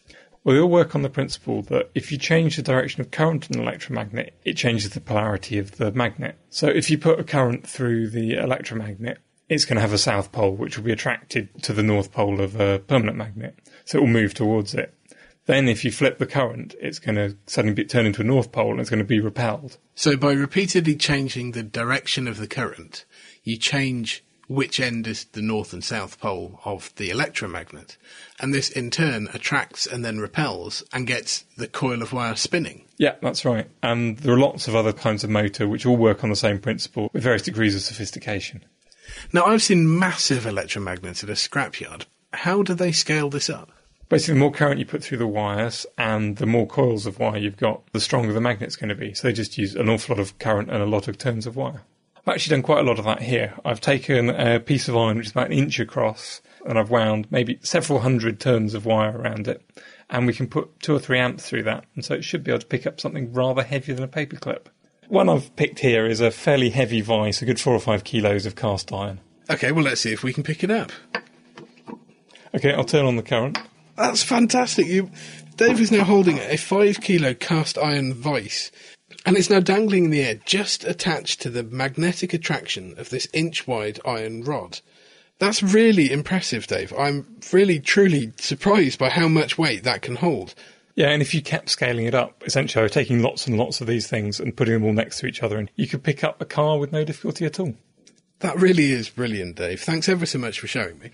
Well, 0.43 0.55
they 0.55 0.61
all 0.61 0.69
work 0.69 0.93
on 0.93 1.03
the 1.03 1.09
principle 1.09 1.61
that 1.63 1.89
if 1.95 2.11
you 2.11 2.17
change 2.17 2.57
the 2.57 2.61
direction 2.61 2.99
of 2.99 3.11
current 3.11 3.49
in 3.49 3.57
an 3.57 3.63
electromagnet, 3.63 4.33
it 4.43 4.57
changes 4.57 4.89
the 4.89 4.99
polarity 4.99 5.57
of 5.57 5.77
the 5.77 5.91
magnet. 5.91 6.37
So 6.49 6.67
if 6.67 6.89
you 6.91 6.97
put 6.97 7.19
a 7.19 7.23
current 7.23 7.65
through 7.65 8.09
the 8.09 8.33
electromagnet, 8.33 9.19
it's 9.47 9.65
going 9.65 9.75
to 9.75 9.81
have 9.81 9.93
a 9.93 9.97
south 9.97 10.31
pole, 10.31 10.55
which 10.55 10.77
will 10.77 10.83
be 10.83 10.91
attracted 10.91 11.63
to 11.63 11.73
the 11.73 11.83
north 11.83 12.11
pole 12.11 12.41
of 12.41 12.59
a 12.59 12.79
permanent 12.79 13.17
magnet. 13.17 13.57
So 13.85 13.99
it 13.99 14.01
will 14.01 14.07
move 14.07 14.33
towards 14.33 14.73
it. 14.73 14.93
Then, 15.45 15.67
if 15.67 15.83
you 15.83 15.91
flip 15.91 16.19
the 16.19 16.25
current, 16.25 16.73
it's 16.79 16.99
going 16.99 17.15
to 17.15 17.37
suddenly 17.47 17.75
be, 17.75 17.85
turn 17.85 18.05
into 18.05 18.21
a 18.21 18.25
north 18.25 18.53
pole 18.53 18.71
and 18.71 18.79
it's 18.79 18.89
going 18.89 18.99
to 18.99 19.05
be 19.05 19.19
repelled. 19.19 19.77
So, 19.93 20.15
by 20.15 20.31
repeatedly 20.31 20.95
changing 20.95 21.51
the 21.51 21.63
direction 21.63 22.29
of 22.29 22.37
the 22.37 22.47
current, 22.47 23.03
you 23.43 23.57
change 23.57 24.23
which 24.53 24.79
end 24.79 25.07
is 25.07 25.25
the 25.25 25.41
north 25.41 25.73
and 25.73 25.83
south 25.83 26.19
pole 26.19 26.59
of 26.63 26.93
the 26.97 27.09
electromagnet. 27.09 27.97
And 28.39 28.53
this, 28.53 28.69
in 28.69 28.91
turn, 28.91 29.27
attracts 29.33 29.87
and 29.87 30.05
then 30.05 30.19
repels 30.19 30.83
and 30.93 31.07
gets 31.07 31.45
the 31.57 31.67
coil 31.67 32.01
of 32.01 32.13
wire 32.13 32.35
spinning. 32.35 32.85
Yeah, 32.97 33.15
that's 33.21 33.45
right. 33.45 33.67
And 33.81 34.17
there 34.19 34.33
are 34.33 34.39
lots 34.39 34.67
of 34.67 34.75
other 34.75 34.93
kinds 34.93 35.23
of 35.23 35.29
motor 35.31 35.67
which 35.67 35.85
all 35.85 35.97
work 35.97 36.23
on 36.23 36.29
the 36.29 36.35
same 36.35 36.59
principle 36.59 37.09
with 37.13 37.23
various 37.23 37.41
degrees 37.41 37.75
of 37.75 37.81
sophistication. 37.81 38.63
Now, 39.31 39.45
I've 39.45 39.63
seen 39.63 39.97
massive 39.97 40.43
electromagnets 40.43 41.23
at 41.23 41.29
a 41.29 41.33
scrapyard. 41.33 42.05
How 42.33 42.61
do 42.61 42.73
they 42.73 42.91
scale 42.91 43.29
this 43.29 43.49
up? 43.49 43.71
Basically, 44.09 44.35
the 44.35 44.39
more 44.39 44.51
current 44.51 44.79
you 44.79 44.85
put 44.85 45.03
through 45.03 45.17
the 45.17 45.27
wires 45.27 45.87
and 45.97 46.37
the 46.37 46.45
more 46.45 46.67
coils 46.67 47.07
of 47.07 47.17
wire 47.17 47.37
you've 47.37 47.57
got, 47.57 47.81
the 47.91 47.99
stronger 47.99 48.33
the 48.33 48.41
magnet's 48.41 48.75
going 48.75 48.89
to 48.89 48.95
be. 48.95 49.13
So 49.15 49.27
they 49.27 49.33
just 49.33 49.57
use 49.57 49.73
an 49.75 49.89
awful 49.89 50.15
lot 50.15 50.21
of 50.21 50.37
current 50.37 50.69
and 50.69 50.83
a 50.83 50.85
lot 50.85 51.07
of 51.07 51.17
turns 51.17 51.47
of 51.47 51.55
wire. 51.55 51.81
I've 52.25 52.35
actually 52.35 52.55
done 52.55 52.63
quite 52.63 52.79
a 52.79 52.87
lot 52.87 52.99
of 52.99 53.05
that 53.05 53.21
here. 53.21 53.53
I've 53.65 53.81
taken 53.81 54.29
a 54.29 54.59
piece 54.59 54.87
of 54.87 54.95
iron 54.95 55.17
which 55.17 55.27
is 55.27 55.31
about 55.31 55.47
an 55.47 55.57
inch 55.57 55.79
across 55.79 56.41
and 56.65 56.79
I've 56.79 56.89
wound 56.89 57.27
maybe 57.31 57.59
several 57.63 57.99
hundred 57.99 58.39
turns 58.39 58.73
of 58.73 58.85
wire 58.85 59.17
around 59.17 59.47
it. 59.47 59.61
And 60.09 60.25
we 60.25 60.33
can 60.33 60.47
put 60.47 60.79
two 60.79 60.95
or 60.95 60.99
three 60.99 61.19
amps 61.19 61.45
through 61.45 61.63
that. 61.63 61.85
And 61.95 62.05
so 62.05 62.13
it 62.13 62.23
should 62.23 62.43
be 62.43 62.51
able 62.51 62.61
to 62.61 62.67
pick 62.67 62.87
up 62.87 63.01
something 63.01 63.33
rather 63.33 63.63
heavier 63.63 63.95
than 63.95 64.03
a 64.03 64.07
paperclip. 64.07 64.67
One 65.09 65.27
I've 65.27 65.53
picked 65.57 65.79
here 65.79 66.05
is 66.05 66.21
a 66.21 66.31
fairly 66.31 66.69
heavy 66.69 67.01
vice, 67.01 67.41
a 67.41 67.45
good 67.45 67.59
four 67.59 67.73
or 67.73 67.79
five 67.79 68.03
kilos 68.03 68.45
of 68.45 68.55
cast 68.55 68.93
iron. 68.93 69.19
Okay, 69.49 69.71
well, 69.73 69.83
let's 69.83 70.01
see 70.01 70.13
if 70.13 70.23
we 70.23 70.31
can 70.31 70.43
pick 70.43 70.63
it 70.63 70.71
up. 70.71 70.91
Okay, 72.55 72.73
I'll 72.73 72.85
turn 72.85 73.05
on 73.05 73.17
the 73.17 73.23
current. 73.23 73.57
That's 73.97 74.23
fantastic. 74.23 74.87
You, 74.87 75.11
Dave 75.57 75.81
is 75.81 75.91
now 75.91 76.03
holding 76.03 76.39
a 76.39 76.57
five 76.57 77.01
kilo 77.01 77.33
cast 77.33 77.77
iron 77.77 78.13
vice, 78.13 78.71
and 79.25 79.37
it's 79.37 79.49
now 79.49 79.59
dangling 79.59 80.05
in 80.05 80.11
the 80.11 80.23
air, 80.23 80.35
just 80.45 80.83
attached 80.83 81.41
to 81.41 81.49
the 81.49 81.63
magnetic 81.63 82.33
attraction 82.33 82.95
of 82.97 83.09
this 83.09 83.27
inch 83.33 83.67
wide 83.67 83.99
iron 84.05 84.43
rod. 84.43 84.79
That's 85.39 85.63
really 85.63 86.11
impressive, 86.11 86.67
Dave. 86.67 86.93
I'm 86.97 87.37
really, 87.51 87.79
truly 87.79 88.33
surprised 88.37 88.99
by 88.99 89.09
how 89.09 89.27
much 89.27 89.57
weight 89.57 89.83
that 89.83 90.01
can 90.01 90.15
hold. 90.15 90.53
Yeah, 90.95 91.09
and 91.09 91.21
if 91.21 91.33
you 91.33 91.41
kept 91.41 91.69
scaling 91.69 92.05
it 92.05 92.13
up, 92.13 92.43
essentially 92.45 92.87
taking 92.87 93.21
lots 93.21 93.47
and 93.47 93.57
lots 93.57 93.81
of 93.81 93.87
these 93.87 94.07
things 94.07 94.39
and 94.39 94.55
putting 94.55 94.75
them 94.75 94.83
all 94.83 94.93
next 94.93 95.19
to 95.19 95.25
each 95.25 95.41
other, 95.41 95.57
and 95.57 95.71
you 95.75 95.87
could 95.87 96.03
pick 96.03 96.23
up 96.23 96.39
a 96.39 96.45
car 96.45 96.77
with 96.77 96.91
no 96.91 97.03
difficulty 97.03 97.45
at 97.45 97.59
all. 97.59 97.73
That 98.39 98.59
really 98.59 98.91
is 98.91 99.09
brilliant, 99.09 99.55
Dave. 99.55 99.81
Thanks 99.81 100.07
ever 100.09 100.25
so 100.25 100.37
much 100.37 100.59
for 100.59 100.67
showing 100.67 100.99
me. 100.99 101.11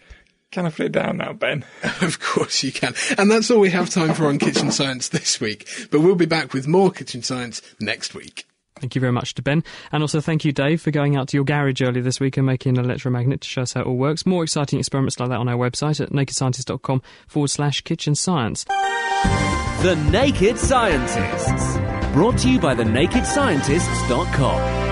Can 0.52 0.66
I 0.66 0.72
put 0.72 0.88
it 0.88 0.92
down 0.92 1.18
now, 1.18 1.34
Ben? 1.34 1.64
of 2.02 2.20
course 2.20 2.64
you 2.64 2.72
can. 2.72 2.96
And 3.18 3.30
that's 3.30 3.52
all 3.52 3.60
we 3.60 3.70
have 3.70 3.90
time 3.90 4.16
for 4.16 4.26
on 4.26 4.40
Kitchen 4.40 4.72
Science 4.72 5.10
this 5.10 5.40
week. 5.40 5.68
But 5.92 6.02
we'll 6.02 6.16
be 6.16 6.26
back 6.26 6.54
with 6.54 6.68
more 6.68 6.92
Kitchen 6.92 7.22
Science 7.22 7.62
next 7.80 8.16
week. 8.16 8.46
Thank 8.80 8.96
you 8.96 9.02
very 9.02 9.12
much 9.12 9.34
to 9.36 9.42
Ben. 9.42 9.64
And 9.92 10.02
also 10.02 10.22
thank 10.22 10.46
you, 10.46 10.52
Dave, 10.52 10.82
for 10.82 10.92
going 10.92 11.18
out 11.18 11.28
to 11.30 11.38
your 11.38 11.44
garage 11.44 11.82
earlier 11.82 12.02
this 12.02 12.20
week 12.20 12.38
and 12.38 12.46
making 12.46 12.78
an 12.78 12.86
electromagnet 12.86 13.42
to 13.42 13.48
show 13.48 13.64
us 13.64 13.74
how 13.74 13.82
it 13.82 13.88
all 13.88 13.98
works. 13.98 14.26
More 14.26 14.44
exciting 14.44 14.80
experiments 14.80 15.20
like 15.20 15.30
that 15.30 15.38
on 15.38 15.50
our 15.50 15.58
website 15.58 16.02
at 16.02 16.12
nakedscientist.com 16.12 17.02
forward 17.28 17.50
slash 17.50 17.82
kitchen 17.82 18.16
science. 18.16 18.64
The 18.64 19.96
Naked 20.12 20.58
Scientists. 20.58 21.78
Brought 22.14 22.38
to 22.40 22.50
you 22.50 22.60
by 22.60 22.74
the 22.74 22.84
thenakedscientists.com. 22.84 24.89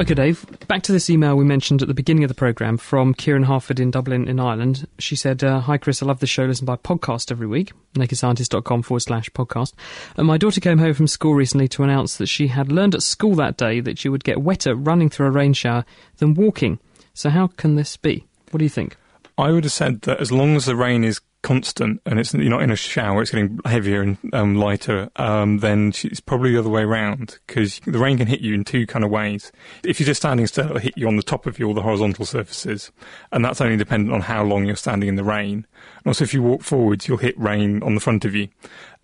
Okay, 0.00 0.14
Dave, 0.14 0.44
back 0.66 0.82
to 0.82 0.92
this 0.92 1.08
email 1.08 1.36
we 1.36 1.44
mentioned 1.44 1.80
at 1.80 1.86
the 1.86 1.94
beginning 1.94 2.24
of 2.24 2.28
the 2.28 2.34
programme 2.34 2.76
from 2.78 3.14
Kieran 3.14 3.44
Harford 3.44 3.78
in 3.78 3.92
Dublin, 3.92 4.26
in 4.26 4.40
Ireland. 4.40 4.88
She 4.98 5.14
said, 5.14 5.44
uh, 5.44 5.60
Hi, 5.60 5.78
Chris, 5.78 6.02
I 6.02 6.06
love 6.06 6.18
the 6.18 6.26
show, 6.26 6.46
listen 6.46 6.66
by 6.66 6.74
podcast 6.74 7.30
every 7.30 7.46
week, 7.46 7.72
nakedscientist.com 7.94 8.82
forward 8.82 9.00
slash 9.00 9.30
podcast. 9.30 9.72
And 10.16 10.26
my 10.26 10.36
daughter 10.36 10.60
came 10.60 10.78
home 10.78 10.94
from 10.94 11.06
school 11.06 11.34
recently 11.34 11.68
to 11.68 11.84
announce 11.84 12.16
that 12.16 12.26
she 12.26 12.48
had 12.48 12.72
learned 12.72 12.96
at 12.96 13.04
school 13.04 13.36
that 13.36 13.56
day 13.56 13.78
that 13.80 13.98
she 13.98 14.08
would 14.08 14.24
get 14.24 14.42
wetter 14.42 14.74
running 14.74 15.10
through 15.10 15.28
a 15.28 15.30
rain 15.30 15.52
shower 15.52 15.84
than 16.16 16.34
walking. 16.34 16.80
So, 17.14 17.30
how 17.30 17.46
can 17.46 17.76
this 17.76 17.96
be? 17.96 18.26
What 18.50 18.58
do 18.58 18.64
you 18.64 18.70
think? 18.70 18.96
I 19.38 19.52
would 19.52 19.62
have 19.62 19.72
said 19.72 20.02
that 20.02 20.20
as 20.20 20.32
long 20.32 20.56
as 20.56 20.64
the 20.64 20.74
rain 20.74 21.04
is 21.04 21.20
constant 21.44 22.00
and 22.06 22.18
it's 22.18 22.32
you're 22.34 22.50
not 22.50 22.62
in 22.62 22.70
a 22.70 22.76
shower, 22.76 23.22
it's 23.22 23.30
getting 23.30 23.60
heavier 23.66 24.00
and 24.00 24.18
um, 24.32 24.56
lighter, 24.56 25.10
um, 25.16 25.58
then 25.58 25.92
it's 26.02 26.18
probably 26.18 26.52
the 26.52 26.58
other 26.58 26.70
way 26.70 26.82
around 26.82 27.38
because 27.46 27.80
the 27.84 27.98
rain 27.98 28.16
can 28.16 28.26
hit 28.26 28.40
you 28.40 28.54
in 28.54 28.64
two 28.64 28.86
kind 28.86 29.04
of 29.04 29.10
ways. 29.10 29.52
If 29.84 30.00
you're 30.00 30.06
just 30.06 30.22
standing 30.22 30.46
still, 30.46 30.64
it'll 30.64 30.78
hit 30.78 30.96
you 30.96 31.06
on 31.06 31.16
the 31.16 31.22
top 31.22 31.46
of 31.46 31.58
you, 31.58 31.68
all 31.68 31.74
the 31.74 31.82
horizontal 31.82 32.24
surfaces, 32.24 32.90
and 33.30 33.44
that's 33.44 33.60
only 33.60 33.76
dependent 33.76 34.12
on 34.12 34.22
how 34.22 34.42
long 34.42 34.64
you're 34.64 34.74
standing 34.74 35.08
in 35.08 35.16
the 35.16 35.22
rain. 35.22 35.66
And 35.98 36.06
also, 36.06 36.24
if 36.24 36.32
you 36.32 36.42
walk 36.42 36.62
forwards, 36.62 37.06
you'll 37.06 37.18
hit 37.18 37.38
rain 37.38 37.82
on 37.82 37.94
the 37.94 38.00
front 38.00 38.24
of 38.24 38.34
you, 38.34 38.48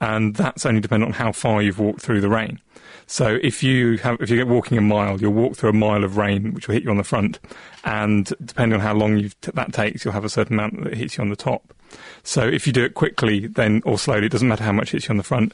and 0.00 0.34
that's 0.34 0.64
only 0.64 0.80
dependent 0.80 1.14
on 1.14 1.18
how 1.18 1.32
far 1.32 1.60
you've 1.60 1.78
walked 1.78 2.00
through 2.00 2.22
the 2.22 2.30
rain. 2.30 2.58
So 3.06 3.38
if 3.42 3.62
you 3.62 3.98
have, 3.98 4.18
if 4.20 4.30
you're 4.30 4.46
walking 4.46 4.78
a 4.78 4.80
mile, 4.80 5.20
you'll 5.20 5.32
walk 5.34 5.56
through 5.56 5.70
a 5.70 5.74
mile 5.74 6.04
of 6.04 6.16
rain, 6.16 6.54
which 6.54 6.68
will 6.68 6.74
hit 6.74 6.84
you 6.84 6.90
on 6.90 6.96
the 6.96 7.04
front, 7.04 7.38
and 7.84 8.32
depending 8.42 8.74
on 8.74 8.80
how 8.80 8.94
long 8.94 9.20
t- 9.20 9.50
that 9.52 9.74
takes, 9.74 10.04
you'll 10.04 10.14
have 10.14 10.24
a 10.24 10.30
certain 10.30 10.54
amount 10.54 10.84
that 10.84 10.94
hits 10.94 11.18
you 11.18 11.22
on 11.22 11.28
the 11.28 11.36
top. 11.36 11.74
So 12.22 12.46
if 12.46 12.66
you 12.66 12.72
do 12.72 12.84
it 12.84 12.94
quickly, 12.94 13.46
then 13.46 13.82
or 13.84 13.98
slowly, 13.98 14.26
it 14.26 14.32
doesn't 14.32 14.48
matter 14.48 14.64
how 14.64 14.72
much 14.72 14.92
hits 14.92 15.08
you 15.08 15.12
on 15.12 15.16
the 15.16 15.22
front. 15.22 15.52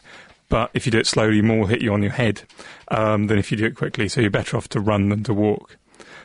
But 0.48 0.70
if 0.74 0.86
you 0.86 0.92
do 0.92 0.98
it 0.98 1.06
slowly, 1.06 1.42
more 1.42 1.60
will 1.60 1.66
hit 1.66 1.82
you 1.82 1.92
on 1.92 2.02
your 2.02 2.12
head 2.12 2.42
um, 2.88 3.26
than 3.26 3.38
if 3.38 3.50
you 3.50 3.56
do 3.56 3.66
it 3.66 3.76
quickly. 3.76 4.08
So 4.08 4.20
you're 4.20 4.30
better 4.30 4.56
off 4.56 4.68
to 4.70 4.80
run 4.80 5.08
than 5.08 5.24
to 5.24 5.34
walk. 5.34 5.76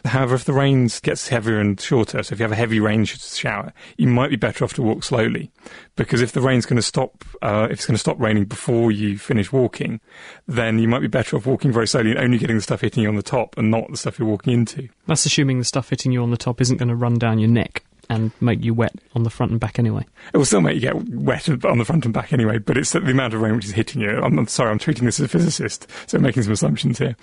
However, 0.04 0.34
if 0.34 0.46
the 0.46 0.54
rain 0.54 0.90
gets 1.04 1.28
heavier 1.28 1.60
and 1.60 1.80
shorter, 1.80 2.24
so 2.24 2.34
if 2.34 2.40
you 2.40 2.44
have 2.44 2.52
a 2.52 2.56
heavy 2.56 2.80
rain 2.80 3.06
shower, 3.06 3.72
you 3.98 4.08
might 4.08 4.32
be 4.32 4.36
better 4.36 4.64
off 4.64 4.74
to 4.74 4.82
walk 4.82 5.04
slowly, 5.04 5.52
because 5.96 6.22
if 6.22 6.32
the 6.32 6.42
rain's 6.42 6.66
going 6.66 6.78
to 6.78 6.82
stop, 6.82 7.24
uh, 7.44 7.68
if 7.70 7.78
it's 7.78 7.86
going 7.86 7.96
to 7.96 8.00
stop 8.00 8.20
raining 8.20 8.46
before 8.46 8.92
you 8.92 9.18
finish 9.20 9.52
walking, 9.52 10.00
then 10.48 10.80
you 10.80 10.88
might 10.88 11.02
be 11.02 11.08
better 11.08 11.36
off 11.36 11.46
walking 11.46 11.72
very 11.72 11.88
slowly 11.88 12.12
and 12.12 12.20
only 12.20 12.40
getting 12.40 12.56
the 12.56 12.64
stuff 12.64 12.82
hitting 12.82 13.04
you 13.04 13.10
on 13.10 13.16
the 13.16 13.22
top 13.22 13.56
and 13.60 13.70
not 13.70 13.90
the 13.92 13.98
stuff 13.98 14.18
you're 14.18 14.28
walking 14.28 14.54
into. 14.54 14.90
That's 15.06 15.26
assuming 15.28 15.60
the 15.60 15.66
stuff 15.66 15.90
hitting 15.90 16.12
you 16.12 16.24
on 16.24 16.32
the 16.32 16.38
top 16.38 16.62
isn't 16.62 16.78
going 16.78 16.90
to 16.90 16.96
run 16.96 17.20
down 17.20 17.38
your 17.38 17.50
neck 17.50 17.84
and 18.12 18.30
make 18.42 18.62
you 18.62 18.74
wet 18.74 18.94
on 19.16 19.24
the 19.24 19.30
front 19.30 19.52
and 19.52 19.60
back 19.62 19.80
anyway. 19.80 20.06
It 20.34 20.38
will 20.38 20.44
still 20.44 20.60
make 20.60 20.76
you 20.76 20.82
get 20.82 21.02
wet 21.10 21.48
on 21.48 21.78
the 21.78 21.86
front 21.86 22.04
and 22.04 22.14
back 22.14 22.34
anyway, 22.34 22.58
but 22.58 22.78
it's 22.78 22.92
the 22.92 23.00
amount 23.00 23.34
of 23.34 23.40
rain 23.40 23.56
which 23.56 23.64
is 23.64 23.72
hitting 23.72 24.02
you. 24.02 24.22
I'm, 24.22 24.38
I'm 24.38 24.48
sorry, 24.48 24.70
I'm 24.70 24.80
treating 24.80 25.06
this 25.06 25.22
as 25.22 25.28
a 25.28 25.30
physicist, 25.30 25.88
so 26.08 26.18
I'm 26.18 26.24
making 26.24 26.44
some 26.44 26.52
assumptions 26.52 27.00
here. 27.00 27.16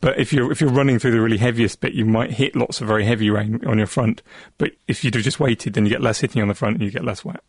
But 0.00 0.20
if 0.20 0.32
you're 0.32 0.52
if 0.52 0.60
you're 0.60 0.70
running 0.70 1.00
through 1.00 1.10
the 1.10 1.20
really 1.20 1.38
heaviest 1.38 1.80
bit, 1.80 1.94
you 1.94 2.04
might 2.04 2.30
hit 2.30 2.54
lots 2.54 2.80
of 2.80 2.86
very 2.86 3.04
heavy 3.04 3.28
rain 3.28 3.60
on 3.66 3.78
your 3.78 3.88
front. 3.88 4.22
But 4.56 4.70
if 4.86 5.02
you'd 5.02 5.16
have 5.16 5.24
just 5.24 5.40
waited, 5.40 5.74
then 5.74 5.84
you 5.84 5.90
get 5.90 6.00
less 6.00 6.20
hitting 6.20 6.40
on 6.40 6.46
the 6.46 6.54
front 6.54 6.76
and 6.76 6.84
you 6.84 6.92
get 6.92 7.04
less 7.04 7.24
wet. 7.24 7.42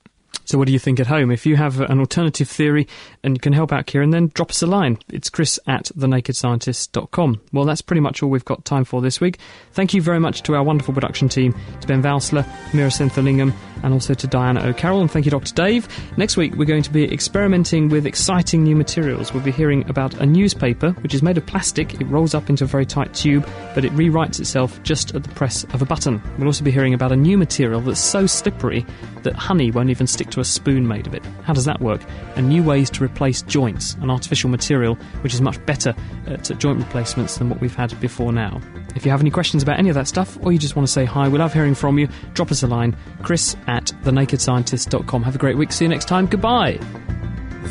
So, 0.47 0.57
what 0.57 0.67
do 0.67 0.71
you 0.71 0.79
think 0.79 1.01
at 1.01 1.07
home? 1.07 1.29
If 1.29 1.45
you 1.45 1.57
have 1.57 1.81
an 1.81 1.99
alternative 1.99 2.47
theory 2.47 2.87
and 3.21 3.41
can 3.41 3.51
help 3.51 3.73
out 3.73 3.85
Kieran, 3.85 4.11
then 4.11 4.31
drop 4.33 4.51
us 4.51 4.61
a 4.61 4.65
line. 4.65 4.97
It's 5.09 5.29
chris 5.29 5.59
at 5.67 5.91
thenakedscientist.com. 5.97 7.41
Well, 7.51 7.65
that's 7.65 7.81
pretty 7.81 7.99
much 7.99 8.23
all 8.23 8.29
we've 8.29 8.45
got 8.45 8.63
time 8.63 8.85
for 8.85 9.01
this 9.01 9.19
week. 9.19 9.39
Thank 9.73 9.93
you 9.93 10.01
very 10.01 10.21
much 10.21 10.43
to 10.43 10.55
our 10.55 10.63
wonderful 10.63 10.93
production 10.93 11.27
team, 11.27 11.53
to 11.81 11.87
Ben 11.87 12.01
Valsler, 12.01 12.43
Meera 12.71 12.89
Senthilingam, 12.89 13.53
and 13.83 13.93
also 13.93 14.13
to 14.13 14.25
Diana 14.25 14.65
O'Carroll. 14.65 15.01
And 15.01 15.11
thank 15.11 15.25
you, 15.25 15.31
Dr. 15.31 15.53
Dave. 15.53 15.85
Next 16.17 16.37
week, 16.37 16.55
we're 16.55 16.63
going 16.63 16.83
to 16.83 16.93
be 16.93 17.11
experimenting 17.11 17.89
with 17.89 18.05
exciting 18.05 18.63
new 18.63 18.77
materials. 18.77 19.33
We'll 19.33 19.43
be 19.43 19.51
hearing 19.51 19.87
about 19.89 20.13
a 20.13 20.25
newspaper 20.25 20.91
which 21.01 21.13
is 21.13 21.21
made 21.21 21.37
of 21.37 21.45
plastic. 21.45 21.99
It 21.99 22.05
rolls 22.05 22.33
up 22.33 22.49
into 22.49 22.63
a 22.63 22.67
very 22.67 22.85
tight 22.85 23.13
tube, 23.13 23.45
but 23.75 23.83
it 23.83 23.91
rewrites 23.91 24.39
itself 24.39 24.81
just 24.83 25.13
at 25.13 25.23
the 25.23 25.29
press 25.35 25.65
of 25.73 25.81
a 25.81 25.85
button. 25.85 26.21
We'll 26.37 26.47
also 26.47 26.63
be 26.63 26.71
hearing 26.71 26.93
about 26.93 27.11
a 27.11 27.17
new 27.17 27.37
material 27.37 27.81
that's 27.81 27.99
so 27.99 28.25
slippery 28.27 28.85
that 29.23 29.35
honey 29.35 29.71
won't 29.71 29.89
even 29.89 30.07
stick 30.07 30.29
to 30.37 30.41
a 30.41 30.45
spoon 30.45 30.87
made 30.87 31.07
of 31.07 31.13
it. 31.13 31.25
How 31.43 31.53
does 31.53 31.65
that 31.65 31.81
work? 31.81 32.01
And 32.35 32.47
new 32.47 32.63
ways 32.63 32.89
to 32.91 33.03
replace 33.03 33.41
joints, 33.41 33.95
an 33.95 34.11
artificial 34.11 34.49
material 34.49 34.95
which 35.21 35.33
is 35.33 35.41
much 35.41 35.63
better 35.65 35.95
uh, 36.27 36.33
at 36.33 36.59
joint 36.59 36.77
replacements 36.77 37.37
than 37.37 37.49
what 37.49 37.59
we've 37.59 37.75
had 37.75 37.99
before 37.99 38.31
now. 38.31 38.61
If 38.95 39.05
you 39.05 39.11
have 39.11 39.21
any 39.21 39.31
questions 39.31 39.63
about 39.63 39.79
any 39.79 39.89
of 39.89 39.95
that 39.95 40.07
stuff, 40.07 40.37
or 40.43 40.51
you 40.51 40.59
just 40.59 40.75
want 40.75 40.87
to 40.87 40.93
say 40.93 41.05
hi, 41.05 41.27
we 41.27 41.39
love 41.39 41.53
hearing 41.53 41.75
from 41.75 41.97
you, 41.99 42.07
drop 42.33 42.51
us 42.51 42.63
a 42.63 42.67
line, 42.67 42.95
chris 43.23 43.55
at 43.67 43.85
thenakedscientist.com. 44.03 45.23
Have 45.23 45.35
a 45.35 45.39
great 45.39 45.57
week. 45.57 45.71
See 45.71 45.85
you 45.85 45.89
next 45.89 46.07
time. 46.07 46.27
Goodbye. 46.27 46.79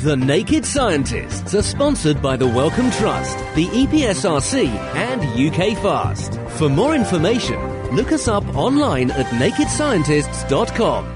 The 0.03 0.17
Naked 0.17 0.67
Scientists 0.67 1.55
are 1.55 1.63
sponsored 1.63 2.21
by 2.21 2.37
the 2.37 2.47
Wellcome 2.47 2.91
Trust, 2.91 3.39
the 3.55 3.67
EPSRC, 3.67 4.69
and 4.69 5.23
UK 5.23 5.81
Fast. 5.83 6.35
For 6.59 6.69
more 6.69 6.95
information, 6.95 7.95
look 7.97 8.13
us 8.13 8.29
up 8.29 8.45
online 8.55 9.11
at 9.13 9.27
nakedscientists.com. 9.27 11.16